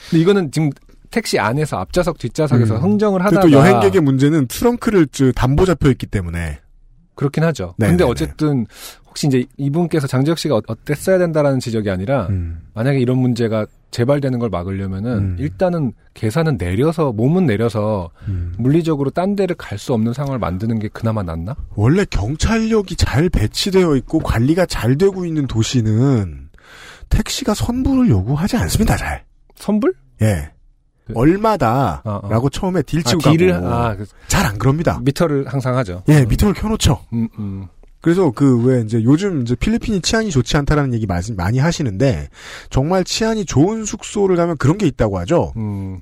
근데 0.09 0.23
이거는 0.23 0.51
지금 0.53 0.71
택시 1.11 1.39
안에서 1.39 1.77
앞좌석 1.79 2.19
뒷좌석에서 2.19 2.77
음. 2.77 2.83
흥정을 2.83 3.25
하다가 3.25 3.43
또 3.43 3.53
여행객의 3.53 4.01
문제는 4.01 4.47
트렁크를 4.47 5.09
저 5.13 5.33
담보 5.33 5.67
잡혀 5.67 5.91
있기 5.91 6.07
때문에 6.07 6.61
그렇긴 7.15 7.45
하죠. 7.45 7.75
네, 7.77 7.89
근데 7.89 8.05
네, 8.05 8.11
어쨌든 8.11 8.67
혹시 9.11 9.27
이제 9.27 9.45
이분께서 9.57 10.07
장지혁 10.07 10.39
씨가 10.39 10.57
어- 10.57 10.63
어땠어야 10.67 11.19
된다라는 11.19 11.61
지적이 11.61 11.91
아니라 11.91 12.27
음. 12.31 12.61
만약에 12.75 12.99
이런 12.99 13.19
문제가 13.19 13.67
재발되는 13.91 14.39
걸 14.39 14.51
막으려면은 14.51 15.13
음. 15.19 15.37
일단은 15.39 15.93
계산은 16.15 16.57
내려서 16.59 17.11
몸은 17.13 17.45
내려서 17.47 18.11
음. 18.29 18.55
물리적으로 18.57 19.11
딴 19.11 19.35
데를 19.35 19.57
갈 19.57 19.79
수 19.79 19.93
없는 19.95 20.13
상황을 20.13 20.39
만드는 20.39 20.79
게 20.79 20.89
그나마 20.89 21.23
낫나? 21.25 21.57
원래 21.75 22.05
경찰력이 22.05 22.95
잘 22.97 23.29
배치되어 23.29 23.97
있고 23.97 24.21
관리가 24.21 24.67
잘 24.67 24.97
되고 24.97 25.25
있는 25.25 25.47
도시는 25.49 26.49
택시가 27.09 27.55
선불을 27.55 28.09
요구하지 28.11 28.57
않습니다. 28.59 28.97
잘. 28.97 29.25
선불? 29.57 29.93
예. 30.23 30.53
그- 31.07 31.13
얼마다 31.17 32.03
어, 32.05 32.21
어. 32.23 32.29
라고 32.29 32.49
처음에 32.49 32.83
딜 32.83 33.01
아, 33.01 33.03
치고 33.03 33.23
딜을 33.23 33.53
가고 33.55 33.67
아, 33.69 33.97
그 33.97 34.07
잘안 34.29 34.59
그럽니다. 34.59 35.01
미터를 35.03 35.49
항상 35.49 35.77
하죠. 35.79 36.05
예, 36.09 36.25
미터를 36.25 36.55
켜놓죠. 36.55 37.01
음, 37.13 37.29
음. 37.41 37.67
그래서 38.01 38.31
그 38.31 38.63
왜 38.65 38.81
이제 38.83 39.03
요즘 39.03 39.43
이제 39.43 39.55
필리핀이 39.55 40.01
치안이 40.01 40.31
좋지 40.31 40.57
않다라는 40.57 40.95
얘기 40.95 41.07
말씀 41.07 41.37
많이 41.37 41.59
하시는데 41.59 42.29
정말 42.71 43.05
치안이 43.05 43.45
좋은 43.45 43.85
숙소를 43.85 44.37
가면 44.37 44.57
그런 44.59 44.79
게 44.79 44.87
있다고 44.87 45.19
하죠. 45.21 45.53
음. 45.57 46.01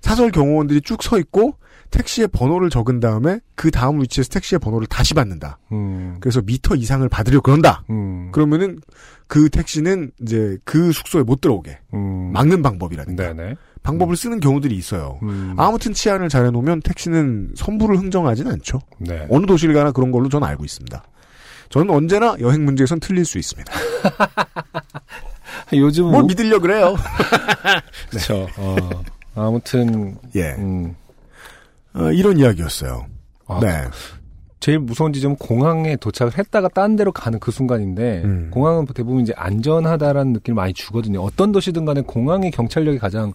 사설 0.00 0.30
경호원들이 0.30 0.82
쭉 0.82 1.02
서 1.02 1.18
있고 1.18 1.54
택시의 1.90 2.28
번호를 2.28 2.68
적은 2.68 2.98
다음에 3.00 3.38
그 3.54 3.70
다음 3.70 4.00
위치에서 4.02 4.28
택시의 4.30 4.58
번호를 4.58 4.86
다시 4.88 5.14
받는다. 5.14 5.58
음. 5.72 6.16
그래서 6.20 6.42
미터 6.42 6.74
이상을 6.74 7.08
받으려 7.08 7.40
그런다. 7.40 7.84
음. 7.90 8.30
그러면은 8.32 8.80
그 9.28 9.48
택시는 9.48 10.10
이제 10.20 10.58
그 10.64 10.90
숙소에 10.92 11.22
못 11.22 11.40
들어오게 11.40 11.78
음. 11.94 12.32
막는 12.32 12.62
방법이라든가 12.62 13.32
네네. 13.32 13.54
방법을 13.84 14.16
쓰는 14.16 14.40
경우들이 14.40 14.74
있어요. 14.76 15.20
음. 15.22 15.54
아무튼 15.56 15.92
치안을 15.92 16.28
잘 16.28 16.44
해놓으면 16.46 16.80
택시는 16.82 17.52
선불을 17.54 17.96
흥정하진 17.98 18.48
않죠. 18.48 18.80
네. 18.98 19.26
어느 19.30 19.46
도시를 19.46 19.74
가나 19.74 19.92
그런 19.92 20.10
걸로 20.10 20.28
저는 20.28 20.46
알고 20.46 20.64
있습니다. 20.64 21.04
저는 21.70 21.94
언제나 21.94 22.36
여행 22.40 22.64
문제에선 22.64 23.00
틀릴 23.00 23.24
수 23.24 23.38
있습니다. 23.38 23.72
요즘 25.74 26.10
뭘 26.10 26.24
믿으려 26.24 26.60
그래요? 26.60 26.96
그렇죠. 28.10 28.46
어. 28.56 28.76
아무튼 29.34 30.16
예, 30.34 30.52
음. 30.52 30.94
어, 31.94 32.10
이런 32.12 32.38
이야기였어요. 32.38 33.06
아, 33.48 33.60
네, 33.60 33.84
제일 34.60 34.80
무서운 34.80 35.12
지점은 35.12 35.36
공항에 35.36 35.96
도착을 35.96 36.36
했다가 36.36 36.68
딴 36.68 36.96
데로 36.96 37.12
가는 37.12 37.38
그 37.38 37.50
순간인데 37.50 38.22
음. 38.24 38.50
공항은 38.52 38.86
대부분 38.86 39.20
이제 39.20 39.32
안전하다라는 39.36 40.32
느낌을 40.32 40.56
많이 40.56 40.72
주거든요. 40.72 41.22
어떤 41.22 41.52
도시든 41.52 41.84
간에 41.84 42.00
공항의 42.00 42.50
경찰력이 42.50 42.98
가장 42.98 43.32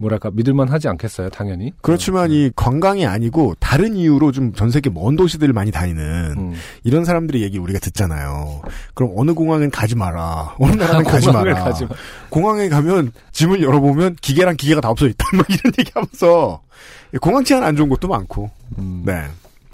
뭐랄까 0.00 0.30
믿을만 0.32 0.68
하지 0.68 0.88
않겠어요, 0.88 1.28
당연히. 1.28 1.72
그렇지만 1.82 2.30
이 2.32 2.50
관광이 2.56 3.04
아니고 3.06 3.54
다른 3.60 3.94
이유로 3.96 4.32
좀 4.32 4.52
전 4.56 4.70
세계 4.70 4.88
먼 4.90 5.14
도시들을 5.16 5.52
많이 5.52 5.70
다니는 5.70 6.34
음. 6.36 6.54
이런 6.82 7.04
사람들의 7.04 7.42
얘기 7.42 7.58
우리가 7.58 7.78
듣잖아요. 7.78 8.62
그럼 8.94 9.12
어느 9.16 9.32
공항엔 9.34 9.70
가지 9.70 9.94
마라. 9.94 10.54
어느 10.58 10.72
나라는 10.80 11.04
가지 11.04 11.30
마라. 11.30 11.54
가지 11.62 11.84
마. 11.84 11.90
공항에 12.30 12.68
가면 12.68 13.12
짐을 13.32 13.62
열어보면 13.62 14.16
기계랑 14.20 14.56
기계가 14.56 14.80
다 14.80 14.88
없어 14.90 15.06
있다. 15.06 15.24
뭐 15.36 15.44
이런 15.48 15.72
얘기하면서 15.78 16.60
공항 17.20 17.44
치안 17.44 17.62
안 17.62 17.76
좋은 17.76 17.88
것도 17.88 18.08
많고. 18.08 18.50
음. 18.78 19.02
네. 19.04 19.24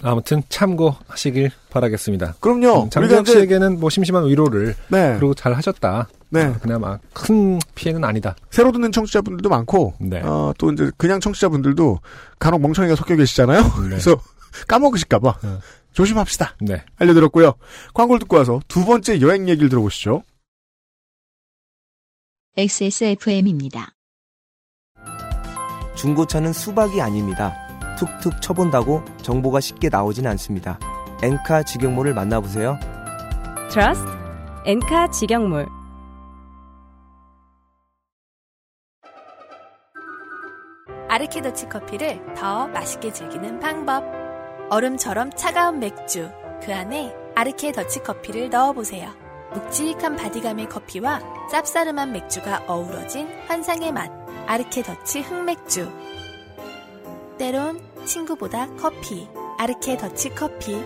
아무튼 0.03 0.43
참고하시길 0.49 1.51
바라겠습니다. 1.69 2.35
그럼요. 2.39 2.83
우리가 2.83 2.89
장재혁 2.89 3.21
이제 3.21 3.33
씨에게는 3.33 3.79
뭐 3.79 3.89
심심한 3.89 4.25
위로를 4.27 4.75
네. 4.89 5.15
그리고 5.17 5.33
잘 5.33 5.53
하셨다. 5.53 6.07
네. 6.29 6.53
그나마 6.61 6.99
큰 7.13 7.59
피해는 7.75 8.03
아니다. 8.03 8.35
새로 8.51 8.71
듣는 8.71 8.91
청취자분들도 8.91 9.49
많고 9.49 9.95
네. 9.99 10.21
어, 10.21 10.53
또 10.57 10.71
이제 10.71 10.91
그냥 10.97 11.19
청취자분들도 11.19 11.99
간혹 12.39 12.61
멍청이가 12.61 12.95
섞여 12.95 13.15
계시잖아요. 13.15 13.61
네. 13.61 13.69
그래서 13.89 14.15
까먹으실까 14.67 15.19
봐 15.19 15.37
네. 15.41 15.57
조심합시다. 15.93 16.55
네. 16.61 16.83
알려드렸고요. 16.97 17.53
광고를 17.93 18.19
듣고 18.19 18.37
와서 18.37 18.59
두 18.67 18.85
번째 18.85 19.19
여행 19.21 19.49
얘기를 19.49 19.69
들어보시죠. 19.69 20.23
XSFM입니다. 22.55 23.93
중고차는 25.95 26.53
수박이 26.53 27.01
아닙니다. 27.01 27.66
툭툭 27.97 28.41
쳐본다고 28.41 29.03
정보가 29.21 29.59
쉽게 29.59 29.89
나오진 29.89 30.27
않습니다. 30.27 30.79
엔카 31.21 31.63
직영몰을 31.63 32.13
만나보세요. 32.13 32.79
트러스트 33.69 34.07
엔카 34.65 35.09
직영몰 35.11 35.67
아르케더치 41.09 41.67
커피를 41.69 42.21
더 42.35 42.67
맛있게 42.67 43.11
즐기는 43.11 43.59
방법. 43.59 44.03
얼음처럼 44.69 45.31
차가운 45.31 45.79
맥주, 45.79 46.29
그 46.61 46.73
안에 46.73 47.15
아르케 47.35 47.71
더치 47.71 48.03
커피를 48.03 48.49
넣어보세요. 48.49 49.09
묵직한 49.53 50.15
바디감의 50.15 50.69
커피와 50.69 51.21
쌉싸름한 51.51 52.09
맥주가 52.11 52.63
어우러진 52.67 53.29
환상의 53.47 53.93
맛. 53.93 54.11
아르케 54.45 54.83
더치 54.83 55.21
흑맥주. 55.21 55.89
때론 57.37 57.79
친구보다 58.07 58.67
커피. 58.75 59.27
아르케 59.59 59.97
더치 59.97 60.29
커피. 60.29 60.81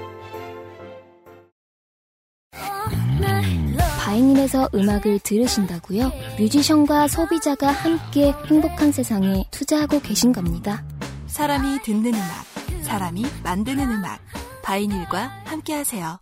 바이닐에서 4.00 4.68
음악을 4.74 5.20
들으신다고요? 5.20 6.12
뮤지션과 6.38 7.08
소비자가 7.08 7.72
함께 7.72 8.34
행복한 8.48 8.92
세상에 8.92 9.46
투자하고 9.52 10.02
계신 10.02 10.34
겁니다. 10.34 10.84
사람이 11.28 11.82
듣는 11.84 12.14
음악, 12.14 12.84
사람이 12.84 13.26
만드는 13.44 13.90
음악. 13.90 14.20
바이닐과 14.64 15.44
함께하세요. 15.46 16.20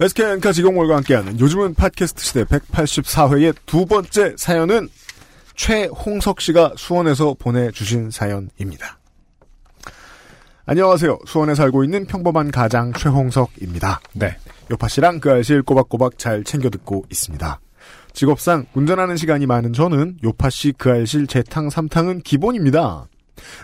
SKN카 0.00 0.52
직영몰과 0.52 0.96
함께하는 0.96 1.38
요즘은 1.38 1.74
팟캐스트 1.74 2.24
시대 2.24 2.44
184회의 2.44 3.54
두 3.66 3.86
번째 3.86 4.34
사연은 4.36 4.88
최홍석 5.54 6.40
씨가 6.40 6.74
수원에서 6.76 7.36
보내주신 7.38 8.10
사연입니다. 8.10 8.98
안녕하세요. 10.66 11.18
수원에 11.26 11.54
살고 11.54 11.84
있는 11.84 12.06
평범한 12.06 12.50
가장 12.50 12.92
최홍석입니다. 12.94 14.00
네. 14.14 14.36
요파 14.70 14.88
씨랑 14.88 15.20
그 15.20 15.30
알실 15.30 15.62
꼬박꼬박 15.62 16.18
잘 16.18 16.42
챙겨 16.42 16.70
듣고 16.70 17.04
있습니다. 17.10 17.60
직업상 18.14 18.64
운전하는 18.72 19.16
시간이 19.16 19.44
많은 19.46 19.74
저는 19.74 20.18
요파 20.24 20.48
씨 20.48 20.72
그 20.72 20.90
알실 20.90 21.26
재탕 21.26 21.68
삼탕은 21.68 22.22
기본입니다. 22.22 23.06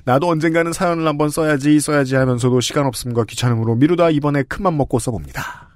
나도 0.05 0.29
언젠가는 0.29 0.73
사연을 0.75 1.07
한번 1.07 1.31
써야지 1.31 1.81
써야지 1.81 2.17
하면서도 2.17 2.61
시간 2.61 2.85
없음과 2.87 3.25
귀찮음으로 3.25 3.77
미루다 3.77 4.11
이번에 4.11 4.43
큰맘 4.43 4.77
먹고 4.77 4.99
써봅니다. 4.99 5.71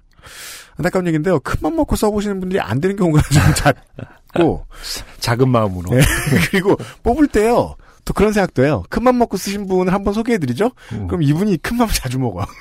안타까운 0.77 1.07
얘기인데요. 1.07 1.41
큰맘 1.41 1.75
먹고 1.77 1.97
써보시는 1.97 2.41
분들이 2.41 2.61
안 2.61 2.81
되는 2.81 2.97
경우가 2.97 3.23
좀 3.33 3.43
잦고 4.35 4.67
작은 5.21 5.49
마음으로. 5.49 5.89
네. 5.91 6.03
그리고 6.51 6.77
뽑을 7.03 7.29
때요. 7.29 7.77
또 8.05 8.13
그런 8.15 8.33
생각도 8.33 8.65
해요. 8.65 8.83
큰맘 8.91 9.17
먹고 9.19 9.37
쓰신 9.37 9.67
분을 9.67 9.93
한번 9.93 10.15
소개해드리죠? 10.15 10.71
음. 10.93 11.07
그럼 11.07 11.23
이분이 11.23 11.59
큰맘 11.59 11.89
자주 11.93 12.19
먹어요. 12.19 12.45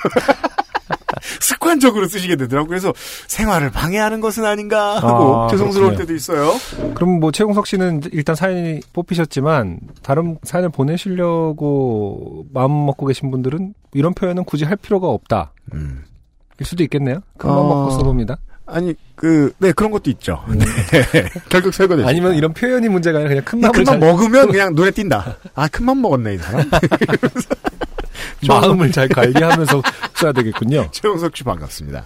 습관적으로 1.39 2.07
쓰시게 2.07 2.35
되더라고요. 2.35 2.67
그래서 2.67 2.93
생활을 3.27 3.69
방해하는 3.71 4.19
것은 4.19 4.45
아닌가 4.45 4.97
하고 4.97 5.43
아, 5.43 5.47
죄송스러울 5.49 5.91
그렇군요. 5.95 5.97
때도 5.99 6.15
있어요. 6.15 6.51
그럼 6.95 7.19
뭐 7.19 7.31
최홍석 7.31 7.67
씨는 7.67 8.01
일단 8.11 8.35
사연이 8.35 8.79
뽑히셨지만 8.93 9.79
다른 10.01 10.37
사연을 10.43 10.69
보내시려고 10.69 12.45
마음 12.53 12.85
먹고 12.85 13.05
계신 13.05 13.31
분들은 13.31 13.73
이런 13.93 14.13
표현은 14.13 14.43
굳이 14.45 14.65
할 14.65 14.75
필요가 14.75 15.07
없다. 15.07 15.53
음. 15.73 16.03
일 16.59 16.65
수도 16.65 16.83
있겠네요. 16.83 17.19
큰맘 17.37 17.55
어. 17.57 17.63
먹고 17.63 17.91
써봅니다. 17.91 18.37
아니, 18.65 18.95
그, 19.15 19.53
네, 19.57 19.71
그런 19.73 19.91
것도 19.91 20.09
있죠. 20.11 20.43
네. 20.47 20.65
결국 21.49 21.73
설거지. 21.73 22.03
아니면 22.03 22.35
이런 22.35 22.53
표현이 22.53 22.87
문제가 22.89 23.19
아니라 23.19 23.29
그냥 23.29 23.43
큰 23.45 23.59
맘을 23.61 23.73
큰맘 23.73 23.85
잘, 23.85 23.99
먹으면 23.99 24.51
그냥 24.51 24.73
눈에 24.73 24.91
띈다. 24.91 25.37
아, 25.55 25.67
큰맘 25.67 26.01
먹었네, 26.01 26.35
이 26.35 26.37
사람. 26.37 26.69
마음을 28.47 28.91
잘 28.91 29.07
관리하면서 29.07 29.81
써야 30.15 30.31
되겠군요. 30.31 30.89
최용석 30.91 31.35
씨 31.35 31.43
반갑습니다. 31.43 32.05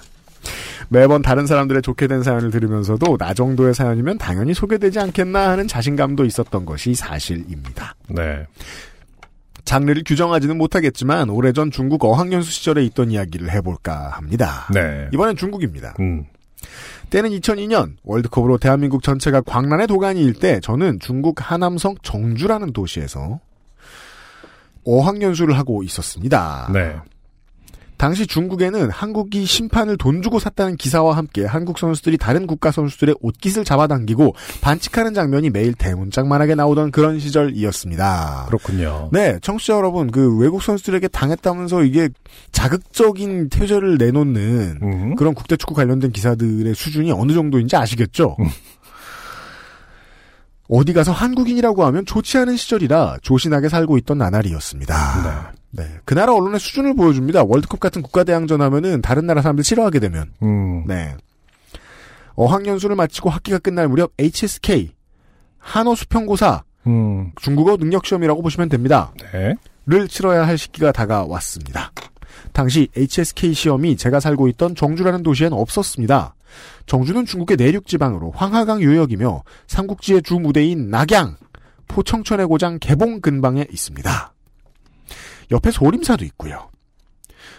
매번 0.89 1.22
다른 1.22 1.45
사람들의 1.45 1.82
좋게 1.82 2.08
된 2.08 2.24
사연을 2.24 2.49
들으면서도 2.49 3.18
나 3.18 3.34
정도의 3.34 3.74
사연이면 3.74 4.18
당연히 4.18 4.53
소개되지 4.53 4.99
않겠나 4.99 5.49
하는 5.49 5.68
자신감도 5.68 6.26
있었던 6.26 6.66
것이 6.66 6.95
사실입니다. 6.95 7.95
네. 8.08 8.45
장르를 9.66 10.03
규정하지는 10.05 10.58
못하겠지만 10.58 11.30
오래전 11.30 11.72
중국 11.72 12.05
어학연수 12.05 12.49
시절에 12.49 12.86
있던 12.86 13.12
이야기를 13.12 13.51
해볼까 13.51 14.12
합니다. 14.12 14.68
네. 14.74 15.10
이번엔 15.14 15.36
중국입니다. 15.36 15.95
음. 15.99 16.24
때는 17.10 17.30
2002년 17.32 17.95
월드컵으로 18.03 18.58
대한민국 18.58 19.03
전체가 19.03 19.41
광란의 19.41 19.88
도가니일 19.88 20.34
때 20.34 20.60
저는 20.60 20.99
중국 20.99 21.36
하남성 21.39 21.95
정주라는 22.03 22.74
도시에서 22.74 23.39
어학연수를 24.86 25.58
하고 25.58 25.84
있었습니다. 25.84 26.70
네. 26.74 26.95
당시 27.98 28.28
중국에는 28.28 28.89
한국이 28.89 29.45
심판을 29.45 29.98
돈 29.98 30.22
주고 30.22 30.39
샀다는 30.39 30.78
기사와 30.78 31.18
함께 31.18 31.45
한국 31.45 31.80
선수들이 31.80 32.18
다른 32.18 32.48
국가 32.48 32.72
선수들의 32.72 33.16
옷깃을 33.22 33.66
잡아당기고 33.66 34.36
반칙하는 34.62 35.14
장면이 35.14 35.50
매일 35.50 35.74
대문짝만하게 35.74 36.56
나오던 36.56 36.91
그런 36.91 37.20
시절이었습니다. 37.20 38.45
그렇군요. 38.48 39.10
네, 39.12 39.39
청취자 39.41 39.74
여러분, 39.74 40.12
그 40.12 40.38
외국 40.38 40.62
선수들에게 40.62 41.08
당했다면서 41.08 41.84
이게 41.84 42.10
자극적인 42.52 43.50
퇴절을 43.50 43.98
내놓는 43.98 44.80
음. 44.82 45.16
그런 45.16 45.34
국대축구 45.34 45.74
관련된 45.74 46.12
기사들의 46.12 46.74
수준이 46.76 47.12
어느 47.12 47.34
정도인지 47.34 47.76
아시겠죠? 47.76 48.36
음. 48.39 48.45
어디 50.70 50.93
가서 50.93 51.12
한국인이라고 51.12 51.86
하면 51.86 52.06
좋지 52.06 52.38
않은 52.39 52.58
시절이라 52.58 53.18
조신하게 53.22 53.70
살고 53.70 53.98
있던 54.00 54.18
나날이었습니다. 54.18 55.24
네. 55.24 55.57
그 56.05 56.13
나라 56.13 56.34
언론의 56.34 56.59
수준을 56.59 56.95
보여줍니다. 56.95 57.43
월드컵 57.43 57.80
같은 57.80 58.01
국가대항전 58.01 58.61
하면은 58.61 59.01
다른 59.01 59.26
나라 59.28 59.41
사람들 59.41 59.63
싫어하게 59.63 59.99
되면. 59.99 60.32
음. 60.41 60.86
네. 60.88 61.15
어학연수를 62.36 62.95
마치고 62.95 63.30
학기가 63.30 63.57
끝날 63.57 63.88
무렵 63.88 64.11
HSK, 64.20 64.91
한어 65.57 65.95
수평고사, 65.95 66.63
음. 66.86 67.32
중국어 67.41 67.78
능력시험이라고 67.78 68.41
보시면 68.41 68.70
됩니다. 68.70 69.11
네. 69.34 69.55
를 69.88 70.09
치러야 70.09 70.45
할 70.45 70.57
시기가 70.57 70.91
다가왔습니다. 70.91 71.93
당시 72.51 72.89
HSK 72.95 73.53
시험이 73.53 73.95
제가 73.95 74.20
살고 74.20 74.49
있던 74.49 74.76
정주라는 74.76 75.24
도시엔 75.24 75.53
없었습니다. 75.53 76.36
정주는 76.86 77.26
중국의 77.26 77.55
내륙 77.55 77.88
지방으로 77.88 78.32
황하강 78.32 78.82
유역이며 78.82 79.43
삼국지의 79.68 80.24
주 80.24 80.36
무대인 80.39 80.89
낙양, 80.89 81.38
포청천의 81.88 82.47
고장 82.47 82.80
개봉 82.80 83.22
근방에 83.22 83.65
있습니다. 83.72 84.34
옆에 85.52 85.72
소림사도 85.72 86.26
있고요. 86.26 86.70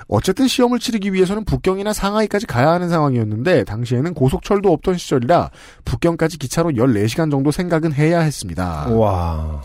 어쨌든 0.09 0.49
시험을 0.49 0.79
치르기 0.79 1.13
위해서는 1.13 1.45
북경이나 1.45 1.93
상하이까지 1.93 2.47
가야 2.47 2.71
하는 2.71 2.89
상황이었는데 2.89 3.65
당시에는 3.65 4.15
고속철도 4.15 4.73
없던 4.73 4.97
시절이라 4.97 5.51
북경까지 5.85 6.39
기차로 6.39 6.71
14시간 6.71 7.31
정도 7.31 7.51
생각은 7.51 7.93
해야 7.93 8.21
했습니다. 8.21 8.89
와. 8.89 9.63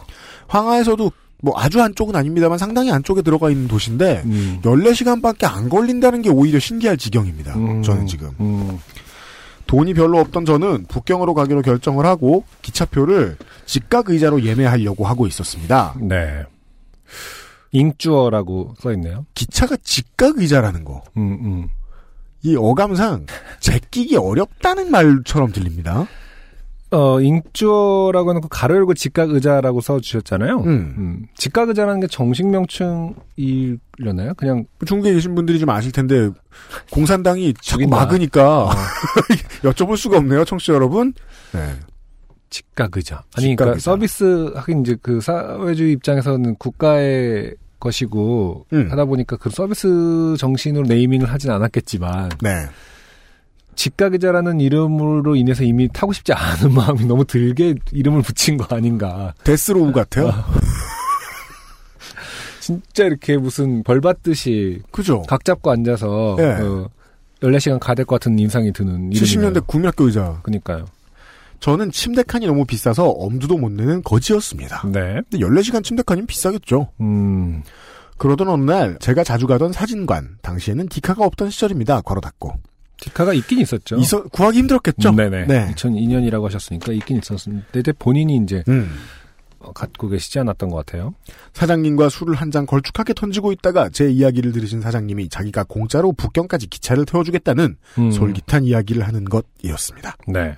황하에서도 0.47 1.11
뭐 1.41 1.53
아주 1.57 1.81
안쪽은 1.81 2.15
아닙니다만 2.15 2.57
상당히 2.57 2.91
안쪽에 2.91 3.21
들어가 3.21 3.49
있는 3.49 3.67
도시인데 3.67 4.23
음. 4.25 4.59
14시간밖에 4.63 5.45
안 5.45 5.69
걸린다는 5.69 6.21
게 6.21 6.29
오히려 6.29 6.59
신기할 6.59 6.97
지경입니다. 6.97 7.55
음. 7.55 7.83
저는 7.83 8.07
지금. 8.07 8.29
음. 8.39 8.79
돈이 9.67 9.93
별로 9.93 10.19
없던 10.19 10.45
저는 10.45 10.85
북경으로 10.87 11.33
가기로 11.33 11.61
결정을 11.61 12.05
하고 12.05 12.43
기차표를 12.61 13.37
직각 13.65 14.09
의자로 14.09 14.43
예매하려고 14.43 15.05
하고 15.05 15.25
있었습니다. 15.25 15.95
네. 16.01 16.45
잉주어라고 17.73 18.75
써 18.79 18.93
있네요. 18.93 19.25
기차가 19.33 19.75
직각 19.83 20.37
의자라는 20.37 20.85
거. 20.85 21.03
음, 21.17 21.37
음. 21.41 21.67
이 22.43 22.55
어감상 22.55 23.25
제끼기 23.59 24.15
어렵다는 24.17 24.89
말처럼 24.91 25.51
들립니다. 25.51 26.07
어, 26.91 27.19
잉주어라고 27.19 28.29
하는 28.29 28.41
그 28.41 28.47
가로 28.51 28.75
열고 28.75 28.93
직각 28.93 29.31
의자라고 29.31 29.81
써 29.81 29.99
주셨잖아요. 29.99 30.57
음. 30.59 31.25
직각 31.35 31.67
의자라는 31.69 32.01
게 32.01 32.07
정식 32.07 32.45
명칭이려나요? 32.45 34.35
그냥 34.37 34.65
중국에 34.85 35.11
계신 35.13 35.33
분들이 35.33 35.57
좀 35.57 35.69
아실 35.71 35.91
텐데 35.91 36.29
공산당이 36.91 37.55
자꾸. 37.63 37.87
막으니까 37.87 38.69
여쭤볼 39.63 39.97
수가 39.97 40.17
없네요, 40.17 40.45
청취자 40.45 40.73
여러분. 40.73 41.13
네. 41.53 41.73
직각 42.51 42.95
의자. 42.95 43.23
아니, 43.35 43.47
직각 43.47 43.55
그러니까 43.65 43.75
의자. 43.77 43.83
서비스 43.91 44.51
하긴 44.55 44.81
이제 44.81 44.95
그 45.01 45.19
사회주의 45.19 45.93
입장에서는 45.93 46.55
국가의 46.57 47.55
것이고 47.83 48.65
음. 48.71 48.87
하다 48.89 49.05
보니까 49.05 49.35
그 49.35 49.49
서비스 49.49 50.35
정신으로 50.39 50.87
네이밍을 50.87 51.29
하진 51.29 51.51
않았겠지만 51.51 52.29
네. 52.41 52.67
직각 53.75 54.13
의자라는 54.13 54.61
이름으로 54.61 55.35
인해서 55.35 55.63
이미 55.63 55.89
타고 55.91 56.13
싶지 56.13 56.31
않은 56.31 56.71
마음이 56.73 57.05
너무 57.05 57.25
들게 57.25 57.75
이름을 57.91 58.21
붙인 58.21 58.57
거 58.57 58.75
아닌가. 58.75 59.33
death 59.43 59.73
row 59.73 59.91
같아요. 59.91 60.31
진짜 62.61 63.03
이렇게 63.03 63.35
무슨 63.35 63.83
벌 63.83 63.99
받듯이 63.99 64.81
그죠? 64.91 65.23
각 65.23 65.43
잡고 65.43 65.69
앉아서 65.69 66.37
예. 66.39 66.55
그 66.59 66.87
14시간 67.41 67.77
가될 67.77 68.05
것 68.05 68.15
같은 68.21 68.39
인상이 68.39 68.71
드는 68.71 69.09
70년대 69.09 69.67
국민학교 69.67 70.05
의자. 70.05 70.39
그니까요. 70.43 70.85
저는 71.63 71.91
침대 71.91 72.23
칸이 72.23 72.45
너무 72.45 72.65
비싸서 72.65 73.07
엄두도 73.07 73.57
못 73.57 73.71
내는 73.71 74.03
거지였습니다. 74.03 74.81
네. 74.91 75.21
근데 75.29 75.37
14시간 75.37 75.81
침대 75.81 76.03
칸이면 76.03 76.27
비싸겠죠. 76.27 76.89
음. 76.99 77.63
그러던 78.17 78.49
어느 78.49 78.69
날 78.69 78.97
제가 78.99 79.23
자주 79.23 79.47
가던 79.47 79.71
사진관 79.71 80.39
당시에는 80.41 80.89
디카가 80.89 81.23
없던 81.23 81.51
시절입니다. 81.51 82.01
걸어 82.01 82.19
닫고. 82.19 82.51
디카가 82.97 83.31
있긴 83.31 83.59
있었죠. 83.61 83.95
있어 83.95 84.23
구하기 84.23 84.57
힘들었겠죠. 84.57 85.11
음, 85.11 85.15
네네. 85.15 85.45
네. 85.45 85.73
2002년이라고 85.73 86.43
하셨으니까 86.43 86.91
있긴 86.91 87.19
있었는데 87.19 87.93
본인이 87.97 88.35
이제 88.43 88.61
음. 88.67 88.91
어, 89.59 89.71
갖고 89.71 90.09
계시지 90.09 90.39
않았던 90.39 90.67
것 90.69 90.85
같아요. 90.85 91.13
사장님과 91.53 92.09
술을 92.09 92.35
한 92.35 92.51
잔 92.51 92.65
걸쭉하게 92.65 93.13
ton지고 93.13 93.53
있다가 93.53 93.87
제 93.87 94.09
이야기를 94.11 94.51
들으신 94.51 94.81
사장님이 94.81 95.29
자기가 95.29 95.63
공짜로 95.63 96.11
북경까지 96.11 96.67
기차를 96.67 97.05
태워주겠다는 97.05 97.77
음. 97.99 98.11
솔깃한 98.11 98.65
이야기를 98.65 99.07
하는 99.07 99.23
것이었습니다. 99.23 100.17
네. 100.27 100.57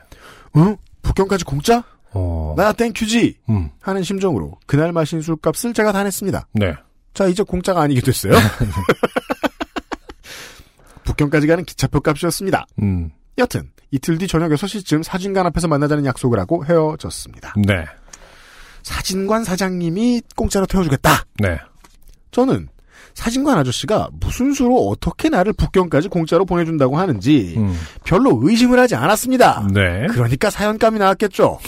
응? 0.58 0.76
북경까지 1.06 1.46
공짜? 1.46 1.84
어. 2.12 2.54
나 2.58 2.74
땡큐지! 2.74 3.40
음. 3.50 3.70
하는 3.82 4.04
심정으로 4.04 4.58
그날 4.66 4.92
마신 4.92 5.22
술값을 5.22 5.74
제가 5.74 5.92
다 5.92 6.04
냈습니다. 6.04 6.48
네. 6.54 6.76
자, 7.14 7.28
이제 7.28 7.44
공짜가 7.44 7.82
아니게 7.82 8.02
됐어요. 8.02 8.34
북경까지 11.04 11.48
가는 11.48 11.64
기차표 11.64 12.02
값이었습니다. 12.02 12.66
음. 12.82 13.12
여튼 13.38 13.72
이틀 13.92 14.18
뒤 14.18 14.28
저녁 14.28 14.50
6시쯤 14.52 15.04
사진관 15.04 15.46
앞에서 15.48 15.68
만나자는 15.68 16.06
약속을 16.06 16.40
하고 16.40 16.66
헤어졌습니다. 16.66 17.54
네. 17.66 17.86
사진관 18.84 19.44
사장님이 19.44 20.22
공짜로 20.36 20.66
태워주겠다. 20.66 21.26
네. 21.40 21.60
저는 22.32 22.70
사진관 23.16 23.58
아저씨가 23.58 24.10
무슨 24.20 24.54
수로 24.54 24.90
어떻게 24.90 25.30
나를 25.30 25.54
북경까지 25.54 26.10
공짜로 26.10 26.46
보내준다고 26.46 27.00
하는지 27.00 27.56
음. 27.58 27.76
별로 28.04 28.38
의심을 28.44 28.78
하지 28.78 28.94
않았습니다. 28.96 29.70
네. 29.74 30.06
그러니까 30.12 30.52
사연감이 30.52 31.00
나왔겠죠. 31.00 31.60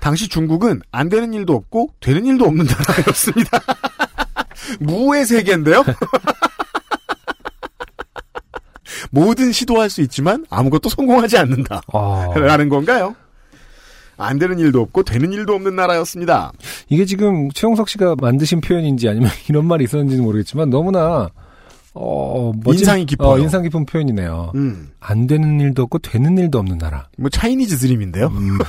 당시 0.00 0.28
중국은 0.28 0.80
안 0.92 1.08
되는 1.08 1.34
일도 1.34 1.54
없고 1.54 1.90
되는 2.00 2.24
일도 2.24 2.44
없는 2.46 2.64
나라였습니다. 2.64 3.58
무의 4.80 5.26
세계인데요. 5.26 5.84
뭐든 9.10 9.50
시도할 9.52 9.90
수 9.90 10.00
있지만 10.02 10.46
아무것도 10.48 10.88
성공하지 10.88 11.36
않는다. 11.38 11.82
아. 11.92 12.32
라는 12.36 12.68
건가요? 12.68 13.16
안 14.18 14.38
되는 14.38 14.58
일도 14.58 14.80
없고 14.80 15.02
되는 15.02 15.32
일도 15.32 15.54
없는 15.54 15.76
나라였습니다. 15.76 16.52
이게 16.88 17.04
지금 17.04 17.50
최용석 17.50 17.88
씨가 17.88 18.16
만드신 18.20 18.60
표현인지 18.60 19.08
아니면 19.08 19.30
이런 19.48 19.66
말이 19.66 19.84
있었는지는 19.84 20.24
모르겠지만 20.24 20.70
너무나 20.70 21.28
어, 21.98 22.52
멋진- 22.62 22.80
인상이 22.80 23.06
깊어요. 23.06 23.30
어, 23.30 23.38
인상 23.38 23.62
깊은 23.62 23.86
표현이네요. 23.86 24.52
음, 24.54 24.90
안 25.00 25.26
되는 25.26 25.60
일도 25.60 25.82
없고 25.84 25.98
되는 26.00 26.36
일도 26.36 26.58
없는 26.58 26.78
나라. 26.78 27.08
뭐 27.18 27.30
차이니즈 27.30 27.76
드림인데요. 27.78 28.26
음. 28.28 28.58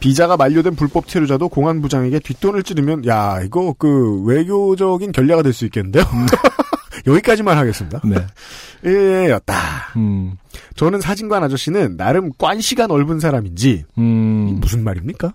비자가 0.00 0.36
만료된 0.36 0.74
불법 0.74 1.06
체류자도 1.06 1.48
공안 1.48 1.80
부장에게 1.80 2.18
뒷돈을 2.18 2.64
찌르면 2.64 3.06
야 3.06 3.40
이거 3.44 3.72
그 3.78 4.20
외교적인 4.24 5.12
결례가 5.12 5.42
될 5.42 5.52
수 5.52 5.64
있겠는데요. 5.66 6.02
여기까지만 7.06 7.56
하겠습니다. 7.56 8.00
네. 8.04 8.16
예 8.86 9.30
였다. 9.30 9.54
음. 9.96 10.32
저는 10.76 11.00
사진관 11.00 11.42
아저씨는 11.44 11.96
나름 11.96 12.30
관시가 12.38 12.86
넓은 12.86 13.20
사람인지 13.20 13.84
음. 13.98 14.58
무슨 14.60 14.82
말입니까? 14.84 15.32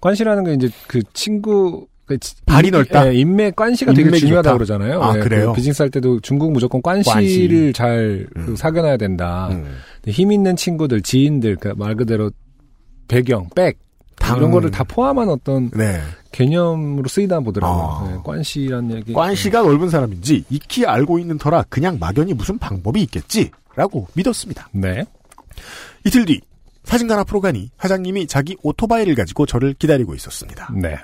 관시라는 0.00 0.44
게 0.44 0.54
이제 0.54 0.68
그 0.86 1.00
친구 1.12 1.86
그 2.06 2.18
지- 2.18 2.34
발이 2.44 2.68
인- 2.68 2.72
넓다? 2.72 3.06
예, 3.08 3.14
인맥 3.14 3.54
관시가 3.54 3.92
되게 3.92 4.10
중요하다고. 4.10 4.56
그러잖아요. 4.58 5.00
아, 5.02 5.14
예, 5.16 5.20
그래요? 5.20 5.50
그 5.52 5.56
비즈니스 5.56 5.80
할 5.82 5.90
때도 5.90 6.20
중국 6.20 6.50
무조건 6.52 6.82
관시를 6.82 7.12
관시. 7.14 7.72
잘 7.72 8.26
그, 8.34 8.40
음. 8.50 8.56
사귀어놔야 8.56 8.96
된다. 8.96 9.48
음. 9.52 9.76
힘 10.08 10.32
있는 10.32 10.56
친구들, 10.56 11.02
지인들, 11.02 11.56
그말 11.56 11.94
그대로 11.94 12.30
배경, 13.06 13.48
백 13.54 13.78
당- 14.16 14.38
이런 14.38 14.50
거를 14.50 14.70
다 14.70 14.82
포함한 14.84 15.28
어떤 15.28 15.70
네. 15.70 16.00
개념으로 16.32 17.08
쓰이다 17.08 17.40
보더라고요. 17.40 17.82
아. 17.82 18.10
네, 18.12 18.18
관시라는 18.24 18.96
얘기. 18.96 19.12
관시가 19.12 19.62
넓은 19.62 19.88
사람인지 19.90 20.44
익히 20.50 20.86
알고 20.86 21.18
있는 21.18 21.38
터라 21.38 21.64
그냥 21.68 21.98
막연히 21.98 22.34
무슨 22.34 22.58
방법이 22.58 23.02
있겠지라고 23.02 24.06
믿었습니다. 24.14 24.68
네. 24.72 25.04
이틀 26.04 26.24
뒤 26.24 26.40
사진관 26.84 27.18
앞으로 27.20 27.40
가니 27.40 27.70
사장님이 27.78 28.26
자기 28.26 28.56
오토바이를 28.62 29.14
가지고 29.14 29.46
저를 29.46 29.74
기다리고 29.74 30.14
있었습니다. 30.14 30.72
네. 30.74 30.96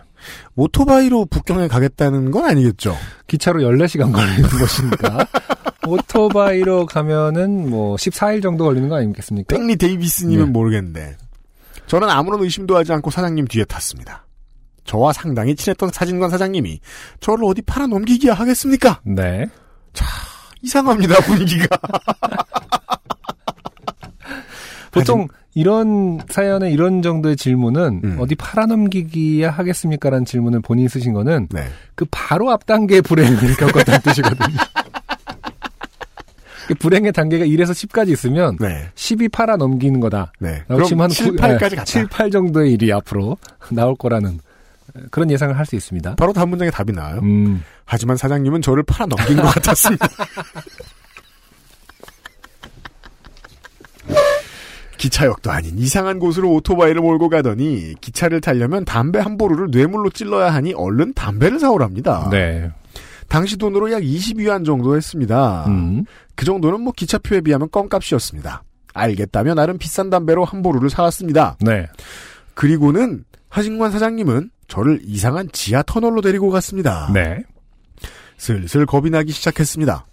오토바이로 0.56 1.26
북경에 1.26 1.68
가겠다는 1.68 2.30
건 2.30 2.44
아니겠죠? 2.44 2.96
기차로 3.26 3.60
14시간 3.60 4.12
걸리는 4.12 4.48
것이니까. 4.58 5.26
오토바이로 5.86 6.86
가면은 6.86 7.70
뭐 7.70 7.96
14일 7.96 8.42
정도 8.42 8.64
걸리는 8.64 8.88
거 8.88 8.96
아니겠습니까? 8.96 9.54
땡리 9.54 9.76
데이비스님은 9.76 10.46
네. 10.46 10.50
모르겠는데 10.50 11.16
저는 11.86 12.08
아무런 12.10 12.42
의심도 12.42 12.76
하지 12.76 12.92
않고 12.92 13.10
사장님 13.10 13.46
뒤에 13.46 13.64
탔습니다. 13.64 14.25
저와 14.86 15.12
상당히 15.12 15.54
친했던 15.54 15.90
사진관 15.92 16.30
사장님이 16.30 16.80
저를 17.20 17.44
어디 17.44 17.62
팔아 17.62 17.86
넘기기야 17.88 18.34
하겠습니까? 18.34 19.00
네. 19.04 19.46
이상합니다 20.62 21.20
분위기가. 21.22 21.66
보통 24.92 25.28
이런 25.54 26.20
사연에 26.30 26.70
이런 26.70 27.02
정도의 27.02 27.36
질문은 27.36 28.00
음. 28.04 28.16
어디 28.18 28.34
팔아넘기기야 28.34 29.50
하겠습니까라는 29.50 30.24
질문을 30.24 30.60
본인이 30.60 30.88
쓰신 30.88 31.12
거는 31.12 31.48
네. 31.50 31.66
그 31.94 32.06
바로 32.10 32.50
앞 32.50 32.66
단계의 32.66 33.02
불행을 33.02 33.36
겪었다는 33.56 34.00
뜻이거든요. 34.00 34.56
그 36.68 36.74
불행의 36.74 37.12
단계가 37.12 37.44
1에서 37.44 37.70
10까지 37.70 38.08
있으면 38.10 38.56
네. 38.58 38.88
10이 38.94 39.30
팔아 39.30 39.56
넘기는 39.56 40.00
거다. 40.00 40.32
네. 40.40 40.64
한 40.68 41.08
7, 41.10 41.30
구- 41.32 41.36
8까지 41.36 41.72
예, 41.72 41.76
갔다. 41.76 41.84
7, 41.84 42.06
8 42.08 42.30
정도의 42.30 42.72
일이 42.72 42.92
앞으로 42.92 43.36
나올 43.70 43.94
거라는 43.96 44.40
그런 45.10 45.30
예상을 45.30 45.56
할 45.56 45.66
수 45.66 45.74
있습니다. 45.76 46.14
바로 46.16 46.32
다음 46.32 46.50
문장에 46.50 46.70
답이 46.70 46.92
나와요. 46.92 47.18
음, 47.22 47.62
하지만 47.84 48.16
사장님은 48.16 48.62
저를 48.62 48.82
팔아 48.84 49.06
넘긴 49.06 49.36
것 49.36 49.42
같았습니다. 49.42 50.06
기차역도 54.98 55.50
아닌 55.50 55.76
이상한 55.78 56.18
곳으로 56.18 56.52
오토바이를 56.54 57.00
몰고 57.02 57.28
가더니 57.28 57.94
기차를 58.00 58.40
타려면 58.40 58.84
담배 58.84 59.18
한 59.18 59.36
보루를 59.36 59.68
뇌물로 59.70 60.10
찔러야 60.10 60.52
하니 60.54 60.72
얼른 60.72 61.12
담배를 61.14 61.58
사오랍니다. 61.60 62.28
네. 62.30 62.70
당시 63.28 63.56
돈으로 63.56 63.92
약 63.92 64.02
20위안 64.02 64.64
정도 64.64 64.96
했습니다. 64.96 65.64
음, 65.66 66.04
그 66.34 66.44
정도는 66.44 66.80
뭐 66.80 66.92
기차표에 66.96 67.40
비하면 67.42 67.68
껌값이었습니다. 67.70 68.62
알겠다며 68.94 69.54
나름 69.54 69.76
비싼 69.78 70.08
담배로 70.10 70.44
한 70.44 70.62
보루를 70.62 70.88
사왔습니다. 70.88 71.56
네. 71.60 71.86
그리고는 72.54 73.24
하진관 73.48 73.90
사장님은 73.90 74.50
저를 74.68 75.00
이상한 75.04 75.48
지하 75.52 75.82
터널로 75.82 76.20
데리고 76.20 76.50
갔습니다. 76.50 77.10
네. 77.12 77.42
슬슬 78.38 78.84
겁이 78.86 79.10
나기 79.10 79.32
시작했습니다. 79.32 80.06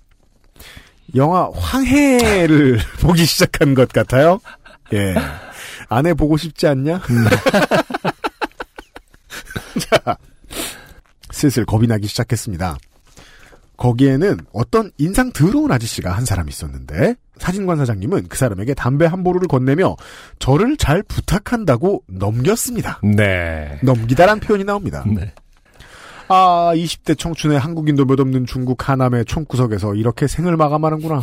영화 1.16 1.50
황해를 1.54 2.80
보기 3.02 3.26
시작한 3.26 3.74
것 3.74 3.90
같아요. 3.90 4.40
예. 4.94 5.16
아내 5.90 6.14
보고 6.14 6.38
싶지 6.38 6.68
않냐? 6.68 7.02
자, 9.80 10.18
슬슬 11.32 11.66
겁이 11.66 11.88
나기 11.88 12.08
시작했습니다. 12.08 12.78
거기에는 13.78 14.38
어떤 14.54 14.92
인상 14.98 15.32
더러운 15.32 15.72
아저씨가 15.72 16.12
한 16.12 16.26
사람 16.26 16.48
있었는데 16.48 17.16
사진관 17.38 17.78
사장님은 17.78 18.28
그 18.30 18.38
사람에게 18.38 18.74
담배 18.74 19.06
한 19.06 19.24
보루를 19.24 19.48
건네며 19.48 19.96
저를 20.40 20.78
잘 20.78 21.04
부탁한다고 21.04 22.04
넘겼습니다. 22.08 23.02
네. 23.04 23.80
넘기다란 23.82 24.40
표현이 24.40 24.64
나옵니다. 24.64 25.04
네. 25.08 25.34
아, 26.30 26.72
20대 26.74 27.18
청춘의 27.18 27.60
한국인도 27.60 28.06
몇 28.06 28.20
없는 28.20 28.46
중국 28.46 28.88
하남의 28.88 29.26
총구석에서 29.26 29.96
이렇게 29.96 30.28
생을 30.28 30.56
마감하는구나 30.56 31.22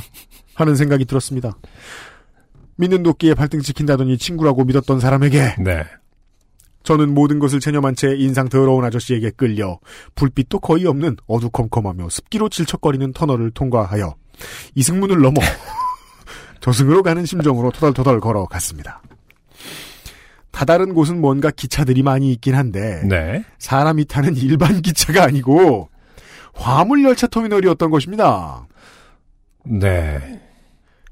하는 0.55 0.75
생각이 0.77 1.05
들었습니다. 1.05 1.57
믿는 2.77 3.03
도끼에 3.03 3.35
발등 3.35 3.61
찍힌다더니 3.61 4.19
친구라고 4.19 4.65
믿었던 4.65 5.01
사람에게 5.01 5.57
네. 5.59 5.85
저는 6.83 7.13
모든 7.15 7.39
것을 7.39 7.61
체념한 7.61 7.95
채 7.95 8.15
인상 8.17 8.49
더러운 8.49 8.85
아저씨에게 8.85 9.31
끌려 9.31 9.79
불빛도 10.15 10.61
거의 10.61 10.87
없는 10.87 11.17
어두컴컴하며 11.27 12.09
습기로 12.09 12.49
질척거리는 12.49 13.13
터널을 13.13 13.51
통과하여 13.51 14.15
이승문을 14.75 15.21
넘어 15.21 15.41
저승으로 16.61 17.03
가는 17.03 17.25
심정으로 17.25 17.71
토달토달 17.71 18.21
걸어갔습니다. 18.21 19.03
다다른 20.51 20.95
곳은 20.95 21.21
뭔가 21.21 21.51
기차들이 21.51 22.03
많이 22.03 22.33
있긴 22.33 22.55
한데 22.55 23.03
네. 23.09 23.45
사람이 23.59 24.07
타는 24.07 24.37
일반 24.37 24.83
기차가 24.83 25.25
아니고 25.25 25.89
화물 26.53 27.05
열차 27.05 27.27
터미널이었던 27.27 27.91
것입니다. 27.91 28.67
네. 29.65 30.41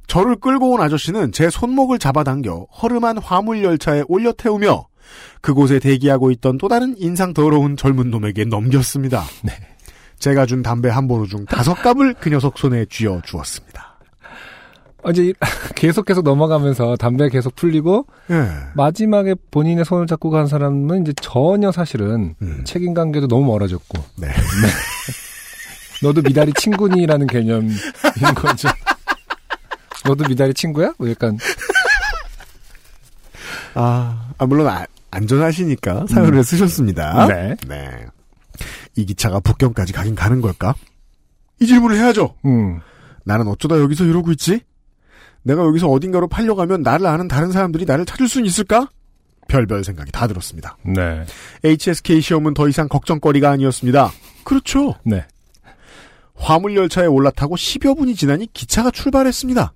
저를 0.06 0.36
끌고 0.36 0.72
온 0.72 0.80
아저씨는 0.80 1.32
제 1.32 1.50
손목을 1.50 1.98
잡아당겨 1.98 2.66
허름한 2.82 3.18
화물 3.18 3.62
열차에 3.62 4.04
올려 4.08 4.32
태우며 4.32 4.87
그곳에 5.40 5.78
대기하고 5.78 6.30
있던 6.32 6.58
또 6.58 6.68
다른 6.68 6.94
인상 6.98 7.32
더러운 7.34 7.76
젊은 7.76 8.10
놈에게 8.10 8.44
넘겼습니다. 8.44 9.24
제가 10.18 10.46
준 10.46 10.62
담배 10.62 10.88
한 10.88 11.06
보루 11.06 11.26
중 11.28 11.44
다섯 11.46 11.74
갑을 11.74 12.14
그 12.14 12.28
녀석 12.28 12.58
손에 12.58 12.86
쥐어 12.90 13.20
주었습니다. 13.24 13.98
어, 15.04 15.10
이제 15.10 15.32
계속 15.76 16.04
계속 16.06 16.22
넘어가면서 16.24 16.96
담배 16.96 17.28
계속 17.28 17.54
풀리고 17.54 18.06
예. 18.30 18.48
마지막에 18.74 19.36
본인의 19.52 19.84
손을 19.84 20.08
잡고 20.08 20.30
간 20.30 20.48
사람은 20.48 21.02
이제 21.02 21.12
전혀 21.22 21.70
사실은 21.70 22.34
음. 22.42 22.62
책임 22.64 22.94
관계도 22.94 23.28
너무 23.28 23.46
멀어졌고 23.46 24.02
네. 24.16 24.28
너도 26.02 26.20
미다리 26.22 26.52
친구니라는 26.52 27.28
개념인 27.28 27.76
거죠. 28.34 28.68
너도 30.04 30.24
미다리 30.28 30.52
친구야? 30.52 30.92
뭐 30.98 31.08
약간 31.10 31.38
아, 33.74 34.32
아, 34.38 34.46
물론 34.46 34.66
아- 34.66 34.86
안전하시니까 35.10 36.06
사연을 36.08 36.44
쓰셨습니다. 36.44 37.26
네. 37.28 37.56
네. 37.66 38.06
이 38.96 39.04
기차가 39.04 39.40
북경까지 39.40 39.92
가긴 39.92 40.14
가는 40.14 40.40
걸까? 40.40 40.74
이 41.60 41.66
질문을 41.66 41.96
해야죠. 41.96 42.34
음. 42.44 42.80
나는 43.24 43.46
어쩌다 43.48 43.78
여기서 43.78 44.04
이러고 44.04 44.32
있지? 44.32 44.60
내가 45.42 45.64
여기서 45.64 45.88
어딘가로 45.88 46.28
팔려가면 46.28 46.82
나를 46.82 47.06
아는 47.06 47.28
다른 47.28 47.52
사람들이 47.52 47.84
나를 47.84 48.04
찾을 48.04 48.28
수는 48.28 48.46
있을까? 48.46 48.88
별별 49.48 49.82
생각이 49.82 50.12
다 50.12 50.26
들었습니다. 50.26 50.76
네. 50.84 51.24
HSK 51.64 52.20
시험은 52.20 52.54
더 52.54 52.68
이상 52.68 52.86
걱정거리가 52.88 53.50
아니었습니다. 53.50 54.10
그렇죠. 54.44 54.94
네. 55.04 55.24
화물열차에 56.34 57.06
올라타고 57.06 57.56
10여 57.56 57.96
분이 57.96 58.14
지나니 58.14 58.52
기차가 58.52 58.90
출발했습니다. 58.90 59.72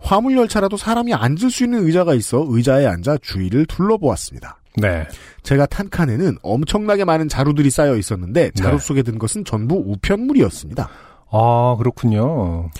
화물 0.00 0.36
열차라도 0.36 0.76
사람이 0.76 1.14
앉을 1.14 1.50
수 1.50 1.64
있는 1.64 1.86
의자가 1.86 2.14
있어 2.14 2.44
의자에 2.48 2.86
앉아 2.86 3.18
주위를 3.22 3.66
둘러보았습니다. 3.66 4.58
네. 4.76 5.06
제가 5.42 5.66
탄 5.66 5.88
칸에는 5.90 6.38
엄청나게 6.42 7.04
많은 7.04 7.28
자루들이 7.28 7.70
쌓여 7.70 7.96
있었는데 7.96 8.52
자루 8.52 8.78
네. 8.78 8.84
속에 8.84 9.02
든 9.02 9.18
것은 9.18 9.44
전부 9.44 9.76
우편물이었습니다. 9.76 10.88
아, 11.32 11.76
그렇군요. 11.78 12.70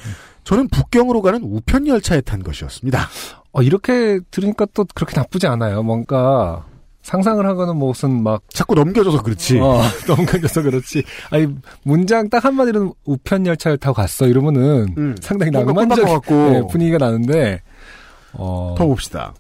저는 0.45 0.69
북경으로 0.69 1.23
가는 1.23 1.43
우편 1.43 1.87
열차에 1.87 2.23
탄 2.23 2.43
것이었습니다. 2.43 3.09
어, 3.53 3.63
이렇게 3.63 4.21
들으니까 4.31 4.67
또 4.75 4.85
그렇게 4.95 5.15
나쁘지 5.17 5.47
않아요. 5.47 5.83
뭔가 5.83 6.65
상상을 7.03 7.45
하거나 7.47 7.73
뭐 7.73 7.89
무슨 7.89 8.23
막 8.23 8.43
자꾸 8.51 8.75
넘겨줘서 8.75 9.23
그렇지. 9.23 9.59
어, 9.59 9.81
넘겨져서 10.07 10.63
그렇지. 10.63 11.03
아니 11.31 11.49
문장 11.83 12.29
딱 12.29 12.45
한마디로 12.45 12.95
우편 13.05 13.47
열차를 13.47 13.79
타고 13.79 13.95
갔어 13.95 14.27
이러면은 14.27 14.95
음, 14.97 15.17
상당히 15.21 15.51
낭만적 15.51 16.05
같고. 16.05 16.35
네, 16.35 16.63
분위기가 16.71 16.99
나는데 16.99 17.63
어, 18.33 18.75
더 18.77 18.87
봅시다. 18.87 19.35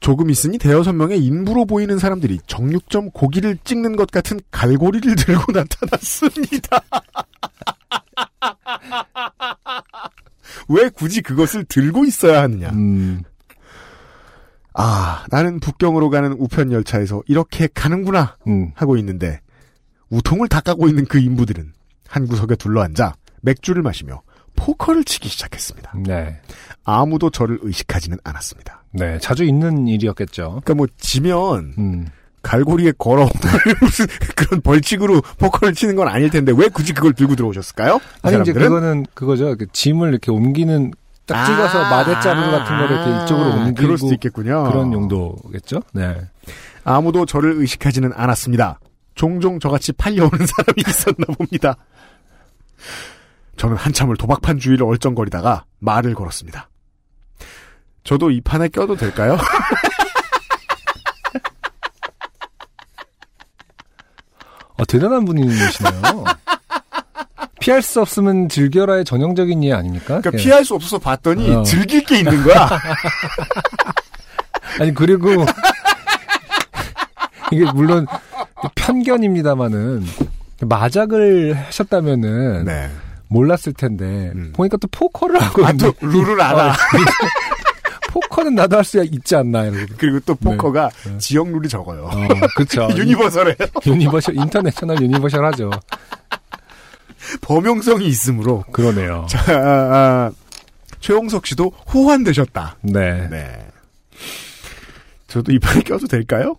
조금 0.00 0.28
있으니 0.28 0.58
대여섯 0.58 0.94
명의 0.94 1.18
인부로 1.24 1.64
보이는 1.64 1.98
사람들이 1.98 2.40
정육점 2.46 3.10
고기를 3.12 3.56
찍는 3.64 3.96
것 3.96 4.10
같은 4.10 4.38
갈고리를 4.50 5.14
들고 5.24 5.52
나타났습니다. 5.52 6.82
왜 10.68 10.88
굳이 10.90 11.22
그것을 11.22 11.64
들고 11.64 12.04
있어야 12.04 12.42
하느냐? 12.42 12.68
음, 12.70 13.22
아, 14.74 15.24
나는 15.30 15.60
북경으로 15.60 16.10
가는 16.10 16.32
우편 16.38 16.72
열차에서 16.72 17.22
이렇게 17.26 17.68
가는구나 17.72 18.36
음, 18.48 18.72
하고 18.74 18.96
있는데 18.96 19.40
우통을 20.10 20.48
닦아고 20.48 20.88
있는 20.88 21.04
그 21.06 21.18
인부들은 21.18 21.72
한 22.08 22.26
구석에 22.26 22.56
둘러앉아 22.56 23.14
맥주를 23.42 23.82
마시며 23.82 24.22
포커를 24.56 25.04
치기 25.04 25.28
시작했습니다. 25.28 25.92
네, 26.06 26.40
아무도 26.84 27.30
저를 27.30 27.58
의식하지는 27.62 28.18
않았습니다. 28.22 28.84
네, 28.92 29.18
자주 29.18 29.44
있는 29.44 29.88
일이었겠죠. 29.88 30.60
그러니까 30.64 30.74
뭐 30.74 30.86
지면 30.98 31.74
음, 31.78 32.06
갈고리에 32.42 32.92
걸어 32.98 33.28
무슨 33.80 34.06
그런 34.36 34.60
벌칙으로 34.60 35.20
포커를 35.38 35.74
치는 35.74 35.96
건 35.96 36.08
아닐 36.08 36.30
텐데 36.30 36.52
왜 36.56 36.68
굳이 36.68 36.92
그걸 36.92 37.12
들고 37.14 37.34
들어오셨을까요? 37.34 37.96
이 37.96 37.98
아니 38.22 38.40
이제 38.42 38.52
사람들은? 38.52 38.68
그거는 38.68 39.06
그거죠. 39.14 39.56
그 39.56 39.66
짐을 39.72 40.10
이렇게 40.10 40.30
옮기는 40.30 40.92
딱 41.26 41.46
찍어서 41.46 41.84
아, 41.84 41.90
마대자루 41.90 42.50
같은 42.50 42.78
거를 42.78 42.96
이렇게 42.96 43.24
이쪽으로 43.24 43.46
아, 43.52 43.54
옮기고 43.56 43.74
그럴 43.82 43.98
수도 43.98 44.12
있겠군요. 44.14 44.64
그런 44.64 44.92
용도겠죠. 44.92 45.82
네. 45.92 46.20
아무도 46.84 47.24
저를 47.24 47.52
의식하지는 47.52 48.12
않았습니다. 48.14 48.78
종종 49.14 49.58
저같이 49.58 49.92
팔려오는 49.92 50.30
사람이 50.46 50.82
있었나 50.86 51.26
봅니다. 51.38 51.76
저는 53.56 53.76
한참을 53.76 54.16
도박판 54.16 54.58
주위를 54.58 54.84
얼쩡거리다가 54.84 55.64
말을 55.78 56.14
걸었습니다. 56.14 56.68
저도 58.02 58.30
이 58.30 58.40
판에 58.42 58.68
껴도 58.68 58.96
될까요? 58.96 59.38
어, 64.76 64.84
대단한 64.86 65.24
분이시네요. 65.24 66.24
피할 67.64 67.80
수 67.80 68.02
없으면 68.02 68.50
즐겨라의 68.50 69.06
전형적인 69.06 69.64
예 69.64 69.72
아닙니까? 69.72 70.20
그러니까 70.20 70.32
예. 70.34 70.36
피할 70.36 70.66
수 70.66 70.74
없어서 70.74 70.98
봤더니 70.98 71.50
어. 71.50 71.62
즐길 71.62 72.04
게 72.04 72.18
있는 72.18 72.44
거야. 72.44 72.68
아니 74.80 74.92
그리고 74.92 75.30
이게 77.50 77.64
물론 77.72 78.06
편견입니다마는 78.74 80.04
마작을 80.60 81.54
하셨다면은 81.56 82.66
네. 82.66 82.90
몰랐을 83.28 83.72
텐데 83.74 84.30
음. 84.34 84.52
보니까 84.54 84.76
또 84.76 84.86
포커를 84.88 85.40
하고 85.40 85.64
아, 85.64 85.72
또. 85.72 85.90
룰을 86.02 86.38
알아. 86.42 86.68
어, 86.68 86.72
포커는 88.12 88.56
나도 88.56 88.76
할 88.76 88.84
수 88.84 89.02
있지 89.02 89.36
않나 89.36 89.64
이러고. 89.64 89.94
그리고 89.96 90.20
또 90.26 90.34
포커가 90.34 90.90
네. 91.06 91.16
지역 91.16 91.48
룰이 91.48 91.66
적어요. 91.70 92.10
어, 92.12 92.28
그렇죠. 92.56 92.90
universal에 92.94 93.56
universal 93.86 94.36
international 94.36 95.00
universal하죠. 95.00 95.70
범용성이 97.40 98.06
있으므로 98.06 98.64
그러네요. 98.72 99.26
자, 99.28 99.40
아, 99.48 99.58
아, 99.58 100.32
최홍석 101.00 101.46
씨도 101.46 101.70
호환되셨다. 101.92 102.78
네. 102.82 103.28
네. 103.28 103.66
저도 105.26 105.52
이 105.52 105.58
판에 105.58 105.82
껴도 105.82 106.06
될까요? 106.06 106.56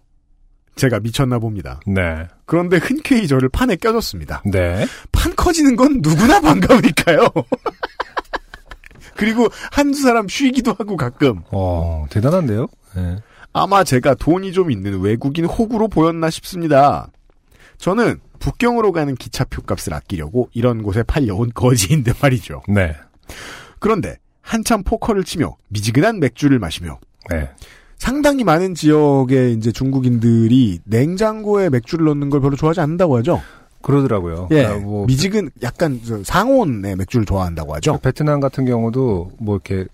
제가 0.76 1.00
미쳤나 1.00 1.40
봅니다. 1.40 1.80
네. 1.88 2.28
그런데 2.46 2.78
흔쾌히 2.78 3.28
저를 3.28 3.50
판에 3.50 3.76
껴줬습니다. 3.78 4.44
네. 4.46 4.86
판 5.12 5.36
커지는 5.36 5.76
건 5.76 6.02
누구나 6.02 6.42
반가우니까요. 6.42 7.28
그리고 9.16 9.48
한두 9.72 10.02
사람 10.02 10.28
쉬기도 10.28 10.72
하고 10.72 10.98
가끔 10.98 11.42
어, 11.52 12.06
대단한데요? 12.10 12.68
네. 12.96 13.18
아마 13.54 13.86
제가 13.86 14.16
돈이 14.16 14.52
좀 14.52 14.70
있는 14.70 15.00
외국인 15.00 15.46
호구로 15.46 15.88
보였나 15.88 16.30
싶습니다. 16.30 17.08
저는 17.78 18.20
북경으로 18.40 18.92
가는 18.92 19.16
기차표 19.16 19.62
값을 19.64 19.94
아끼려고 19.94 20.50
이런 20.54 20.84
곳에 20.84 21.04
팔려온 21.04 21.52
거지인데 21.54 22.14
말이죠. 22.22 22.64
네. 22.68 22.96
그런데 23.80 24.18
한참 24.42 24.84
포커를 24.84 25.24
치며 25.24 25.56
미지근한 25.70 26.20
맥주를 26.20 26.60
마시며 26.60 27.00
네. 27.32 27.50
상당히 27.98 28.44
많은 28.44 28.76
지역의 28.76 29.54
이제 29.54 29.72
중국인들이 29.72 30.80
냉장고에 30.84 31.70
맥주를 31.70 32.06
넣는 32.06 32.30
걸 32.30 32.42
별로 32.42 32.56
좋아하지 32.56 32.82
않는다고 32.82 33.18
하죠. 33.18 33.42
그러더라고요. 33.82 34.48
예, 34.52 34.64
그러니까 34.64 34.86
뭐 34.86 35.06
미지근 35.06 35.52
약간 35.62 36.02
저 36.06 36.24
상온의 36.24 36.96
맥주를 36.96 37.26
좋아한다고 37.26 37.76
하죠. 37.76 38.00
베트남 38.00 38.40
같은 38.40 38.66
경우도 38.66 39.32
뭐 39.40 39.56
이렇게 39.56 39.86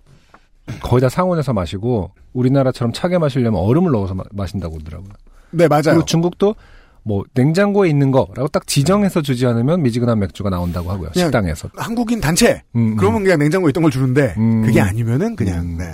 거의 0.82 1.02
다 1.02 1.10
상온에서 1.10 1.54
마시고 1.54 2.12
우리나라처럼 2.34 2.94
차게 2.94 3.18
마시려면 3.18 3.60
얼음을 3.60 3.92
넣어서 3.92 4.14
마, 4.14 4.24
마신다고 4.32 4.76
그러더라고요. 4.76 5.12
네 5.52 5.68
맞아요. 5.68 5.84
그리고 5.84 6.06
중국도 6.06 6.56
뭐 7.04 7.24
냉장고에 7.34 7.90
있는 7.90 8.12
거라고 8.12 8.48
딱 8.50 8.68
지정해서 8.68 9.22
주지 9.22 9.46
않으면 9.48 9.82
미지근한 9.82 10.20
맥주가 10.20 10.50
나온다고 10.50 10.92
하고요. 10.92 11.10
식당에서. 11.16 11.70
한국인 11.76 12.22
단체 12.22 12.62
음, 12.76 12.92
음. 12.92 12.96
그러면 12.96 13.24
그냥 13.24 13.40
냉장고에 13.40 13.70
있던 13.70 13.82
걸 13.84 13.92
주는데 13.92 14.36
음. 14.38 14.62
그게 14.64 14.80
아니면은 14.82 15.36
그냥 15.36 15.62
음. 15.62 15.78
네. 15.78 15.86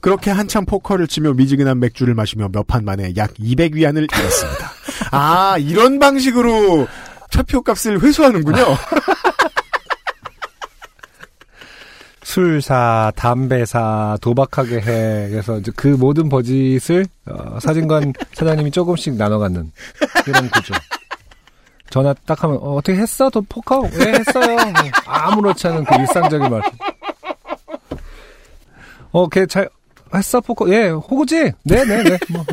그렇게 0.00 0.30
한참 0.30 0.64
포커를 0.64 1.06
치며 1.06 1.34
미지근한 1.34 1.78
맥주를 1.78 2.14
마시며 2.14 2.48
몇 2.50 2.66
판 2.66 2.84
만에 2.84 3.12
약 3.16 3.34
200위안을 3.34 4.10
잃었습니다. 4.12 4.70
아 5.12 5.56
이런 5.58 5.98
방식으로 5.98 6.88
차표 7.30 7.62
값을 7.62 8.02
회수하는군요. 8.02 8.56
술사, 12.34 13.10
담배사, 13.16 14.16
도박하게 14.20 14.76
해. 14.76 15.28
그래서 15.30 15.58
이제 15.58 15.72
그 15.74 15.88
모든 15.88 16.28
버짓을 16.28 17.04
어, 17.26 17.58
사진관 17.60 18.12
사장님이 18.34 18.70
조금씩 18.70 19.14
나눠 19.16 19.38
갖는 19.38 19.72
이런 20.28 20.48
구조. 20.50 20.72
전화 21.90 22.14
딱 22.24 22.44
하면 22.44 22.58
어, 22.62 22.80
떻게 22.84 22.98
했어? 22.98 23.28
도 23.30 23.42
포커? 23.42 23.80
왜 23.94 24.12
했어요? 24.14 24.54
뭐 24.56 24.72
아무렇지 25.06 25.66
않은 25.66 25.84
그 25.84 25.94
일상적인 25.96 26.48
말. 26.48 26.62
어, 29.10 29.28
걔 29.28 29.44
잘 29.46 29.68
했어 30.14 30.40
포커? 30.40 30.70
예, 30.72 30.88
호구지? 30.90 31.50
네, 31.64 31.84
네, 31.84 32.02
네. 32.04 32.18
뭐. 32.28 32.44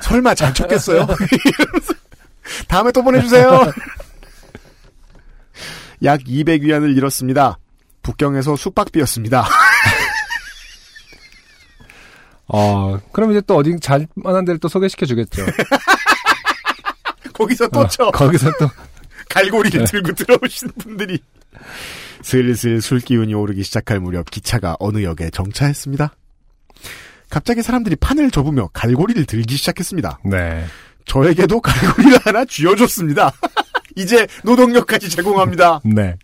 설마 0.00 0.34
잘 0.34 0.52
쳤겠어요? 0.52 1.06
다음에 2.66 2.90
또 2.90 3.04
보내주세요. 3.04 3.70
약 6.02 6.20
200위안을 6.22 6.96
잃었습니다. 6.96 7.58
북경에서 8.04 8.54
숙박비였습니다. 8.54 9.44
어, 12.46 12.98
그럼 13.10 13.32
이제 13.32 13.40
또 13.40 13.56
어디 13.56 13.76
잘 13.80 14.06
만한 14.14 14.44
데를 14.44 14.60
또 14.60 14.68
소개시켜 14.68 15.06
주겠죠. 15.06 15.44
거기서 17.34 17.66
또 17.68 17.88
쳐. 17.88 18.12
거기서 18.12 18.52
또 18.60 18.70
갈고리를 19.28 19.80
네. 19.80 19.84
들고 19.86 20.12
들어오신 20.12 20.70
분들이 20.78 21.18
슬슬 22.22 22.80
술 22.80 23.00
기운이 23.00 23.34
오르기 23.34 23.64
시작할 23.64 23.98
무렵 23.98 24.30
기차가 24.30 24.76
어느 24.78 25.02
역에 25.02 25.30
정차했습니다. 25.32 26.14
갑자기 27.30 27.62
사람들이 27.62 27.96
판을 27.96 28.30
접으며 28.30 28.68
갈고리를 28.72 29.24
들기 29.24 29.56
시작했습니다. 29.56 30.20
네. 30.24 30.64
저에게도 31.06 31.60
갈고리를 31.60 32.18
하나 32.24 32.44
쥐어줬습니다. 32.44 33.32
이제 33.96 34.26
노동력까지 34.44 35.08
제공합니다. 35.10 35.80
네. 35.84 36.16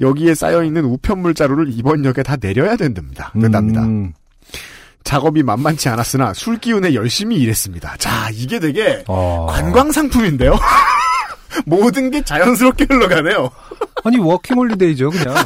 여기에 0.00 0.34
쌓여있는 0.34 0.84
우편물 0.84 1.34
자루를 1.34 1.66
이번 1.70 2.04
역에 2.04 2.22
다 2.22 2.36
내려야 2.36 2.76
된답니다. 2.76 3.32
된답니다. 3.32 3.82
음, 3.82 4.12
작업이 5.04 5.42
만만치 5.42 5.88
않았으나 5.88 6.34
술 6.34 6.58
기운에 6.58 6.94
열심히 6.94 7.36
일했습니다. 7.36 7.96
자, 7.98 8.28
이게 8.32 8.60
되게 8.60 9.02
어. 9.06 9.46
관광 9.48 9.90
상품인데요. 9.90 10.58
모든 11.64 12.10
게 12.10 12.22
자연스럽게 12.22 12.86
흘러가네요. 12.88 13.50
아니 14.04 14.18
워킹 14.18 14.56
홀리데이죠, 14.56 15.10
그냥. 15.10 15.34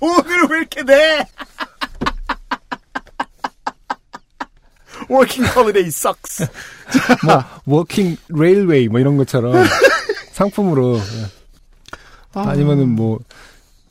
돈을 0.00 0.46
왜 0.50 0.58
이렇게 0.58 0.82
내? 0.82 1.24
Working 5.10 5.48
holiday 5.52 5.86
sucks. 5.88 6.46
뭐 7.24 7.44
working 7.66 8.16
railway 8.28 8.88
뭐 8.88 9.00
이런 9.00 9.16
것처럼 9.16 9.54
상품으로 10.32 11.00
아니면은 12.46 12.90
뭐 12.90 13.18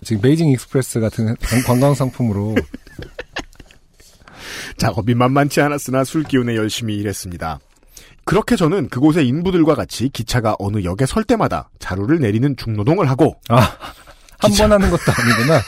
지금 0.03 0.21
베이징 0.21 0.49
익스프레스 0.49 0.99
같은 0.99 1.35
관- 1.41 1.63
관광 1.65 1.95
상품으로 1.95 2.55
작업이 4.77 5.15
만만치 5.15 5.61
않았으나 5.61 6.03
술 6.03 6.23
기운에 6.23 6.55
열심히 6.55 6.95
일했습니다. 6.97 7.59
그렇게 8.25 8.55
저는 8.55 8.89
그곳의 8.89 9.27
인부들과 9.27 9.75
같이 9.75 10.09
기차가 10.09 10.55
어느 10.59 10.83
역에 10.83 11.05
설 11.07 11.23
때마다 11.23 11.69
자루를 11.79 12.19
내리는 12.19 12.55
중노동을 12.57 13.09
하고 13.09 13.35
아 13.49 13.55
한 14.39 14.51
번 14.55 14.71
하는 14.71 14.91
것도 14.91 15.01
아니구나. 15.17 15.59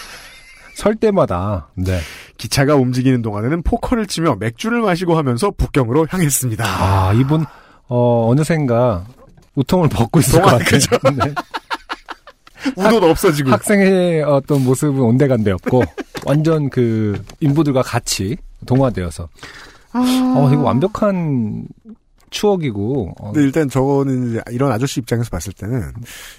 설 0.76 0.96
때마다 0.96 1.70
네. 1.76 2.00
기차가 2.38 2.76
움직이는 2.76 3.22
동안에는 3.24 3.64
포커를 3.64 4.06
치며 4.06 4.36
맥주를 4.36 4.82
마시고 4.82 5.18
하면서 5.18 5.50
북경으로 5.52 6.06
향했습니다. 6.10 6.64
아 6.66 7.14
이분 7.14 7.46
어 7.88 8.28
어느샌가 8.30 9.06
우통을 9.56 9.90
벗고 9.90 10.20
있을 10.20 10.40
것 10.42 10.50
같아요. 10.52 10.80
네. 11.26 11.34
우도도 12.76 13.10
없어지고 13.10 13.52
학생의 13.52 14.24
어떤 14.24 14.64
모습은 14.64 15.00
온데간데 15.00 15.52
없고 15.52 15.84
완전 16.26 16.70
그 16.70 17.22
인부들과 17.40 17.82
같이 17.82 18.38
동화되어서 18.66 19.30
어 19.94 20.50
이거 20.52 20.62
완벽한 20.62 21.68
추억이고 22.30 23.16
어, 23.20 23.32
근데 23.32 23.46
일단 23.46 23.70
저거는 23.70 24.42
이런 24.52 24.72
아저씨 24.72 25.00
입장에서 25.00 25.30
봤을 25.30 25.54
때는 25.54 25.94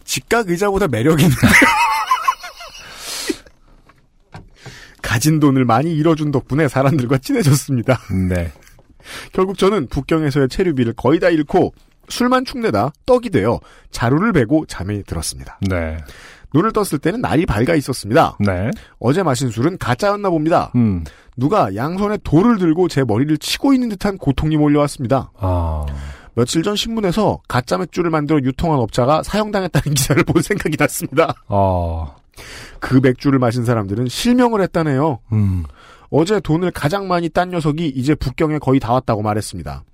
직각 0.05 0.49
의자보다 0.49 0.89
매력 0.89 1.21
있는 1.21 1.35
가진 5.03 5.41
돈을 5.41 5.65
많이 5.65 5.93
잃어준 5.93 6.31
덕분에 6.31 6.69
사람들과 6.69 7.19
친해졌습니다. 7.19 7.99
네. 8.29 8.53
결국 9.33 9.59
저는 9.59 9.89
북경에서의 9.89 10.49
체류비를 10.49 10.93
거의 10.93 11.19
다 11.19 11.31
잃고 11.31 11.75
술만 12.11 12.45
축내다 12.45 12.93
떡이 13.07 13.31
되어 13.31 13.61
자루를 13.91 14.33
베고 14.33 14.67
잠에 14.67 15.03
들었습니다. 15.03 15.59
네. 15.69 15.97
눈을 16.53 16.73
떴을 16.73 16.99
때는 17.01 17.21
날이 17.21 17.47
밝아 17.47 17.75
있었습니다. 17.77 18.37
네. 18.41 18.71
어제 18.99 19.23
마신 19.23 19.51
술은 19.51 19.79
가짜였나 19.79 20.31
봅니다. 20.31 20.73
음. 20.75 21.05
누가 21.37 21.75
양손에 21.75 22.19
돌을 22.25 22.59
들고 22.59 22.89
제 22.89 23.05
머리를 23.05 23.39
치고 23.39 23.73
있는 23.73 23.89
듯한 23.89 24.19
고통이 24.19 24.57
몰려왔습니다. 24.57 25.31
아. 25.39 25.87
며칠 26.35 26.63
전 26.63 26.77
신문에서 26.77 27.41
가짜 27.49 27.79
맥주를 27.79 28.11
만들어 28.11 28.41
유통한 28.41 28.79
업자가 28.79 29.23
사형당했다는 29.23 29.95
기사를 29.95 30.23
본 30.25 30.43
생각이 30.43 30.77
났습니다. 30.79 31.35
어. 31.49 32.17
그 32.79 33.01
맥주를 33.03 33.39
마신 33.39 33.65
사람들은 33.65 34.09
실명을 34.09 34.61
했다네요. 34.63 35.21
음. 35.33 35.65
어제 36.11 36.41
돈을 36.41 36.73
가장 36.73 37.07
많이 37.09 37.29
딴 37.29 37.51
녀석이 37.51 37.89
이제 37.89 38.15
북경에 38.15 38.59
거의 38.59 38.81
다 38.81 38.93
왔다고 38.93 39.23
말했습니다. 39.23 39.85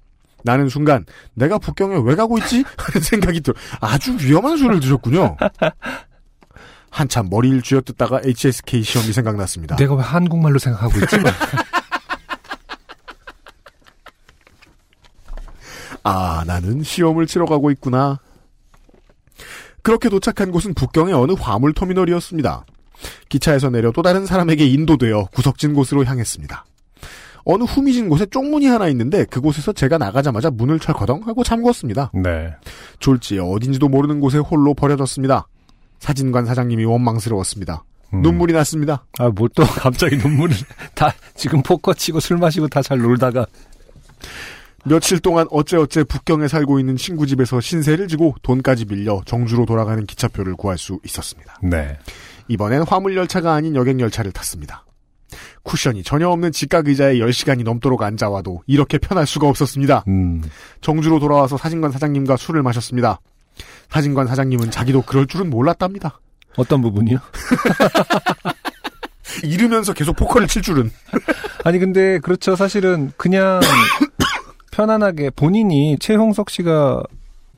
나는 0.46 0.70
순간 0.70 1.04
내가 1.34 1.58
북경에 1.58 2.00
왜 2.04 2.14
가고 2.14 2.38
있지? 2.38 2.64
하는 2.78 3.02
생각이 3.02 3.40
들어 3.42 3.54
아주 3.80 4.16
위험한 4.18 4.56
술을 4.56 4.80
드셨군요. 4.80 5.36
한참 6.88 7.28
머리를 7.28 7.60
쥐어뜯다가 7.60 8.20
HSK 8.24 8.82
시험이 8.82 9.12
생각났습니다. 9.12 9.76
내가 9.76 9.94
왜 9.96 10.02
한국말로 10.02 10.58
생각하고 10.58 10.98
있지? 11.00 11.16
아, 16.04 16.44
나는 16.46 16.82
시험을 16.84 17.26
치러 17.26 17.44
가고 17.46 17.70
있구나. 17.72 18.20
그렇게 19.82 20.08
도착한 20.08 20.52
곳은 20.52 20.74
북경의 20.74 21.12
어느 21.12 21.32
화물 21.32 21.74
터미널이었습니다. 21.74 22.64
기차에서 23.28 23.70
내려 23.70 23.90
또 23.90 24.02
다른 24.02 24.24
사람에게 24.24 24.64
인도되어 24.66 25.26
구석진 25.32 25.74
곳으로 25.74 26.04
향했습니다. 26.04 26.64
어느 27.48 27.62
후미진 27.62 28.08
곳에 28.08 28.26
쪽문이 28.26 28.66
하나 28.66 28.88
있는데 28.88 29.24
그곳에서 29.24 29.72
제가 29.72 29.98
나가자마자 29.98 30.50
문을 30.50 30.80
철커덩 30.80 31.22
하고 31.26 31.44
잠궜습니다. 31.44 32.10
네. 32.20 32.52
졸지에 32.98 33.38
어딘지도 33.38 33.88
모르는 33.88 34.18
곳에 34.20 34.38
홀로 34.38 34.74
버려졌습니다. 34.74 35.46
사진관 36.00 36.44
사장님이 36.44 36.84
원망스러웠습니다. 36.84 37.84
음. 38.14 38.22
눈물이 38.22 38.52
났습니다. 38.52 39.04
아, 39.18 39.28
뭐 39.30 39.48
또 39.54 39.62
갑자기 39.78 40.16
눈물을 40.16 40.56
다 40.94 41.12
지금 41.36 41.62
포커 41.62 41.94
치고 41.94 42.18
술 42.20 42.36
마시고 42.38 42.66
다 42.68 42.82
잘 42.82 42.98
놀다가 42.98 43.46
며칠 44.84 45.18
동안 45.18 45.46
어째어째 45.50 46.04
북경에 46.04 46.46
살고 46.48 46.78
있는 46.78 46.96
친구 46.96 47.26
집에서 47.26 47.60
신세를 47.60 48.06
지고 48.08 48.34
돈까지 48.42 48.84
빌려 48.86 49.20
정주로 49.26 49.66
돌아가는 49.66 50.04
기차표를 50.04 50.54
구할 50.54 50.78
수 50.78 50.98
있었습니다. 51.04 51.58
네. 51.62 51.98
이번엔 52.48 52.82
화물열차가 52.82 53.52
아닌 53.54 53.74
여객열차를 53.74 54.30
탔습니다. 54.32 54.84
쿠션이 55.66 56.04
전혀 56.04 56.28
없는 56.28 56.52
직각 56.52 56.88
의자에 56.88 57.16
10시간이 57.16 57.64
넘도록 57.64 58.02
앉아와도 58.02 58.62
이렇게 58.66 58.98
편할 58.98 59.26
수가 59.26 59.48
없었습니다. 59.48 60.04
음. 60.06 60.42
정주로 60.80 61.18
돌아와서 61.18 61.56
사진관 61.56 61.90
사장님과 61.90 62.36
술을 62.36 62.62
마셨습니다. 62.62 63.20
사진관 63.90 64.28
사장님은 64.28 64.70
자기도 64.70 65.02
그럴 65.02 65.26
줄은 65.26 65.50
몰랐답니다. 65.50 66.20
어떤 66.56 66.80
부분이요? 66.82 67.18
이르면서 69.42 69.92
계속 69.92 70.16
포커를 70.16 70.46
칠 70.46 70.62
줄은. 70.62 70.90
아니 71.64 71.78
근데 71.78 72.18
그렇죠. 72.20 72.54
사실은 72.54 73.12
그냥 73.16 73.60
편안하게 74.70 75.30
본인이 75.30 75.96
최홍석 75.98 76.50
씨가 76.50 77.02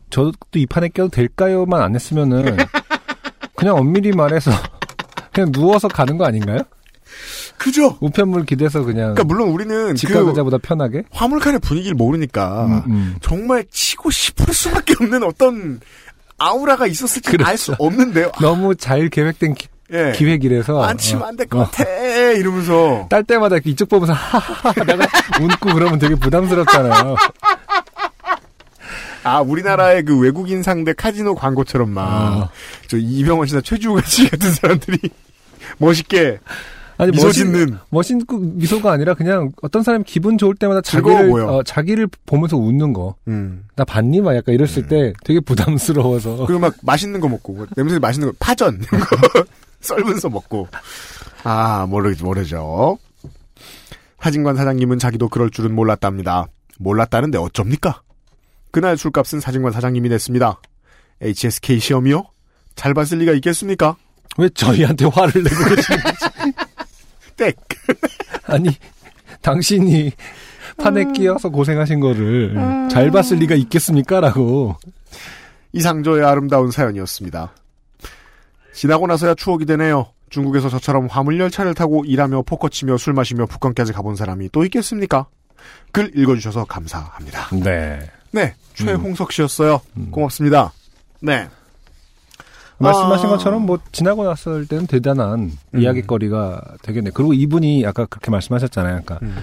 저도 0.09 0.33
이 0.55 0.67
판에 0.67 0.89
껴도 0.89 1.11
될까요만 1.11 1.83
안 1.83 1.95
했으면은 1.95 2.57
그냥 3.55 3.77
엄밀히 3.77 4.13
말해서 4.13 4.51
그냥 5.33 5.53
누워서 5.53 5.89
가는 5.89 6.17
거 6.17 6.25
아닌가요? 6.25 6.61
그죠? 7.59 7.99
우편물 8.01 8.45
기대서 8.45 8.83
그냥 8.85 9.15
그러니까 9.15 9.25
물론 9.25 9.49
우리는 9.49 9.95
직각 9.95 10.23
그 10.23 10.29
의자보다 10.29 10.59
편하게 10.59 11.03
화물칸의 11.11 11.61
분위기를 11.61 11.95
모르니까 11.95 12.67
음, 12.67 12.83
음. 12.87 13.17
정말 13.21 13.65
치고 13.71 14.11
싶을 14.11 14.55
수밖에 14.55 14.95
없는 15.01 15.23
어떤 15.25 15.81
아우라가 16.39 16.87
있었을지 16.87 17.37
알수 17.43 17.75
없는데요. 17.79 18.31
너무 18.41 18.77
잘 18.77 19.09
계획된 19.09 19.55
기, 19.55 19.67
예. 19.93 20.13
기획이라서 20.15 20.83
안 20.83 20.97
치면 20.97 21.25
안 21.25 21.37
될것 21.37 21.61
어. 21.61 21.65
같아 21.65 21.85
이러면서 22.33 23.07
딸 23.11 23.25
때마다 23.25 23.57
이쪽 23.65 23.89
보면서 23.89 24.13
하하하 24.13 24.73
내가 24.85 25.05
웃고 25.41 25.75
그러면 25.75 25.99
되게 25.99 26.15
부담스럽잖아요. 26.15 27.17
아 29.25 29.41
우리나라의 29.41 30.05
그 30.05 30.19
외국인 30.19 30.63
상대 30.63 30.93
카지노 30.93 31.35
광고처럼 31.35 31.91
막저 31.91 32.97
이병헌 32.97 33.47
씨나 33.47 33.61
최주호 33.63 34.01
씨 34.03 34.31
같은 34.31 34.53
사람들이 34.53 34.99
멋있게 35.79 36.39
아니 36.99 37.13
미소 37.13 37.29
멋있- 37.29 37.45
짓는 37.45 37.79
멋있고 37.91 38.39
미소가 38.39 38.93
아니라 38.93 39.15
그냥 39.15 39.53
어떤 39.63 39.83
사람이 39.83 40.05
기분 40.05 40.37
좋을 40.37 40.55
때마다 40.57 40.81
자기를. 40.81 41.31
어, 41.33 41.63
자기를 41.63 42.09
보면서 42.27 42.57
웃는 42.57 42.93
거. 42.93 43.15
음. 43.29 43.65
나 43.77 43.85
봤니? 43.85 44.21
막 44.21 44.35
약간 44.35 44.55
이랬을 44.55 44.89
때 44.89 45.13
되게 45.25 45.39
부담스러워서. 45.41 46.45
그리고 46.47 46.59
막 46.61 46.75
맛있는 46.83 47.21
거 47.21 47.29
먹고 47.29 47.67
냄새 47.77 47.99
맛있는 47.99 48.29
거 48.31 48.35
파전 48.41 48.81
이런 48.83 49.01
거 49.01 49.45
썰면서 49.81 50.29
먹고 50.29 50.67
아 51.45 51.87
모르 51.89 52.13
모르죠. 52.21 52.99
사진관 54.21 54.57
사장님은 54.57 54.99
자기도 54.99 55.29
그럴 55.29 55.51
줄은 55.51 55.75
몰랐답니다. 55.75 56.47
몰랐다는데 56.81 57.39
어쩝니까? 57.39 58.03
그날 58.73 58.97
술값은 58.99 59.41
사진관 59.41 59.73
사장님이 59.73 60.09
냈습니다. 60.09 60.61
HSK 61.23 61.79
시험이요? 61.79 62.25
잘 62.75 62.95
봤을 62.95 63.19
리가 63.19 63.33
있겠습니까? 63.35 63.97
왜 64.37 64.49
저희한테 64.51 65.07
화를 65.07 65.43
내고 65.43 65.57
계시는 65.75 66.03
거지? 66.03 66.27
땡. 67.39 67.53
아니 68.45 68.69
당신이 69.41 70.13
판에 70.77 71.03
음. 71.03 71.13
끼어서 71.13 71.49
고생하신 71.49 72.01
거를 72.01 72.55
잘 72.91 73.11
봤을 73.11 73.39
리가 73.39 73.55
있겠습니까?라고. 73.55 74.77
이상저의 75.73 76.25
아름다운 76.25 76.71
사연이었습니다. 76.71 77.53
지나고 78.73 79.07
나서야 79.07 79.35
추억이 79.35 79.67
되네요. 79.67 80.07
중국에서 80.31 80.69
저처럼 80.69 81.07
화물열차를 81.07 81.75
타고 81.75 82.05
일하며 82.05 82.43
포커 82.43 82.69
치며 82.69 82.97
술 82.97 83.13
마시며 83.13 83.47
북한까지 83.47 83.93
가본 83.93 84.17
사람이 84.17 84.51
또 84.53 84.65
있겠습니까? 84.65 85.27
글 85.93 86.11
읽어주셔서 86.17 86.65
감사합니다. 86.65 87.49
네. 87.53 87.99
네, 88.31 88.55
최홍석 88.75 89.33
씨였어요. 89.33 89.81
고맙습니다. 90.11 90.73
네. 91.21 91.49
말씀하신 92.79 93.27
아. 93.27 93.29
것처럼 93.31 93.67
뭐 93.67 93.79
지나고 93.93 94.25
났을 94.25 94.67
때는 94.67 94.87
대단한 94.87 95.53
음. 95.75 95.81
이야기거리가 95.81 96.61
되겠네. 96.83 97.11
그리고 97.15 97.33
이분이 97.35 97.85
아까 97.87 98.07
그렇게 98.07 98.31
말씀하셨잖아요. 98.31 99.03
그러니까 99.05 99.19
음. 99.23 99.37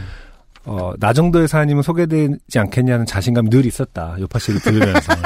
어, 0.66 0.94
나 1.00 1.14
정도의 1.14 1.48
사연이면 1.48 1.84
소개되지 1.84 2.58
않겠냐는 2.58 3.06
자신감이 3.06 3.50
늘 3.50 3.66
있었다. 3.66 4.16
요파 4.20 4.40
씨를 4.40 4.60
들으면서. 4.62 5.14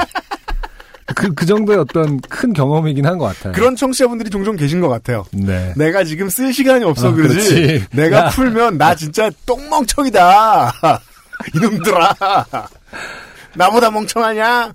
그, 1.16 1.34
그 1.34 1.44
정도의 1.44 1.78
어떤 1.80 2.20
큰 2.20 2.52
경험이긴 2.52 3.04
한 3.04 3.18
것 3.18 3.24
같아요. 3.26 3.52
그런 3.52 3.74
청취자분들이 3.74 4.30
종종 4.30 4.54
계신 4.56 4.80
것 4.80 4.88
같아요. 4.88 5.24
네. 5.32 5.72
내가 5.76 6.04
지금 6.04 6.28
쓸 6.28 6.52
시간이 6.52 6.84
없어 6.84 7.08
아, 7.08 7.12
그러지. 7.12 7.34
그렇지. 7.34 7.84
내가 7.92 8.16
야. 8.26 8.28
풀면 8.28 8.78
나 8.78 8.94
진짜 8.94 9.28
똥멍청이다. 9.46 10.72
이놈들아. 11.56 12.14
나보다 13.56 13.90
멍청하냐? 13.90 14.72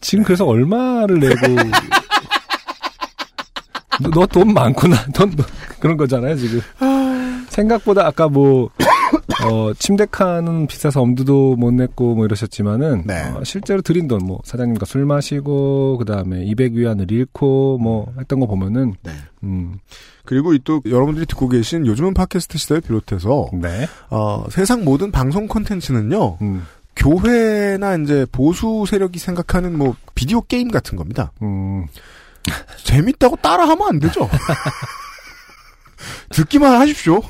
지금 0.00 0.24
그래서 0.24 0.46
얼마를 0.46 1.18
내고. 1.20 1.36
너 4.02 4.26
돈 4.26 4.52
많구나. 4.54 4.96
돈, 5.14 5.30
너- 5.36 5.44
그런 5.80 5.96
거잖아요, 5.96 6.36
지금. 6.36 6.60
생각보다 7.48 8.06
아까 8.06 8.28
뭐, 8.28 8.70
어, 9.44 9.72
침대 9.78 10.06
칸은 10.10 10.66
비싸서 10.66 11.00
엄두도 11.02 11.56
못 11.56 11.72
냈고 11.72 12.14
뭐 12.14 12.24
이러셨지만은, 12.24 13.04
네. 13.06 13.22
어, 13.34 13.42
실제로 13.44 13.80
드린 13.82 14.06
돈, 14.08 14.20
뭐, 14.24 14.40
사장님과 14.44 14.86
술 14.86 15.04
마시고, 15.04 15.96
그 15.98 16.04
다음에 16.04 16.44
200위안을 16.46 17.10
잃고, 17.10 17.78
뭐, 17.78 18.12
했던 18.18 18.40
거 18.40 18.46
보면은, 18.46 18.94
네. 19.02 19.12
음, 19.42 19.74
그리고 20.24 20.52
이또 20.54 20.80
여러분들이 20.86 21.26
듣고 21.26 21.48
계신 21.48 21.86
요즘은 21.86 22.14
팟캐스트 22.14 22.56
시대를 22.58 22.82
비롯해서 22.82 23.48
네. 23.54 23.86
어, 24.10 24.44
세상 24.50 24.84
모든 24.84 25.10
방송 25.10 25.48
콘텐츠는요. 25.48 26.36
음, 26.42 26.62
교회나 26.94 27.96
이제 27.96 28.26
보수 28.30 28.84
세력이 28.86 29.18
생각하는 29.18 29.76
뭐 29.76 29.96
비디오 30.14 30.42
게임 30.42 30.70
같은 30.70 30.96
겁니다. 30.96 31.32
음, 31.42 31.86
재밌다고 32.84 33.36
따라하면 33.36 33.88
안 33.88 34.00
되죠. 34.00 34.28
듣기만 36.30 36.80
하십시오. 36.80 37.20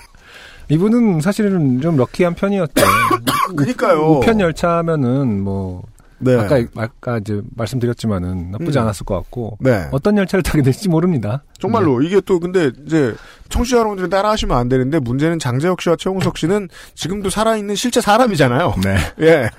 이분은 0.68 1.20
사실은 1.20 1.80
좀 1.80 1.96
럭키한 1.96 2.34
편이었죠. 2.34 2.84
그니까요. 3.56 4.18
우편 4.18 4.38
열차면은 4.38 5.42
뭐, 5.42 5.82
네. 6.18 6.36
아까, 6.36 6.62
아까 6.76 7.18
이제 7.18 7.40
말씀드렸지만은 7.56 8.52
나쁘지 8.52 8.78
음. 8.78 8.82
않았을 8.82 9.04
것 9.04 9.16
같고, 9.16 9.58
네. 9.58 9.88
어떤 9.90 10.16
열차를 10.16 10.44
타게 10.44 10.62
될지 10.62 10.88
모릅니다. 10.88 11.42
정말로 11.58 12.00
이게 12.02 12.20
또 12.20 12.38
근데 12.38 12.70
이제 12.86 13.16
청취자 13.48 13.78
여러분들이 13.78 14.08
따라하시면 14.08 14.56
안 14.56 14.68
되는데 14.68 15.00
문제는 15.00 15.40
장재혁 15.40 15.80
씨와 15.80 15.96
최홍석 15.96 16.38
씨는 16.38 16.68
지금도 16.94 17.30
살아있는 17.30 17.74
실제 17.74 18.00
사람이잖아요. 18.00 18.74
네. 18.84 18.96
예. 19.26 19.50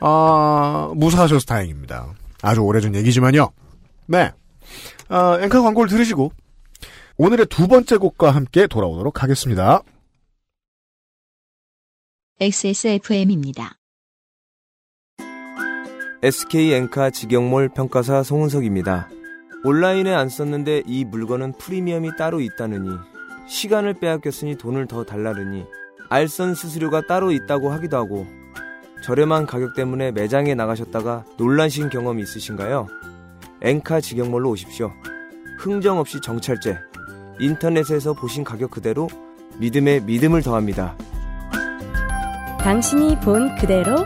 아 0.00 0.90
무사하셔서 0.94 1.46
다행입니다. 1.46 2.06
아주 2.42 2.62
오래전 2.62 2.96
얘기지만요. 2.96 3.50
네. 4.06 4.32
아, 5.12 5.38
앵커 5.40 5.60
광고를 5.60 5.90
들으시고 5.90 6.32
오늘의 7.16 7.46
두 7.46 7.66
번째 7.66 7.96
곡과 7.96 8.30
함께 8.30 8.68
돌아오도록 8.68 9.24
하겠습니다. 9.24 9.82
XSFM입니다. 12.38 13.74
SK 16.22 16.72
엔카 16.72 17.10
직영몰 17.10 17.70
평가사 17.70 18.22
송은석입니다. 18.22 19.10
온라인에 19.64 20.14
안 20.14 20.28
썼는데 20.28 20.84
이 20.86 21.04
물건은 21.04 21.54
프리미엄이 21.54 22.12
따로 22.16 22.40
있다느니 22.40 22.88
시간을 23.48 23.94
빼앗겼으니 23.94 24.56
돈을 24.56 24.86
더 24.86 25.04
달라느니 25.04 25.66
알선 26.08 26.54
수수료가 26.54 27.02
따로 27.08 27.32
있다고 27.32 27.70
하기도 27.72 27.96
하고 27.96 28.26
저렴한 29.02 29.46
가격 29.46 29.74
때문에 29.74 30.12
매장에 30.12 30.54
나가셨다가 30.54 31.24
놀라신 31.36 31.90
경험이 31.90 32.22
있으신가요? 32.22 32.86
엔카 33.62 34.00
직영몰로 34.00 34.50
오십시오. 34.50 34.92
흥정 35.58 35.98
없이 35.98 36.20
정찰제 36.22 36.78
인터넷에서 37.38 38.14
보신 38.14 38.44
가격 38.44 38.70
그대로 38.70 39.08
믿음에 39.58 40.00
믿음을 40.00 40.42
더합니다. 40.42 40.96
당신이 42.60 43.20
본 43.20 43.54
그대로 43.56 43.96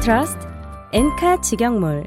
트러스트 0.00 0.46
엔카 0.92 1.40
직영몰 1.40 2.04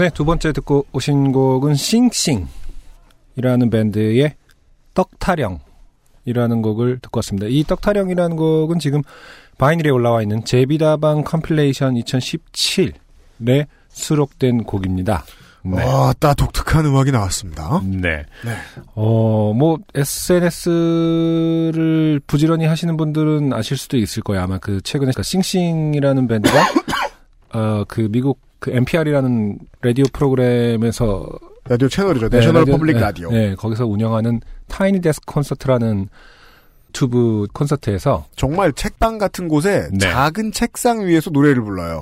네, 0.00 0.08
두 0.08 0.24
번째 0.24 0.52
듣고 0.54 0.86
오신 0.92 1.30
곡은 1.32 1.74
씽씽이라는 1.74 2.48
밴드의 3.70 4.34
떡타령이라는 4.94 6.62
곡을 6.62 7.00
듣고 7.00 7.18
왔습니다. 7.18 7.46
이 7.50 7.62
떡타령이라는 7.64 8.34
곡은 8.34 8.78
지금 8.78 9.02
바이닐에 9.58 9.90
올라와 9.90 10.22
있는 10.22 10.42
제비다방 10.42 11.24
컴필레이션 11.24 11.96
2017에 11.96 13.66
수록된 13.90 14.64
곡입니다. 14.64 15.26
네. 15.64 15.84
와, 15.84 16.14
따 16.18 16.32
독특한 16.32 16.86
음악이 16.86 17.12
나왔습니다. 17.12 17.82
네. 17.84 18.24
네. 18.42 18.56
어, 18.94 19.52
뭐, 19.54 19.76
SNS를 19.94 21.02
부지런히 22.26 22.64
하시는 22.64 22.96
분들은 22.96 23.52
아실 23.52 23.76
수도 23.76 23.98
있을 23.98 24.22
거예요. 24.22 24.44
아마 24.44 24.56
그 24.56 24.80
최근에 24.80 25.12
그 25.14 25.22
씽씽이라는 25.22 26.26
밴드가, 26.26 26.58
어, 27.52 27.84
그 27.86 28.08
미국 28.10 28.40
그 28.60 28.70
NPR이라는 28.70 29.58
라디오 29.82 30.04
프로그램에서 30.12 31.26
라디오 31.68 31.88
채널이죠. 31.88 32.28
네, 32.28 32.38
National 32.38 32.62
Radio- 32.62 32.74
Public 32.74 32.96
네, 32.96 33.00
라디오. 33.02 33.30
네, 33.32 33.54
거기서 33.54 33.86
운영하는 33.86 34.40
타이니 34.68 35.00
데스크 35.00 35.24
콘서트라는 35.32 36.08
튜브 36.92 37.46
콘서트에서 37.52 38.26
정말 38.36 38.72
책방 38.72 39.18
같은 39.18 39.48
곳에 39.48 39.88
네. 39.92 39.98
작은 39.98 40.52
책상 40.52 41.06
위에서 41.06 41.30
노래를 41.30 41.62
불러요. 41.62 42.00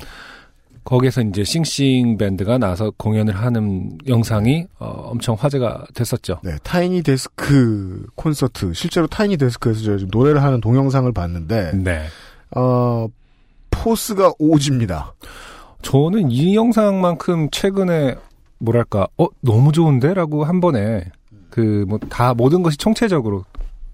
거기에서 0.84 1.20
이제 1.20 1.44
씽씽 1.44 2.16
밴드가 2.16 2.56
나와서 2.56 2.90
공연을 2.96 3.36
하는 3.36 3.98
영상이 4.08 4.64
어, 4.78 5.10
엄청 5.10 5.36
화제가 5.38 5.84
됐었죠. 5.94 6.40
네, 6.42 6.56
타이니 6.62 7.02
데스크 7.02 8.06
콘서트 8.14 8.72
실제로 8.72 9.06
타이니 9.06 9.36
데스크에서 9.36 9.82
제가 9.82 9.98
지금 9.98 10.10
노래를 10.12 10.42
하는 10.42 10.62
동영상을 10.62 11.12
봤는데 11.12 11.72
네. 11.74 12.06
어, 12.56 13.06
포스가 13.70 14.32
오집니다. 14.38 15.12
저는 15.82 16.30
이 16.30 16.54
영상만큼 16.56 17.48
최근에 17.50 18.16
뭐랄까 18.58 19.06
어 19.16 19.26
너무 19.40 19.72
좋은데라고 19.72 20.44
한 20.44 20.60
번에 20.60 21.04
그 21.50 21.84
뭐 21.88 21.98
다 22.08 22.34
모든 22.34 22.62
것이 22.62 22.76
총체적으로 22.76 23.44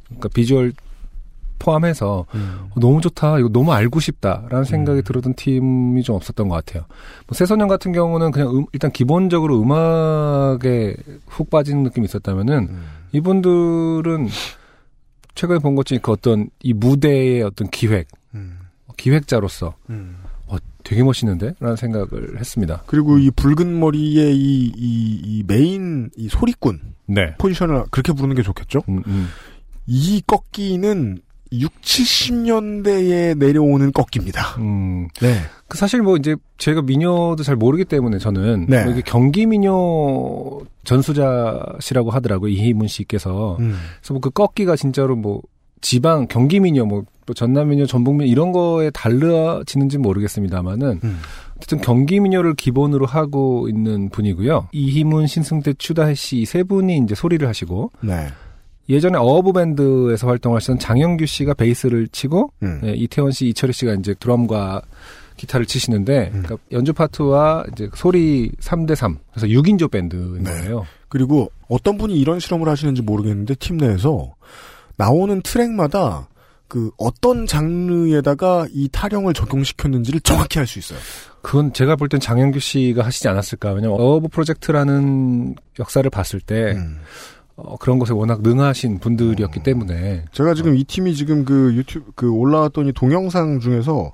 그러니까 0.06 0.28
비주얼 0.30 0.72
포함해서 1.58 2.26
음. 2.34 2.68
어, 2.70 2.80
너무 2.80 3.00
좋다 3.00 3.38
이거 3.38 3.48
너무 3.48 3.72
알고 3.72 4.00
싶다라는 4.00 4.64
생각이 4.64 5.02
들었던 5.02 5.34
팀이 5.34 6.02
좀 6.02 6.16
없었던 6.16 6.48
것 6.48 6.56
같아요. 6.64 6.84
뭐 7.26 7.34
새소년 7.34 7.68
같은 7.68 7.92
경우는 7.92 8.32
그냥 8.32 8.54
음- 8.56 8.66
일단 8.72 8.90
기본적으로 8.90 9.60
음악에 9.62 10.96
훅 11.28 11.48
빠지는 11.50 11.84
느낌이 11.84 12.04
있었다면은 12.06 12.54
음. 12.68 12.84
이분들은 13.12 14.28
최근에 15.34 15.58
본 15.60 15.74
것 15.74 15.86
중에 15.86 15.98
그 16.02 16.12
어떤 16.12 16.48
이 16.62 16.72
무대의 16.72 17.42
어떤 17.42 17.68
기획 17.70 18.08
음. 18.34 18.58
기획자로서 18.96 19.74
음. 19.90 20.16
어, 20.46 20.56
되게 20.82 21.02
멋있는데? 21.02 21.54
라는 21.60 21.76
생각을 21.76 22.38
했습니다. 22.38 22.82
그리고 22.86 23.18
이 23.18 23.30
붉은 23.30 23.78
머리의 23.80 24.36
이, 24.36 24.72
이, 24.76 25.20
이 25.24 25.44
메인 25.46 26.10
이 26.16 26.28
소리꾼 26.28 26.80
네. 27.06 27.34
포지션을 27.38 27.84
그렇게 27.90 28.12
부르는 28.12 28.34
게 28.36 28.42
좋겠죠? 28.42 28.82
음, 28.88 29.02
음. 29.06 29.28
이 29.86 30.22
꺾기는 30.26 31.18
6, 31.52 31.80
70년대에 31.82 33.38
내려오는 33.38 33.92
꺾기입니다. 33.92 34.56
음. 34.58 35.08
네. 35.20 35.36
그 35.68 35.78
사실 35.78 36.02
뭐 36.02 36.16
이제 36.16 36.36
제가 36.58 36.82
미녀도 36.82 37.42
잘 37.44 37.56
모르기 37.56 37.84
때문에 37.84 38.18
저는 38.18 38.66
네. 38.68 38.84
뭐 38.84 38.92
이게 38.92 39.02
경기 39.04 39.46
미녀 39.46 39.72
전수자시라고 40.84 42.10
하더라고요. 42.10 42.50
이희문 42.50 42.88
씨께서. 42.88 43.56
음. 43.60 43.76
그래서 44.00 44.14
뭐 44.14 44.20
그 44.20 44.30
꺾기가 44.30 44.76
진짜로 44.76 45.16
뭐 45.16 45.42
지방 45.80 46.26
경기 46.28 46.60
미녀 46.60 46.84
뭐 46.84 47.04
또 47.26 47.34
전남 47.34 47.68
미녀 47.68 47.86
전북 47.86 48.16
미녀 48.16 48.30
이런 48.30 48.52
거에 48.52 48.90
달라지는지 48.90 49.98
모르겠습니다만은 49.98 51.00
음. 51.02 51.20
어쨌든 51.56 51.80
경기 51.80 52.20
미녀를 52.20 52.54
기본으로 52.54 53.06
하고 53.06 53.68
있는 53.68 54.10
분이고요. 54.10 54.68
이희문, 54.72 55.26
신승태, 55.26 55.74
추다혜 55.74 56.14
씨이세 56.14 56.64
분이 56.64 56.98
이제 56.98 57.14
소리를 57.14 57.46
하시고 57.46 57.90
네. 58.02 58.26
예전에 58.88 59.16
어브 59.18 59.52
밴드에서 59.52 60.26
활동하시던 60.26 60.78
장영규 60.78 61.26
씨가 61.26 61.54
베이스를 61.54 62.08
치고 62.08 62.52
음. 62.62 62.80
네, 62.82 62.92
이태원 62.92 63.32
씨, 63.32 63.46
이철희 63.48 63.72
씨가 63.72 63.94
이제 63.94 64.14
드럼과 64.18 64.82
기타를 65.36 65.66
치시는데 65.66 66.30
음. 66.34 66.42
그러니까 66.42 66.56
연주 66.72 66.92
파트와 66.92 67.64
이제 67.72 67.88
소리 67.94 68.50
3대 68.60 68.94
3. 68.94 69.18
그래서 69.32 69.46
6인조 69.46 69.90
밴드인 69.90 70.44
네. 70.44 70.50
거예요. 70.50 70.86
그리고 71.08 71.50
어떤 71.68 71.96
분이 71.96 72.14
이런 72.18 72.40
실험을 72.40 72.68
하시는지 72.68 73.02
모르겠는데 73.02 73.54
팀 73.56 73.78
내에서 73.78 74.34
나오는 74.96 75.40
트랙마다 75.42 76.28
그 76.74 76.90
어떤 76.98 77.46
장르에다가 77.46 78.66
이 78.72 78.88
타령을 78.90 79.32
적용시켰는지를 79.32 80.18
정확히 80.22 80.58
알 80.58 80.66
수 80.66 80.80
있어요. 80.80 80.98
그건 81.40 81.72
제가 81.72 81.94
볼 81.94 82.08
땐 82.08 82.18
장영규 82.18 82.58
씨가 82.58 83.04
하시지 83.04 83.28
않았을까. 83.28 83.70
왜냐면 83.74 83.96
어브 84.00 84.26
프로젝트라는 84.26 85.54
역사를 85.78 86.10
봤을 86.10 86.40
때 86.40 86.72
음. 86.72 86.98
어, 87.54 87.76
그런 87.76 88.00
것에 88.00 88.12
워낙 88.12 88.42
능하신 88.42 88.98
분들이었기 88.98 89.62
때문에 89.62 90.24
제가 90.32 90.54
지금 90.54 90.74
이 90.74 90.82
팀이 90.82 91.14
지금 91.14 91.44
그 91.44 91.72
유튜브 91.76 92.10
그 92.16 92.28
올라왔던 92.28 92.88
이 92.88 92.92
동영상 92.92 93.60
중에서 93.60 94.12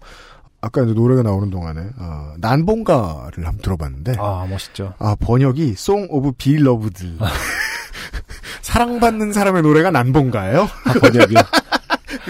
아까 0.60 0.82
이제 0.82 0.92
노래가 0.92 1.22
나오는 1.22 1.48
동안에 1.48 1.80
어, 1.98 2.34
난봉가를 2.36 3.46
한번 3.46 3.56
들어봤는데 3.62 4.16
아 4.18 4.46
멋있죠. 4.50 4.92
아 4.98 5.16
번역이 5.18 5.70
Song 5.70 6.08
of 6.10 6.32
Beloved 6.36 7.16
사랑받는 8.60 9.32
사람의 9.32 9.62
노래가 9.62 9.90
난봉가예요. 9.90 10.66
번역이요. 11.00 11.38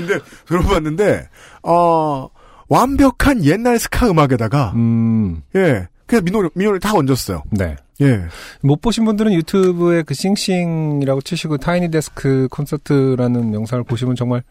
근데 0.07 0.25
들어봤는데 0.47 1.29
어 1.63 2.29
완벽한 2.69 3.45
옛날 3.45 3.79
스카 3.79 4.09
음악에다가 4.11 4.73
음, 4.75 5.43
예 5.55 5.89
그냥 6.07 6.25
민요를 6.25 6.51
민요를 6.55 6.81
다 6.81 6.95
얹었어요. 6.95 7.43
네. 7.51 7.77
예 8.01 8.23
못 8.63 8.81
보신 8.81 9.05
분들은 9.05 9.33
유튜브에 9.35 10.03
그 10.03 10.15
씽씽이라고 10.15 11.21
치시고 11.21 11.59
타이니 11.59 11.91
데스크 11.91 12.49
콘서트라는 12.51 13.55
영상을 13.55 13.85
보시면 13.85 14.17
정말 14.17 14.43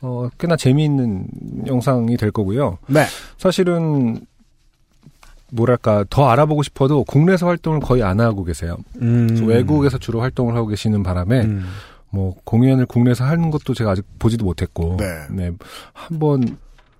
어, 0.00 0.28
꽤나 0.38 0.56
재미있는 0.56 1.26
영상이 1.66 2.16
될 2.16 2.30
거고요. 2.30 2.78
네. 2.88 3.06
사실은 3.38 4.20
뭐랄까 5.52 6.04
더 6.10 6.28
알아보고 6.28 6.62
싶어도 6.62 7.04
국내에서 7.04 7.46
활동을 7.46 7.80
거의 7.80 8.02
안 8.02 8.20
하고 8.20 8.44
계세요. 8.44 8.76
음. 9.00 9.28
외국에서 9.46 9.96
주로 9.98 10.20
활동을 10.20 10.54
하고 10.54 10.66
계시는 10.66 11.02
바람에 11.02 11.42
음. 11.42 11.64
뭐 12.16 12.34
공연을 12.44 12.86
국내에서 12.86 13.24
하는 13.24 13.50
것도 13.50 13.74
제가 13.74 13.90
아직 13.90 14.04
보지도 14.18 14.44
못했고 14.46 14.96
네. 14.98 15.50
한번 15.92 16.56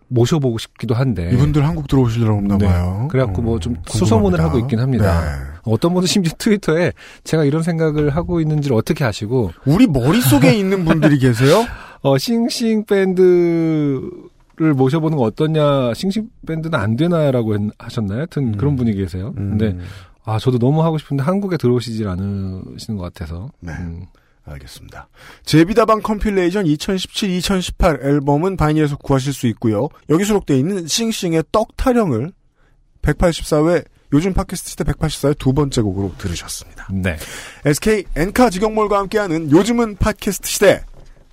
모셔보고 0.09 0.59
싶기도 0.59 0.95
한데 0.95 1.31
이분들 1.33 1.67
한국 1.67 1.89
들어오시려고 1.89 2.39
없나 2.39 2.59
네. 2.59 2.67
봐요. 2.67 3.09
그래갖고 3.11 3.43
뭐좀 3.43 3.73
음, 3.73 3.77
수소문을 3.87 4.39
궁금합니다. 4.39 4.45
하고 4.45 4.59
있긴 4.61 4.79
합니다. 4.79 5.21
네. 5.25 5.43
어떤 5.65 5.95
분은 5.95 6.07
심지어 6.07 6.33
트위터에 6.39 6.93
제가 7.25 7.45
이런 7.45 7.63
생각을 7.63 8.11
하고 8.11 8.41
있는지를 8.41 8.77
어떻게 8.77 9.05
아시고 9.05 9.51
우리 9.65 9.87
머릿속에 9.89 10.53
있는 10.55 10.85
분들이 10.85 11.19
계세요? 11.19 11.65
어 12.03 12.19
싱싱 12.19 12.85
밴드를 12.85 14.75
모셔보는 14.77 15.17
거 15.19 15.25
어떠냐 15.25 15.95
싱싱 15.95 16.29
밴드는 16.47 16.79
안 16.79 16.95
되나라고 16.97 17.55
했- 17.55 17.71
하셨나요? 17.79 18.19
하여튼 18.19 18.57
그런 18.57 18.77
분이 18.77 18.95
계세요. 18.95 19.35
음. 19.39 19.59
근데 19.59 19.77
아 20.25 20.39
저도 20.39 20.59
너무 20.59 20.85
하고 20.85 20.99
싶은데 20.99 21.23
한국에 21.25 21.57
들어오시질 21.57 22.07
않으시는 22.07 22.97
것 22.97 23.03
같아서 23.13 23.51
네. 23.61 23.73
음. 23.73 24.05
알겠습니다. 24.47 25.09
제비다방 25.45 26.03
컴필레이션 26.03 26.65
2017-2018 26.65 28.05
앨범은 28.05 28.57
바이닐에서 28.57 28.97
구하실 28.97 29.33
수 29.33 29.47
있고요. 29.49 29.89
여기 30.09 30.25
수록되어 30.25 30.57
있는 30.57 30.87
씽씽의 30.87 31.45
떡 31.53 31.77
타령을 31.77 32.33
184회 33.03 33.85
요즘 34.13 34.33
팟캐스트 34.33 34.71
시대 34.71 34.85
184회 34.85 35.37
두 35.39 35.53
번째 35.53 35.83
곡으로 35.83 36.13
들으셨습니다. 36.17 36.89
네. 36.93 37.17
SK 37.65 38.05
엔카 38.15 38.51
직영몰과 38.51 38.99
함께하는 38.99 39.51
요즘은 39.51 39.97
팟캐스트 39.97 40.49
시대 40.49 40.85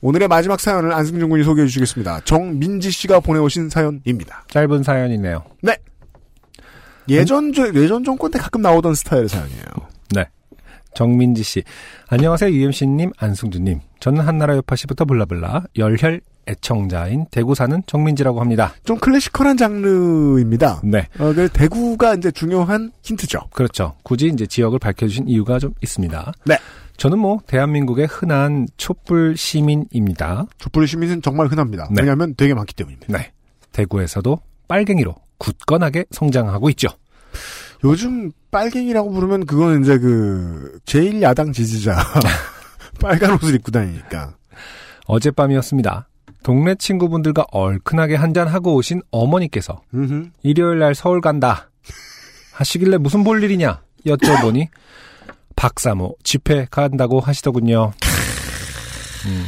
오늘의 0.01 0.27
마지막 0.27 0.59
사연을 0.59 0.91
안승준 0.91 1.29
군이 1.29 1.43
소개해 1.43 1.67
주시겠습니다. 1.67 2.21
정민지 2.25 2.91
씨가 2.91 3.21
보내오신 3.21 3.69
사연입니다. 3.69 4.45
짧은 4.49 4.83
사연이네요. 4.83 5.43
네. 5.61 5.77
예전 7.09 7.53
예전 7.75 8.03
정권 8.03 8.31
때 8.31 8.39
가끔 8.39 8.61
나오던 8.61 8.95
스타일의 8.95 9.29
사연이에요. 9.29 9.63
네. 10.11 10.25
정민지 10.93 11.43
씨. 11.43 11.63
안녕하세요, 12.09 12.51
UMC님, 12.51 13.11
안승준님. 13.17 13.79
저는 13.99 14.21
한나라 14.21 14.55
요파시부터 14.55 15.05
블라블라, 15.05 15.63
열혈 15.77 16.21
애청자인 16.47 17.25
대구 17.31 17.55
사는 17.55 17.81
정민지라고 17.85 18.41
합니다. 18.41 18.73
좀 18.83 18.97
클래시컬한 18.97 19.57
장르입니다. 19.57 20.81
네. 20.83 21.07
어, 21.19 21.33
그 21.33 21.47
대구가 21.49 22.15
이제 22.15 22.31
중요한 22.31 22.91
힌트죠. 23.01 23.47
그렇죠. 23.51 23.95
굳이 24.03 24.27
이제 24.27 24.45
지역을 24.45 24.79
밝혀주신 24.79 25.27
이유가 25.27 25.59
좀 25.59 25.73
있습니다. 25.81 26.33
네. 26.45 26.57
저는 26.97 27.17
뭐, 27.17 27.39
대한민국의 27.47 28.07
흔한 28.07 28.67
촛불 28.77 29.35
시민입니다. 29.37 30.45
촛불 30.57 30.87
시민은 30.87 31.21
정말 31.21 31.47
흔합니다. 31.47 31.87
네. 31.91 32.01
왜냐하면 32.01 32.35
되게 32.35 32.53
많기 32.53 32.75
때문입니다. 32.75 33.17
네. 33.17 33.31
대구에서도 33.71 34.37
빨갱이로 34.67 35.15
굳건하게 35.37 36.05
성장하고 36.11 36.69
있죠. 36.71 36.89
요즘 37.83 38.31
빨갱이라고 38.51 39.11
부르면 39.11 39.45
그거는 39.45 39.81
이제 39.81 39.97
그 39.97 40.79
제1야당 40.85 41.53
지지자 41.53 41.97
빨간 42.99 43.31
옷을 43.33 43.55
입고 43.55 43.71
다니니까. 43.71 44.35
어젯밤이었습니다. 45.05 46.07
동네 46.43 46.75
친구분들과 46.75 47.45
얼큰하게 47.51 48.15
한잔하고 48.15 48.75
오신 48.75 49.01
어머니께서 49.11 49.81
음흠. 49.93 50.29
일요일 50.43 50.79
날 50.79 50.95
서울 50.95 51.19
간다. 51.21 51.69
하시길래 52.53 52.97
무슨 52.97 53.23
볼 53.23 53.43
일이냐? 53.43 53.81
여쭤보니 54.05 54.67
박사모 55.55 56.15
집회 56.23 56.67
간다고 56.69 57.19
하시더군요. 57.19 57.93
음, 59.25 59.45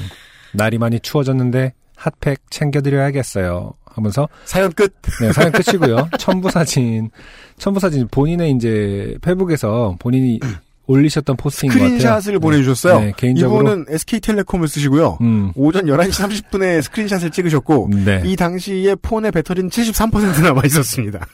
날이 0.53 0.77
많이 0.77 0.99
추워졌는데 0.99 1.73
핫팩 1.95 2.39
챙겨드려야겠어요. 2.49 3.73
하면서 3.95 4.27
사연 4.43 4.71
끝. 4.73 4.93
네, 5.21 5.31
사연 5.31 5.51
끝이고요. 5.51 6.09
첨부 6.19 6.51
사진, 6.51 7.09
첨부 7.57 7.79
사진 7.79 8.07
본인의 8.09 8.51
이제 8.51 9.15
페북에서 9.21 9.95
본인이 9.99 10.39
올리셨던 10.87 11.37
포스트인 11.37 11.71
것 11.71 11.79
같아요. 11.79 11.97
스크린샷을 11.97 12.39
보내주셨어요. 12.39 12.99
네, 12.99 13.13
개인적으로 13.17 13.61
이분은 13.61 13.85
SK텔레콤을 13.89 14.67
쓰시고요. 14.67 15.17
음, 15.21 15.51
오전 15.55 15.85
11시 15.85 16.11
30분에 16.51 16.81
스크린샷을 16.83 17.31
찍으셨고 17.31 17.89
네. 18.05 18.21
이 18.25 18.35
당시에 18.35 18.95
폰의 18.95 19.31
배터리는 19.31 19.69
73% 19.69 20.43
남아 20.43 20.61
있었습니다. 20.65 21.25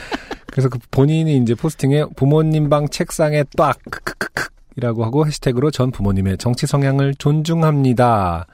그래서 0.50 0.68
그 0.68 0.78
본인이 0.90 1.36
이제 1.38 1.54
포스팅에 1.54 2.06
부모님 2.16 2.68
방 2.68 2.88
책상에 2.88 3.44
딱 3.56 3.78
이라고 4.76 5.04
하고 5.04 5.26
해시태그로 5.26 5.70
전 5.70 5.90
부모님의 5.90 6.38
정치 6.38 6.66
성향을 6.66 7.14
존중합니다. 7.14 8.46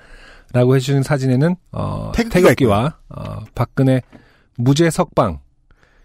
라고 0.52 0.77
해주신 0.77 1.02
사진에는 1.02 1.56
어, 1.73 2.12
태극기와 2.14 2.97
어, 3.09 3.39
박근혜 3.55 4.02
무죄 4.56 4.90
석방 4.90 5.40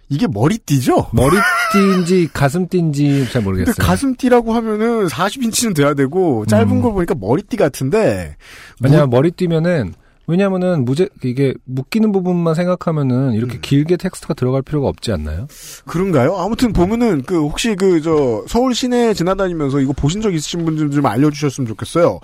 이게 0.09 0.27
머리띠죠? 0.27 1.07
머리띠인지 1.13 2.30
가슴띠인지 2.34 3.31
잘 3.31 3.41
모르겠어요. 3.43 3.73
근데 3.76 3.88
가슴띠라고 3.88 4.53
하면은 4.53 5.07
40인치는 5.07 5.73
돼야 5.73 5.93
되고 5.93 6.45
짧은 6.47 6.69
음. 6.69 6.81
거 6.81 6.91
보니까 6.91 7.15
머리띠 7.18 7.55
같은데 7.55 8.35
왜냐면 8.81 9.09
머리띠면은 9.09 9.93
왜냐면은 10.27 10.85
무제 10.85 11.09
이게 11.23 11.53
묶이는 11.65 12.11
부분만 12.11 12.55
생각하면은 12.55 13.34
이렇게 13.34 13.55
음. 13.55 13.59
길게 13.61 13.97
텍스트가 13.97 14.34
들어갈 14.34 14.61
필요가 14.61 14.88
없지 14.88 15.11
않나요? 15.11 15.47
그런가요? 15.85 16.35
아무튼 16.38 16.73
보면은 16.73 17.23
그 17.23 17.39
혹시 17.41 17.76
그 17.76 18.01
저 18.01 18.43
서울 18.47 18.76
시내 18.76 19.13
지나다니면서 19.13 19.80
이거 19.80 19.93
보신 19.93 20.22
적 20.22 20.34
있으신 20.34 20.65
분들 20.65 20.91
좀 20.91 21.05
알려주셨으면 21.05 21.68
좋겠어요. 21.69 22.19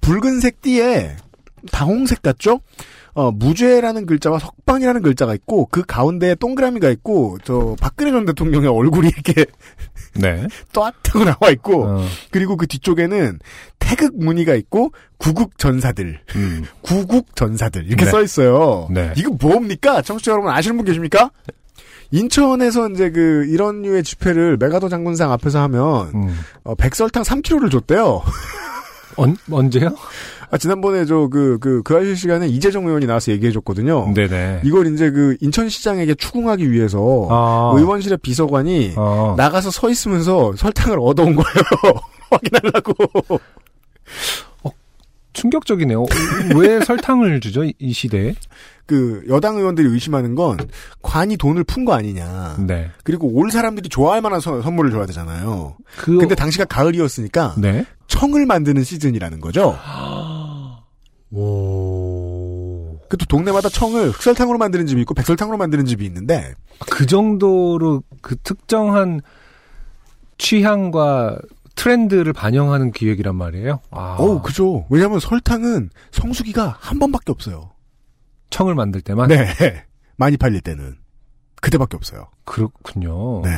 붉은색 0.00 0.60
띠에 0.62 1.16
다홍색 1.70 2.22
같죠? 2.22 2.60
어, 3.14 3.30
무죄라는 3.32 4.04
글자와 4.04 4.38
석방이라는 4.38 5.00
글자가 5.00 5.34
있고 5.34 5.66
그 5.70 5.82
가운데에 5.86 6.34
동그라미가 6.34 6.90
있고 6.90 7.38
저 7.44 7.74
박근혜 7.80 8.10
전 8.10 8.26
대통령의 8.26 8.68
얼굴이 8.68 9.08
이렇게 9.08 9.46
네. 10.14 10.46
또아하고 10.72 11.24
나와 11.24 11.50
있고 11.52 11.84
어, 11.84 12.04
그리고 12.30 12.58
그 12.58 12.66
뒤쪽에는 12.66 13.38
태극 13.78 14.18
무늬가 14.18 14.54
있고 14.54 14.92
구국 15.16 15.58
전사들 15.58 16.20
음. 16.36 16.64
구국 16.82 17.34
전사들 17.34 17.86
이렇게 17.86 18.04
네. 18.04 18.10
써 18.10 18.22
있어요. 18.22 18.88
네. 18.90 19.14
이거 19.16 19.30
뭡니까? 19.30 20.02
청취자 20.02 20.32
여러분 20.32 20.50
아시는 20.50 20.76
분 20.76 20.84
계십니까? 20.84 21.30
인천에서 22.10 22.90
이제 22.90 23.10
그 23.10 23.46
이런 23.48 23.82
류의 23.82 24.04
집회를 24.04 24.58
메가더 24.58 24.90
장군상 24.90 25.32
앞에서 25.32 25.60
하면 25.62 26.12
음. 26.14 26.38
어, 26.64 26.74
백설탕 26.74 27.22
3kg를 27.22 27.70
줬대요. 27.70 28.22
언, 29.16 29.36
언제요? 29.50 29.96
아, 30.50 30.58
지난번에 30.58 31.04
저 31.04 31.28
그 31.28 31.58
그 31.58 31.82
그 31.82 31.96
아실 31.96 32.16
시간에 32.16 32.46
이재정 32.48 32.86
의원이 32.86 33.06
나와서 33.06 33.32
얘기해 33.32 33.52
줬거든요. 33.52 34.12
네네. 34.14 34.60
이걸 34.64 34.86
이제 34.92 35.10
그 35.10 35.36
인천시장에게 35.40 36.14
추궁하기 36.14 36.70
위해서 36.70 37.26
아. 37.30 37.72
의원실의 37.74 38.18
비서관이 38.18 38.94
어. 38.96 39.34
나가서 39.36 39.70
서 39.70 39.90
있으면서 39.90 40.54
설탕을 40.56 40.98
얻어온 41.00 41.34
거예요. 41.34 42.00
확인하려고. 42.30 42.94
충격적이네요. 45.36 46.02
어, 46.02 46.06
왜 46.56 46.80
설탕을 46.84 47.40
주죠? 47.40 47.64
이, 47.64 47.72
이 47.78 47.92
시대에? 47.92 48.34
그 48.86 49.24
여당 49.28 49.56
의원들이 49.56 49.88
의심하는 49.88 50.34
건 50.34 50.56
관이 51.02 51.36
돈을 51.36 51.64
푼 51.64 51.84
거 51.84 51.92
아니냐. 51.94 52.56
네. 52.66 52.90
그리고 53.04 53.28
올 53.32 53.50
사람들이 53.50 53.88
좋아할 53.88 54.20
만한 54.22 54.40
서- 54.40 54.62
선물을 54.62 54.90
줘야 54.90 55.06
되잖아요. 55.06 55.76
그 55.98 56.16
근데 56.18 56.34
당시가 56.34 56.64
가을이었으니까 56.66 57.54
네. 57.58 57.84
청을 58.06 58.46
만드는 58.46 58.82
시즌이라는 58.84 59.40
거죠. 59.40 59.76
오. 61.32 62.98
그 63.08 63.16
또 63.16 63.24
동네마다 63.26 63.68
청을 63.68 64.10
흑설탕으로 64.10 64.58
만드는 64.58 64.86
집이 64.86 65.00
있고 65.02 65.14
백설탕으로 65.14 65.56
만드는 65.58 65.84
집이 65.86 66.04
있는데 66.06 66.54
그 66.90 67.06
정도로 67.06 68.02
그 68.20 68.34
특정한 68.42 69.20
취향과 70.38 71.38
트렌드를 71.76 72.32
반영하는 72.32 72.90
기획이란 72.90 73.36
말이에요. 73.36 73.80
아, 73.90 74.16
어우 74.18 74.42
그죠. 74.42 74.86
왜냐하면 74.90 75.20
설탕은 75.20 75.90
성수기가 76.10 76.78
한 76.80 76.98
번밖에 76.98 77.30
없어요. 77.32 77.70
청을 78.50 78.74
만들 78.74 79.00
때만. 79.00 79.28
네. 79.28 79.46
많이 80.16 80.36
팔릴 80.36 80.60
때는 80.62 80.96
그때밖에 81.60 81.96
없어요. 81.96 82.28
그렇군요. 82.44 83.42
네. 83.42 83.50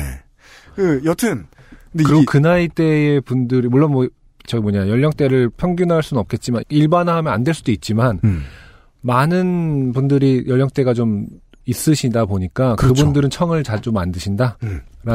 그 0.75 1.01
여튼 1.05 1.47
그리고 1.93 2.21
이 2.21 2.25
그 2.25 2.37
나이 2.37 2.67
대의 2.67 3.21
분들이 3.21 3.67
물론 3.67 3.91
뭐 3.91 4.07
저 4.47 4.59
뭐냐 4.59 4.87
연령대를 4.87 5.49
평균화할 5.51 6.01
수는 6.01 6.19
없겠지만 6.21 6.63
일반화하면 6.69 7.31
안 7.31 7.43
될 7.43 7.53
수도 7.53 7.71
있지만 7.71 8.19
음. 8.23 8.41
많은 9.01 9.91
분들이 9.93 10.43
연령대가 10.47 10.93
좀 10.95 11.27
있으시다 11.65 12.25
보니까 12.25 12.75
그 12.75 12.85
그렇죠. 12.87 13.03
분들은 13.05 13.29
청을 13.29 13.63
자주 13.63 13.91
만드신다라는 13.91 14.57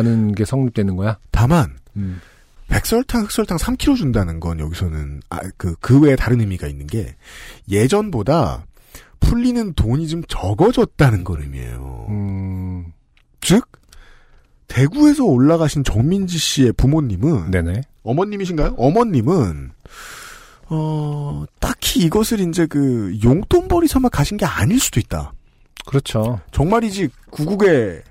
음. 0.06 0.32
게 0.36 0.44
성립되는 0.44 0.94
거야. 0.94 1.18
다만 1.32 1.74
음. 1.96 2.20
백설탕, 2.68 3.24
흑설탕 3.24 3.58
3kg 3.58 3.96
준다는 3.96 4.40
건 4.40 4.58
여기서는 4.58 5.20
아, 5.30 5.38
그, 5.56 5.76
그 5.80 6.00
외에 6.00 6.16
다른 6.16 6.40
의미가 6.40 6.66
있는 6.66 6.86
게 6.86 7.14
예전보다 7.68 8.66
풀리는 9.20 9.74
돈이 9.74 10.08
좀 10.08 10.22
적어졌다는 10.28 11.24
걸 11.24 11.40
의미해요. 11.42 12.06
음, 12.08 12.92
즉 13.40 13.66
대구에서 14.68 15.24
올라가신 15.24 15.84
정민지 15.84 16.38
씨의 16.38 16.72
부모님은 16.72 17.50
네네. 17.50 17.82
어머님이신가요? 18.02 18.74
어머님은 18.76 19.70
어 20.66 21.44
딱히 21.60 22.00
이것을 22.00 22.40
이제 22.40 22.66
그 22.66 23.16
용돈벌이 23.22 23.86
삼아 23.86 24.08
가신 24.08 24.36
게 24.36 24.46
아닐 24.46 24.80
수도 24.80 25.00
있다. 25.00 25.32
그렇죠. 25.86 26.40
정말이지 26.50 27.10
구국에 27.30 28.02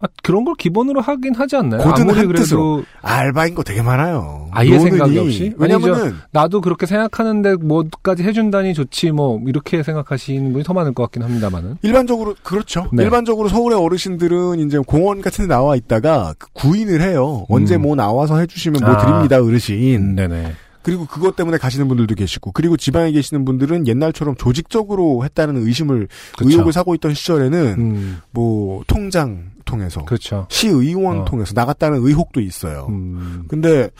아, 0.00 0.06
그런 0.22 0.44
걸 0.44 0.54
기본으로 0.56 1.00
하긴 1.00 1.34
하지 1.34 1.56
않나요? 1.56 1.82
고든 1.82 2.02
아무리 2.02 2.18
한 2.18 2.26
그래도. 2.26 2.84
알바인 3.00 3.54
거 3.54 3.62
되게 3.62 3.80
많아요. 3.80 4.48
아예. 4.50 4.78
생각이 4.78 5.18
없이? 5.18 5.54
왜냐면은 5.56 6.14
나도 6.30 6.60
그렇게 6.60 6.84
생각하는데 6.86 7.54
뭐까지 7.54 8.22
해준다니 8.22 8.74
좋지 8.74 9.12
뭐 9.12 9.40
이렇게 9.46 9.82
생각하시는 9.82 10.52
분이 10.52 10.64
더 10.64 10.74
많을 10.74 10.92
것 10.92 11.04
같긴 11.04 11.22
합니다만은. 11.22 11.78
일반적으로 11.82 12.34
그렇죠. 12.42 12.88
네. 12.92 13.02
일반적으로 13.04 13.48
서울의 13.48 13.78
어르신들은 13.78 14.60
이제 14.60 14.78
공원 14.78 15.22
같은 15.22 15.44
데 15.44 15.48
나와 15.48 15.76
있다가 15.76 16.34
그 16.38 16.48
구인을 16.52 17.00
해요. 17.00 17.46
언제 17.48 17.76
음. 17.76 17.82
뭐 17.82 17.96
나와서 17.96 18.38
해주시면 18.38 18.80
뭐 18.82 18.90
아. 18.90 18.98
드립니다 18.98 19.42
어르신. 19.42 20.16
네네. 20.16 20.52
그리고 20.82 21.06
그것 21.06 21.34
때문에 21.34 21.56
가시는 21.56 21.88
분들도 21.88 22.14
계시고 22.14 22.52
그리고 22.52 22.76
지방에 22.76 23.10
계시는 23.10 23.46
분들은 23.46 23.86
옛날처럼 23.86 24.34
조직적으로 24.36 25.24
했다는 25.24 25.66
의심을 25.66 26.08
그쵸. 26.36 26.50
의혹을 26.50 26.74
사고 26.74 26.94
있던 26.94 27.14
시절에는 27.14 27.74
음, 27.78 28.18
뭐 28.32 28.84
통장 28.86 29.53
통해서 29.64 30.04
그렇죠. 30.04 30.46
시의원 30.50 31.20
어. 31.20 31.24
통해서 31.24 31.52
나갔다는 31.54 31.98
의혹도 32.04 32.40
있어요. 32.40 32.86
음, 32.90 33.44
근데 33.48 33.90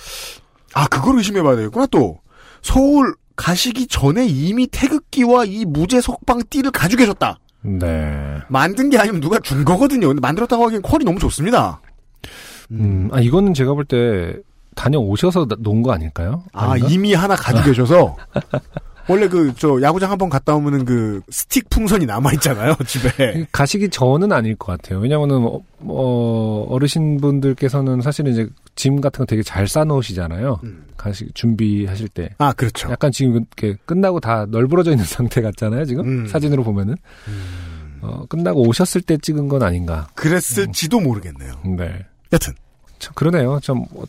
아 0.74 0.86
그걸 0.88 1.18
의심해봐야 1.18 1.56
되겠구나 1.56 1.86
또 1.86 2.18
서울 2.62 3.14
가시기 3.36 3.86
전에 3.88 4.26
이미 4.26 4.66
태극기와 4.66 5.44
이 5.44 5.64
무죄 5.64 6.00
석방 6.00 6.42
띠를 6.50 6.70
가지고 6.70 7.00
계셨다. 7.00 7.38
네. 7.62 8.38
만든 8.48 8.90
게 8.90 8.98
아니면 8.98 9.20
누가 9.20 9.38
준 9.40 9.64
거거든요. 9.64 10.08
근데 10.08 10.20
만들었다고 10.20 10.64
하기엔 10.66 10.82
퀄이 10.82 11.04
너무 11.04 11.18
좋습니다. 11.18 11.80
음, 12.70 13.08
아 13.12 13.20
이거는 13.20 13.54
제가 13.54 13.74
볼 13.74 13.84
때 13.86 14.36
다녀오셔서 14.76 15.46
나- 15.46 15.56
놓은 15.60 15.82
거 15.82 15.92
아닐까요? 15.92 16.42
아 16.52 16.72
아닌가? 16.72 16.88
이미 16.90 17.14
하나 17.14 17.36
가지고 17.36 17.64
계셔서 17.66 18.16
원래 19.08 19.28
그 19.28 19.52
저 19.56 19.80
야구장 19.82 20.10
한 20.10 20.18
번 20.18 20.30
갔다 20.30 20.54
오면은 20.54 20.84
그 20.84 21.20
스틱 21.30 21.68
풍선이 21.70 22.06
남아 22.06 22.32
있잖아요 22.34 22.74
집에. 22.86 23.46
가시기 23.52 23.88
전은 23.90 24.32
아닐 24.32 24.54
것 24.56 24.72
같아요. 24.72 24.98
왜냐면은 25.00 25.44
어, 25.44 25.60
어, 25.80 26.66
어르신 26.70 27.20
분들께서는 27.20 28.00
사실은 28.00 28.32
이제 28.32 28.48
짐 28.76 29.00
같은 29.00 29.18
거 29.18 29.26
되게 29.26 29.42
잘 29.42 29.68
싸놓으시잖아요. 29.68 30.60
음. 30.64 30.84
가시 30.96 31.28
준비하실 31.34 32.08
때. 32.08 32.30
아 32.38 32.52
그렇죠. 32.52 32.90
약간 32.90 33.12
지금 33.12 33.36
이렇게 33.36 33.76
끝나고 33.84 34.20
다 34.20 34.46
널브러져 34.48 34.92
있는 34.92 35.04
상태 35.06 35.42
같잖아요. 35.42 35.84
지금 35.84 36.06
음. 36.24 36.26
사진으로 36.26 36.64
보면은 36.64 36.96
어, 38.00 38.24
끝나고 38.28 38.66
오셨을 38.68 39.00
때 39.02 39.16
찍은 39.16 39.48
건 39.48 39.62
아닌가. 39.62 40.08
그랬을지도 40.14 41.00
모르겠네요. 41.00 41.52
네. 41.76 42.04
여튼 42.32 42.52
참 42.98 43.12
그러네요. 43.14 43.58
좀 43.62 43.84
어, 43.94 44.02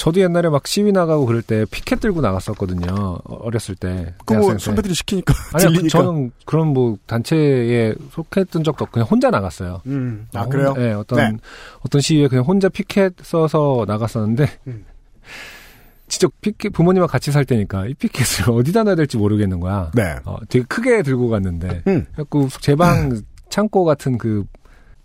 저도 0.00 0.20
옛날에 0.20 0.48
막 0.48 0.66
시위 0.66 0.92
나가고 0.92 1.26
그럴 1.26 1.42
때 1.42 1.66
피켓 1.70 2.00
들고 2.00 2.20
나갔었거든요. 2.22 2.86
어, 2.94 3.20
어렸을 3.44 3.74
때. 3.74 4.14
그뭐. 4.24 4.56
선배들이 4.58 4.94
시키니까 4.94 5.34
아니요, 5.52 5.80
그. 5.82 5.88
저는 5.88 6.32
그런 6.46 6.68
뭐 6.68 6.96
단체에 7.06 7.94
속했던 8.12 8.64
적도 8.64 8.86
그냥 8.86 9.06
혼자 9.08 9.30
나갔어요. 9.30 9.82
음, 9.86 10.26
아 10.34 10.42
어, 10.42 10.48
그래요? 10.48 10.72
네, 10.74 10.92
어떤 10.92 11.18
네. 11.18 11.36
어떤 11.80 12.00
시위에 12.00 12.28
그냥 12.28 12.44
혼자 12.44 12.68
피켓 12.70 13.14
써서 13.22 13.84
나갔었는데 13.86 14.46
음. 14.68 14.84
진짜 16.08 16.28
피켓 16.40 16.72
부모님과 16.72 17.06
같이 17.06 17.30
살 17.30 17.44
때니까 17.44 17.86
이 17.86 17.94
피켓을 17.94 18.50
어디다 18.50 18.84
놔야 18.84 18.94
될지 18.96 19.16
모르겠는 19.18 19.60
거야. 19.60 19.90
네. 19.94 20.16
어, 20.24 20.38
되게 20.48 20.64
크게 20.68 21.02
들고 21.02 21.28
갔는데 21.28 21.82
음. 21.86 22.06
자꾸 22.16 22.48
제방 22.60 23.20
창고 23.50 23.84
같은 23.84 24.18
그 24.18 24.44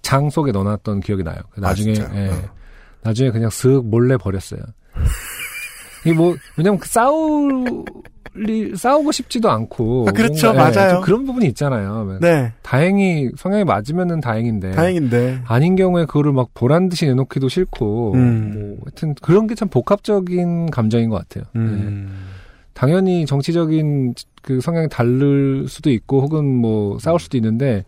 장 0.06 0.30
속에 0.30 0.52
넣어놨던 0.52 1.00
기억이 1.00 1.24
나요. 1.24 1.38
나중에 1.58 1.96
아? 2.00 2.12
예, 2.16 2.30
어. 2.30 2.50
나중에 3.02 3.32
그냥 3.32 3.50
슥 3.50 3.82
몰래 3.84 4.18
버렸어요. 4.18 4.60
이게 6.04 6.14
뭐 6.14 6.36
왜냐면 6.56 6.80
그 6.80 6.88
싸울리 6.88 8.76
싸우고 8.76 9.12
싶지도 9.12 9.50
않고 9.50 10.06
아, 10.08 10.12
그렇죠. 10.12 10.48
뭔가, 10.54 10.70
예, 10.72 10.76
맞아요. 10.76 10.94
좀 10.96 11.02
그런 11.02 11.26
부분이 11.26 11.48
있잖아요. 11.48 12.18
네. 12.22 12.52
다행히 12.62 13.30
성향이 13.38 13.64
맞으면은 13.64 14.22
다행인데 14.22 14.72
다행인데. 14.72 15.42
아닌 15.48 15.76
경우에 15.76 16.06
그거를 16.06 16.32
막 16.34 16.50
보란 16.54 16.90
듯이 16.90 17.06
내놓기도 17.08 17.50
싫고 17.50 18.14
음. 18.14 18.52
뭐 18.54 18.78
하여튼 18.86 19.16
그런 19.22 19.48
게 19.48 19.56
참 19.56 19.70
복합적인 19.70 20.70
감정인 20.72 21.10
것 21.10 21.18
같아요. 21.18 21.46
네. 21.54 21.62
음. 21.62 22.26
당연히 22.74 23.26
정치적인 23.26 24.16
그 24.42 24.60
성향이 24.60 24.90
다를 24.90 25.66
수도 25.70 25.90
있고 25.90 26.22
혹은 26.22 26.44
뭐 26.46 27.00
싸울 27.00 27.22
수도 27.22 27.38
있는데 27.38 27.86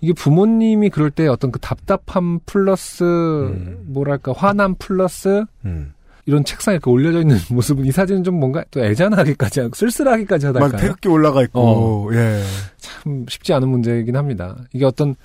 이게 0.00 0.14
부모님이 0.14 0.88
그럴 0.88 1.10
때 1.10 1.26
어떤 1.28 1.52
그 1.52 1.58
답답함 1.60 2.40
플러스 2.46 3.04
음. 3.04 3.80
뭐랄까 3.88 4.32
화남 4.34 4.74
플러스 4.78 5.44
음. 5.66 5.92
이런 6.30 6.44
책상에 6.44 6.76
이렇게 6.76 6.88
올려져 6.90 7.20
있는 7.22 7.36
모습은 7.50 7.84
이 7.84 7.90
사진은 7.90 8.22
좀 8.22 8.36
뭔가 8.38 8.64
또 8.70 8.80
애잔하기까지 8.84 9.60
하고 9.60 9.74
쓸쓸하기까지 9.74 10.46
막 10.46 10.54
하달까요? 10.56 10.80
태극기 10.80 11.08
올라가 11.08 11.42
있고 11.42 11.60
어. 11.60 12.14
예. 12.14 12.42
참 12.78 13.26
쉽지 13.28 13.52
않은 13.52 13.68
문제이긴 13.68 14.14
합니다. 14.16 14.56
이게 14.72 14.84
어떤 14.84 15.16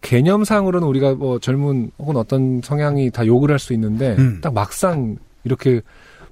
개념상으로는 0.00 0.86
우리가 0.86 1.14
뭐 1.14 1.38
젊은 1.40 1.90
혹은 1.98 2.16
어떤 2.16 2.60
성향이 2.62 3.10
다 3.10 3.26
욕을 3.26 3.50
할 3.50 3.58
수 3.58 3.72
있는데 3.72 4.14
음. 4.18 4.40
딱 4.40 4.52
막상 4.54 5.16
이렇게 5.44 5.80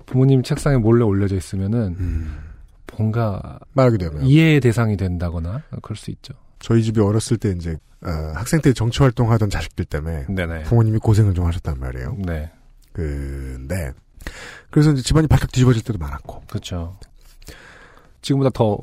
부모님 0.06 0.42
책상에 0.42 0.76
몰래 0.76 1.04
올려져 1.04 1.36
있으면은 1.36 1.96
뭔가 2.96 3.58
말하게 3.72 3.96
되면 3.98 4.22
이해의 4.24 4.60
대상이 4.60 4.96
된다거나 4.96 5.62
그럴 5.82 5.96
수 5.96 6.10
있죠. 6.10 6.34
저희 6.60 6.82
집이 6.82 7.00
어렸을 7.00 7.38
때 7.38 7.50
이제 7.50 7.76
어, 8.04 8.10
학생 8.34 8.60
때 8.60 8.72
정치 8.72 9.02
활동하던 9.02 9.48
자식들 9.50 9.84
때문에 9.86 10.26
네네. 10.28 10.64
부모님이 10.64 10.98
고생을 10.98 11.34
좀 11.34 11.46
하셨단 11.46 11.78
말이에요. 11.80 12.16
네. 12.26 12.50
그, 12.92 13.58
네. 13.68 13.90
그래서 14.70 14.92
이제 14.92 15.02
집안이 15.02 15.26
발칵 15.26 15.52
뒤집어질 15.52 15.82
때도 15.82 15.98
많았고. 15.98 16.42
그렇죠. 16.48 16.96
지금보다 18.22 18.50
더 18.50 18.78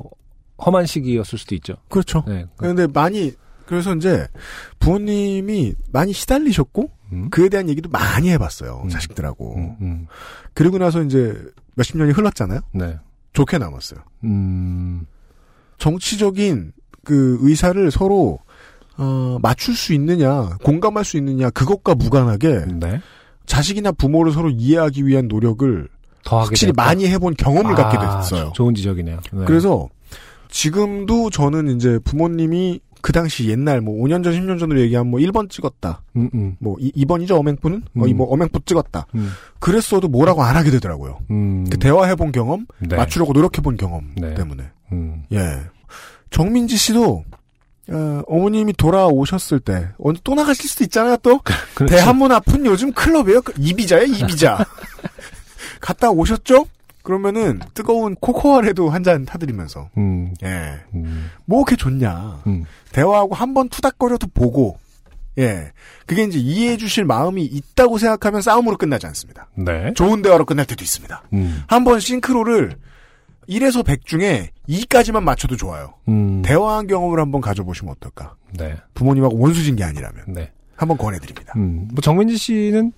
험한 0.64 0.86
시기였을 0.86 1.38
수도 1.38 1.54
있죠. 1.56 1.74
그렇죠. 1.88 2.24
네. 2.26 2.46
그런데 2.56 2.86
많이 2.86 3.32
그래서 3.66 3.94
이제 3.94 4.26
부모님이 4.78 5.74
많이 5.92 6.12
시달리셨고 6.12 6.90
그에 7.30 7.48
대한 7.48 7.68
얘기도 7.68 7.88
많이 7.88 8.30
해봤어요 8.30 8.86
자식들하고. 8.90 9.56
음. 9.80 10.06
그리고 10.54 10.78
나서 10.78 11.02
이제 11.02 11.40
몇십 11.76 11.96
년이 11.96 12.12
흘렀잖아요. 12.12 12.60
네. 12.72 12.98
좋게 13.32 13.58
남았어요. 13.58 14.00
음. 14.24 15.06
정치적인 15.78 16.72
그 17.04 17.38
의사를 17.40 17.90
서로 17.90 18.38
어, 18.98 19.38
맞출 19.40 19.74
수 19.74 19.94
있느냐, 19.94 20.56
공감할 20.62 21.04
수 21.04 21.16
있느냐, 21.16 21.48
그것과 21.50 21.94
무관하게 21.94 22.66
네. 22.66 23.00
자식이나 23.50 23.90
부모를 23.90 24.30
서로 24.30 24.48
이해하기 24.48 25.06
위한 25.06 25.26
노력을 25.26 25.88
더하게 26.24 26.46
확실히 26.50 26.72
됐다. 26.72 26.84
많이 26.84 27.08
해본 27.08 27.34
경험을 27.34 27.72
아, 27.72 27.74
갖게 27.74 27.98
됐어요. 27.98 28.52
좋은 28.54 28.76
지적이네요. 28.76 29.18
네. 29.32 29.44
그래서 29.44 29.88
지금도 30.50 31.30
저는 31.30 31.74
이제 31.74 31.98
부모님이 32.04 32.78
그 33.02 33.12
당시 33.12 33.48
옛날 33.48 33.80
뭐 33.80 34.00
5년 34.04 34.22
전, 34.22 34.34
10년 34.34 34.60
전으로 34.60 34.80
얘기하면 34.82 35.10
뭐 35.10 35.18
1번 35.18 35.50
찍었다. 35.50 36.02
음, 36.14 36.30
음. 36.32 36.56
뭐 36.60 36.76
2, 36.78 37.04
번이죠 37.06 37.36
어맹부는? 37.38 37.82
어, 37.96 38.06
이 38.06 38.12
음. 38.12 38.18
뭐 38.18 38.28
어맹부 38.28 38.60
찍었다. 38.64 39.06
음. 39.16 39.30
그랬어도 39.58 40.06
뭐라고 40.06 40.44
안 40.44 40.54
하게 40.54 40.70
되더라고요. 40.70 41.18
음. 41.30 41.66
그 41.68 41.76
대화해 41.76 42.14
본 42.14 42.30
경험, 42.30 42.66
네. 42.78 42.94
맞추려고 42.94 43.32
노력해 43.32 43.62
본 43.62 43.76
경험 43.76 44.12
네. 44.16 44.34
때문에. 44.34 44.62
음. 44.92 45.24
예. 45.32 45.58
정민지 46.30 46.76
씨도 46.76 47.24
어, 47.90 48.22
어머님이 48.28 48.72
돌아오셨을 48.74 49.60
때 49.60 49.88
언제 49.98 50.20
또 50.24 50.34
나가실 50.34 50.68
수도 50.68 50.84
있잖아요. 50.84 51.16
또 51.18 51.40
그렇죠. 51.74 51.94
대한문 51.94 52.30
앞은 52.32 52.64
요즘 52.66 52.92
클럽이에요. 52.92 53.40
이비자예요, 53.58 54.04
이비자. 54.04 54.64
갔다 55.80 56.10
오셨죠? 56.10 56.66
그러면은 57.02 57.60
뜨거운 57.74 58.14
코코아라도 58.16 58.90
한 58.90 59.02
잔 59.02 59.24
타드리면서 59.24 59.88
음. 59.96 60.34
예. 60.44 60.80
음. 60.94 61.30
뭐 61.46 61.64
그렇게 61.64 61.76
좋냐. 61.80 62.42
음. 62.46 62.64
대화하고 62.92 63.34
한 63.34 63.54
번 63.54 63.68
투닥거려도 63.70 64.28
보고 64.34 64.78
예. 65.38 65.72
그게 66.06 66.22
이제 66.24 66.38
이해해 66.38 66.76
주실 66.76 67.04
마음이 67.06 67.42
있다고 67.44 67.96
생각하면 67.98 68.42
싸움으로 68.42 68.76
끝나지 68.76 69.06
않습니다. 69.06 69.48
네. 69.56 69.92
좋은 69.94 70.20
대화로 70.22 70.44
끝날 70.44 70.66
때도 70.66 70.84
있습니다. 70.84 71.22
음. 71.32 71.62
한번 71.66 71.98
싱크로를 72.00 72.76
1에서 73.48 73.84
100 73.84 74.06
중에 74.06 74.50
2까지만 74.68 75.22
맞춰도 75.22 75.56
좋아요. 75.56 75.94
음. 76.08 76.42
대화한 76.42 76.86
경험을 76.86 77.18
한번 77.18 77.40
가져보시면 77.40 77.94
어떨까? 77.96 78.36
네. 78.52 78.76
부모님하고 78.94 79.38
원수진 79.38 79.76
게 79.76 79.84
아니라면. 79.84 80.24
네. 80.28 80.52
한번 80.76 80.96
권해드립니다. 80.96 81.52
음. 81.56 81.88
뭐 81.92 82.00
정민지 82.00 82.36
씨는 82.36 82.92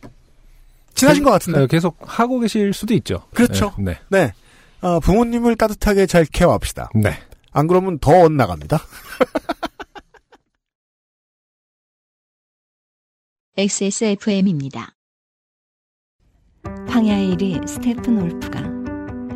친하신 0.94 1.24
것 1.24 1.30
같은데. 1.30 1.60
네, 1.60 1.66
계속 1.66 1.96
하고 2.00 2.38
계실 2.38 2.72
수도 2.72 2.94
있죠. 2.94 3.22
그렇죠. 3.34 3.72
네. 3.78 3.98
네. 4.08 4.32
어, 4.82 5.00
부모님을 5.00 5.56
따뜻하게 5.56 6.06
잘 6.06 6.24
케어합시다. 6.24 6.90
네. 6.94 7.14
안 7.52 7.66
그러면 7.66 7.98
더 7.98 8.12
엇나갑니다. 8.12 8.78
XSFM입니다. 13.56 14.94
황야의 16.88 17.36
이리 17.36 17.68
스테픈 17.68 18.22
울프가 18.22 18.81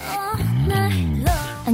oh. 0.00 0.55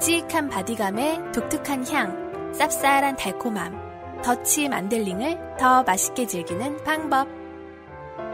묵직한 0.00 0.48
바디감에 0.48 1.30
독특한 1.32 1.86
향, 1.88 2.52
쌉쌀한 2.52 3.18
달콤함, 3.18 4.22
더치 4.22 4.66
만델링을 4.70 5.56
더 5.58 5.82
맛있게 5.82 6.26
즐기는 6.26 6.82
방법. 6.84 7.28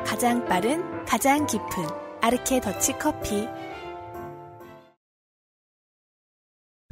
가장 0.04 0.44
빠른, 0.44 0.80
가장 1.04 1.44
깊은 1.44 1.66
아르케 2.22 2.60
더치 2.60 2.92
커피. 3.00 3.48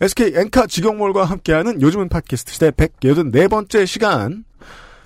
SK 0.00 0.32
엔카 0.34 0.66
직영몰과 0.66 1.24
함께하는 1.24 1.80
요즘은 1.80 2.08
팟캐스트 2.08 2.52
시대 2.52 2.70
184번째 2.72 3.86
시간. 3.86 4.44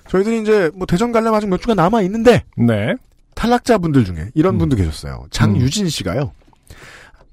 저희들이 0.07 0.41
이제 0.41 0.71
뭐 0.73 0.87
대전 0.87 1.11
갈래 1.11 1.29
아직 1.29 1.45
몇 1.45 1.61
주가 1.61 1.75
남아 1.75 2.01
있는데 2.01 2.43
네. 2.57 2.95
탈락자분들 3.35 4.03
중에 4.03 4.31
이런 4.33 4.57
분도 4.57 4.75
계셨어요. 4.75 5.27
장유진 5.29 5.89
씨가요. 5.89 6.33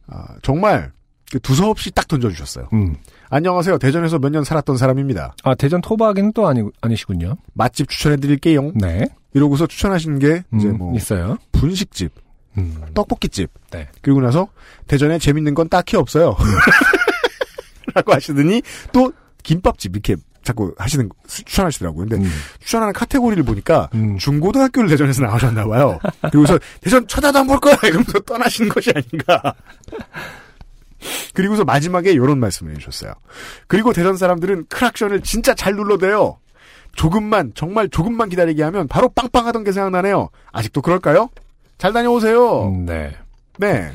아, 0.09 0.37
정말 0.43 0.93
그 0.93 0.96
두서없이 1.43 1.91
딱 1.91 2.07
던져주셨어요. 2.09 2.69
음. 2.73 2.97
안녕하세요. 3.31 3.79
대전에서 3.79 4.19
몇 4.19 4.31
년 4.31 4.45
살았던 4.45 4.77
사람입니다. 4.77 5.35
아, 5.43 5.55
대전 5.55 5.81
토박이는 5.81 6.33
또 6.33 6.47
아니, 6.47 6.63
아니시군요. 6.81 7.37
맛집 7.55 7.89
추천해드릴게요. 7.89 8.73
네. 8.75 9.07
이러고서 9.35 9.67
추천하시는 9.67 10.19
게 10.19 10.45
이제 10.55 10.69
음, 10.69 10.79
뭐 10.79 10.95
있어요. 10.97 11.37
분식집, 11.53 12.13
음. 12.59 12.81
떡볶이집. 12.95 13.51
네. 13.73 13.89
그리고 14.03 14.21
나서 14.21 14.49
대전에 14.87 15.19
재밌는 15.19 15.55
건 15.55 15.69
딱히 15.69 15.97
없어요. 15.97 16.37
라고 17.95 18.13
하시더니 18.13 18.63
또 18.93 19.13
김밥집 19.43 19.93
이렇게 19.95 20.17
자꾸 20.43 20.75
하시는 20.79 21.09
추천하시더라고요. 21.27 22.07
근데 22.07 22.29
추천하는 22.61 22.93
카테고리를 22.93 23.43
보니까 23.43 23.91
중고등학교를 24.19 24.89
대전에서 24.89 25.23
나오셨나 25.25 25.67
봐요. 25.67 25.99
그리고서 26.31 26.59
대전 26.81 27.07
쳐다도 27.09 27.41
안 27.41 27.47
볼 27.47 27.59
거야 27.59 27.77
이러면서 27.83 28.21
떠나시는 28.21 28.69
것이 28.71 28.91
아닌가. 28.95 29.55
그리고서 31.35 31.65
마지막에 31.65 32.13
이런 32.13 32.39
말씀을 32.39 32.73
해주셨어요. 32.73 33.13
그리고 33.67 33.93
대전 33.93 34.17
사람들은 34.17 34.67
크락션을 34.69 35.23
진짜 35.23 35.55
잘 35.55 35.75
눌러대요. 35.75 36.39
조금만 36.95 37.53
정말 37.55 37.89
조금만 37.89 38.29
기다리게 38.29 38.63
하면 38.63 38.89
바로 38.89 39.09
빵빵하던 39.11 39.65
게 39.65 39.73
생각나네요. 39.73 40.31
아직도 40.53 40.83
그럴까요? 40.83 41.29
잘 41.79 41.93
다녀오세요. 41.93 42.71
네. 42.87 43.15
네. 43.59 43.93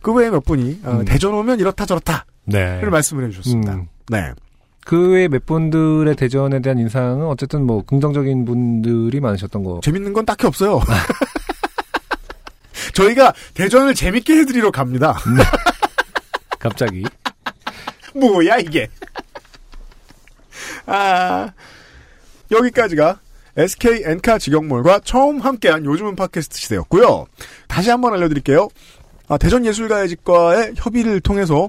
그 0.00 0.12
외에 0.12 0.30
몇 0.30 0.44
분이 0.44 0.80
어, 0.84 1.02
대전 1.04 1.34
오면 1.34 1.60
이렇다 1.60 1.86
저렇다. 1.86 2.24
네. 2.44 2.80
를 2.80 2.90
말씀을 2.90 3.24
해주셨습니다. 3.26 3.82
네. 4.10 4.32
그 4.84 5.10
외에 5.10 5.28
몇 5.28 5.46
분들의 5.46 6.14
대전에 6.16 6.60
대한 6.60 6.78
인상은 6.78 7.26
어쨌든 7.26 7.64
뭐 7.64 7.84
긍정적인 7.84 8.44
분들이 8.44 9.20
많으셨던 9.20 9.62
거. 9.62 9.80
재밌는 9.82 10.12
건 10.12 10.26
딱히 10.26 10.46
없어요. 10.46 10.80
저희가 12.94 13.32
대전을 13.54 13.94
재밌게 13.94 14.34
해드리러 14.38 14.70
갑니다. 14.70 15.16
갑자기. 16.62 17.02
뭐야 18.14 18.58
이게? 18.58 18.88
아 20.86 21.50
여기까지가 22.50 23.18
SK 23.56 24.02
엔카 24.04 24.38
직영몰과 24.38 25.00
처음 25.00 25.40
함께한 25.40 25.84
요즘은 25.84 26.16
팟캐스트 26.16 26.58
시대였고요. 26.58 27.26
다시 27.68 27.90
한번 27.90 28.14
알려드릴게요. 28.14 28.68
아, 29.28 29.38
대전 29.38 29.66
예술가의 29.66 30.08
집과의 30.08 30.74
협의를 30.76 31.20
통해서 31.20 31.68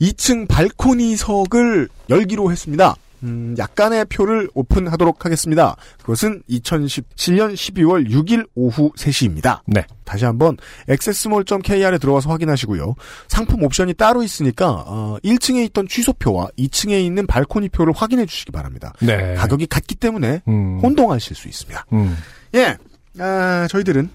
2층 0.00 0.48
발코니석을 0.48 1.88
열기로 2.08 2.50
했습니다. 2.50 2.96
음, 3.22 3.54
약간의 3.58 4.06
표를 4.06 4.48
오픈하도록 4.54 5.24
하겠습니다. 5.24 5.76
그것은 6.00 6.42
2017년 6.48 7.54
12월 7.54 8.08
6일 8.10 8.48
오후 8.54 8.92
3시입니다. 8.96 9.60
네. 9.66 9.84
다시 10.04 10.24
한번 10.24 10.56
accessmall.kr에 10.88 11.98
들어가서 11.98 12.30
확인하시고요. 12.30 12.94
상품 13.28 13.62
옵션이 13.62 13.94
따로 13.94 14.22
있으니까 14.22 14.84
어, 14.86 15.16
1층에 15.24 15.64
있던 15.66 15.86
취소표와 15.86 16.48
2층에 16.58 17.02
있는 17.04 17.26
발코니 17.26 17.68
표를 17.68 17.92
확인해 17.94 18.26
주시기 18.26 18.52
바랍니다. 18.52 18.92
네. 19.00 19.34
가격이 19.34 19.66
같기 19.66 19.94
때문에 19.96 20.42
음. 20.48 20.80
혼동하실 20.82 21.36
수 21.36 21.48
있습니다. 21.48 21.86
음. 21.92 22.16
예, 22.54 22.76
아, 23.18 23.66
저희들은 23.70 24.10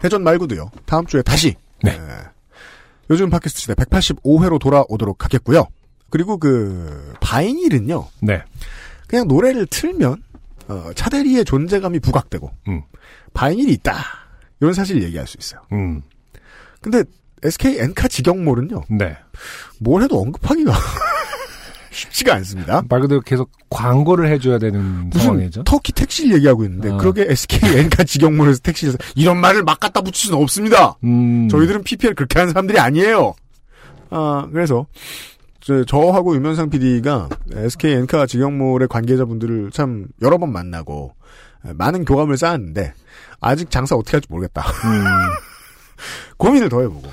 대전 0.00 0.22
말고도요. 0.22 0.70
다음 0.84 1.06
주에 1.06 1.22
다시 1.22 1.54
네. 1.82 1.92
에, 1.92 1.98
요즘 3.10 3.30
팟캐스트 3.30 3.60
시대 3.60 3.74
185회로 3.74 4.58
돌아오도록 4.58 5.24
하겠고요. 5.24 5.66
그리고 6.14 6.38
그 6.38 7.12
바이닐은요. 7.20 8.06
네. 8.20 8.40
그냥 9.08 9.26
노래를 9.26 9.66
틀면 9.66 10.22
어, 10.68 10.90
차대리의 10.94 11.44
존재감이 11.44 11.98
부각되고 11.98 12.52
음. 12.68 12.82
바이닐이 13.32 13.72
있다. 13.72 13.96
이런 14.60 14.74
사실을 14.74 15.02
얘기할 15.02 15.26
수 15.26 15.36
있어요. 15.40 15.62
음. 15.72 16.02
근데 16.80 17.02
SK 17.42 17.80
엔카 17.80 18.06
직영몰은요. 18.06 18.84
네. 18.90 19.16
뭘 19.80 20.04
해도 20.04 20.20
언급하기가 20.20 20.72
쉽지가 21.90 22.32
않습니다. 22.36 22.84
말 22.88 23.00
그대로 23.00 23.20
계속 23.20 23.50
광고를 23.68 24.30
해줘야 24.30 24.58
되는 24.60 25.10
무슨 25.10 25.20
상황이죠. 25.20 25.64
터키 25.64 25.90
택시를 25.90 26.36
얘기하고 26.36 26.62
있는데 26.62 26.90
어. 26.90 26.96
그러게 26.96 27.26
SK 27.28 27.76
엔카 27.76 28.04
직영몰에서 28.04 28.60
택시에서 28.60 28.98
이런 29.16 29.38
말을 29.38 29.64
막 29.64 29.80
갖다 29.80 30.00
붙일 30.00 30.26
수는 30.26 30.38
없습니다. 30.40 30.96
음. 31.02 31.48
저희들은 31.48 31.82
PPL 31.82 32.14
그렇게 32.14 32.38
하는 32.38 32.52
사람들이 32.52 32.78
아니에요. 32.78 33.34
아 34.10 34.46
그래서 34.52 34.86
저, 35.64 35.82
저하고 35.84 36.34
유면상 36.36 36.68
PD가 36.68 37.28
SK 37.52 37.92
엔카 37.92 38.26
직영몰의 38.26 38.88
관계자분들을 38.88 39.70
참 39.70 40.06
여러 40.20 40.36
번 40.38 40.52
만나고 40.52 41.14
많은 41.62 42.04
교감을 42.04 42.36
쌓았는데 42.36 42.92
아직 43.40 43.70
장사 43.70 43.96
어떻게 43.96 44.16
할지 44.16 44.26
모르겠다. 44.30 44.62
음. 44.62 45.04
고민을 46.36 46.68
더 46.68 46.80
해보고. 46.82 47.08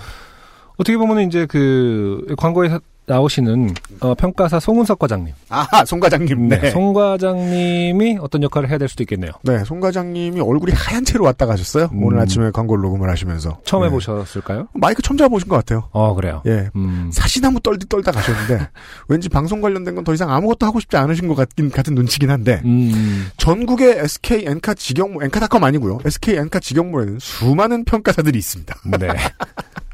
어떻게 0.78 0.98
보면 0.98 1.22
이제 1.22 1.46
그 1.46 2.26
광고에 2.38 2.70
사- 2.70 2.80
나오시는 3.12 3.74
어, 4.02 4.14
평가사 4.16 4.60
송은석 4.60 5.00
과장님. 5.00 5.34
아하, 5.50 5.86
송 5.86 6.00
과장님. 6.00 6.48
네. 6.50 6.60
네. 6.60 6.72
송 6.72 6.94
과장님이 6.94 8.18
어떤 8.22 8.44
역할을 8.44 8.70
해야 8.70 8.78
될 8.78 8.88
수도 8.88 9.04
있겠네요. 9.04 9.32
네, 9.44 9.64
송 9.66 9.80
과장님이 9.80 10.40
얼굴이 10.42 10.72
하얀 10.74 11.04
채로 11.06 11.26
왔다 11.26 11.46
가셨어요. 11.46 11.90
음. 11.94 12.04
오늘 12.04 12.20
아침에 12.20 12.52
광고를 12.52 12.82
녹음을 12.82 13.10
하시면서. 13.10 13.60
처음 13.64 13.82
네. 13.84 13.88
해보셨을까요? 13.88 14.68
마이크 14.74 15.02
처음 15.02 15.18
잡아보신 15.18 15.48
것 15.48 15.56
같아요. 15.58 15.88
어, 15.92 16.14
그래요. 16.16 16.42
예. 16.46 16.70
음. 16.76 17.10
사시나무 17.14 17.60
떨듯 17.62 17.90
떨다 17.90 18.12
가셨는데 18.12 18.68
왠지 19.08 19.30
방송 19.30 19.62
관련된 19.62 19.96
건 19.96 20.02
더 20.02 20.16
이상 20.16 20.32
아무것도 20.32 20.66
하고 20.66 20.80
싶지 20.80 20.98
않으신 20.98 21.28
것 21.28 21.36
같긴 21.36 21.70
같은 21.70 21.94
눈치긴 21.94 22.32
한데 22.32 22.60
음. 22.66 23.30
전국의 23.38 24.00
SK 24.00 24.46
엔카 24.48 24.74
직영몰 24.74 25.24
엔카닷컴 25.26 25.64
아니고요. 25.64 26.00
SK 26.04 26.38
엔카 26.38 26.60
직영몰에는 26.60 27.20
수많은 27.20 27.86
평가사들이 27.86 28.40
있습니다. 28.40 28.76
네. 29.00 29.08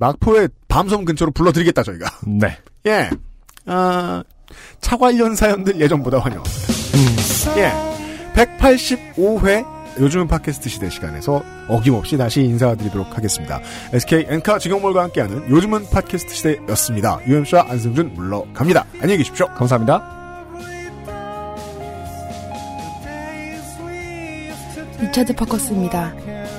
막포의 0.00 0.48
밤섬 0.66 1.04
근처로 1.04 1.30
불러드리겠다 1.30 1.82
저희가. 1.82 2.10
네. 2.26 2.58
예. 2.86 3.10
아, 3.66 4.24
차 4.80 4.96
관련 4.96 5.36
사연들 5.36 5.78
예전보다 5.80 6.18
환영합니다. 6.18 6.56
예. 7.58 7.72
185회 8.34 9.80
요즘은 10.00 10.28
팟캐스트 10.28 10.68
시대 10.70 10.88
시간에서 10.88 11.42
어김없이 11.68 12.16
다시 12.16 12.40
인사드리도록 12.42 13.16
하겠습니다. 13.16 13.60
SK 13.92 14.26
엔카 14.28 14.58
직영몰과 14.58 15.02
함께하는 15.02 15.50
요즘은 15.50 15.90
팟캐스트 15.90 16.34
시대였습니다. 16.34 17.20
UMC와 17.26 17.66
안승준 17.68 18.14
물러갑니다. 18.14 18.86
안녕히 19.02 19.18
계십시오. 19.18 19.46
감사합니다. 19.48 20.16
리차드 25.00 25.34
파커스입니다. 25.34 26.14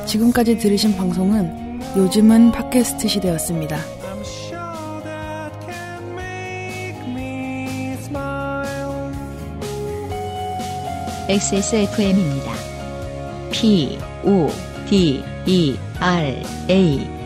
지금까지 0.05 0.57
들으신 0.57 0.95
방송은 0.95 1.60
요즘은 1.93 2.53
팟캐스트 2.53 3.09
시대였습니다. 3.09 3.77
XSFM입니다. 11.27 12.53
P, 13.51 13.99
O, 14.23 14.47
D, 14.89 15.21
E, 15.45 15.75
R, 15.99 16.43
A. 16.69 17.20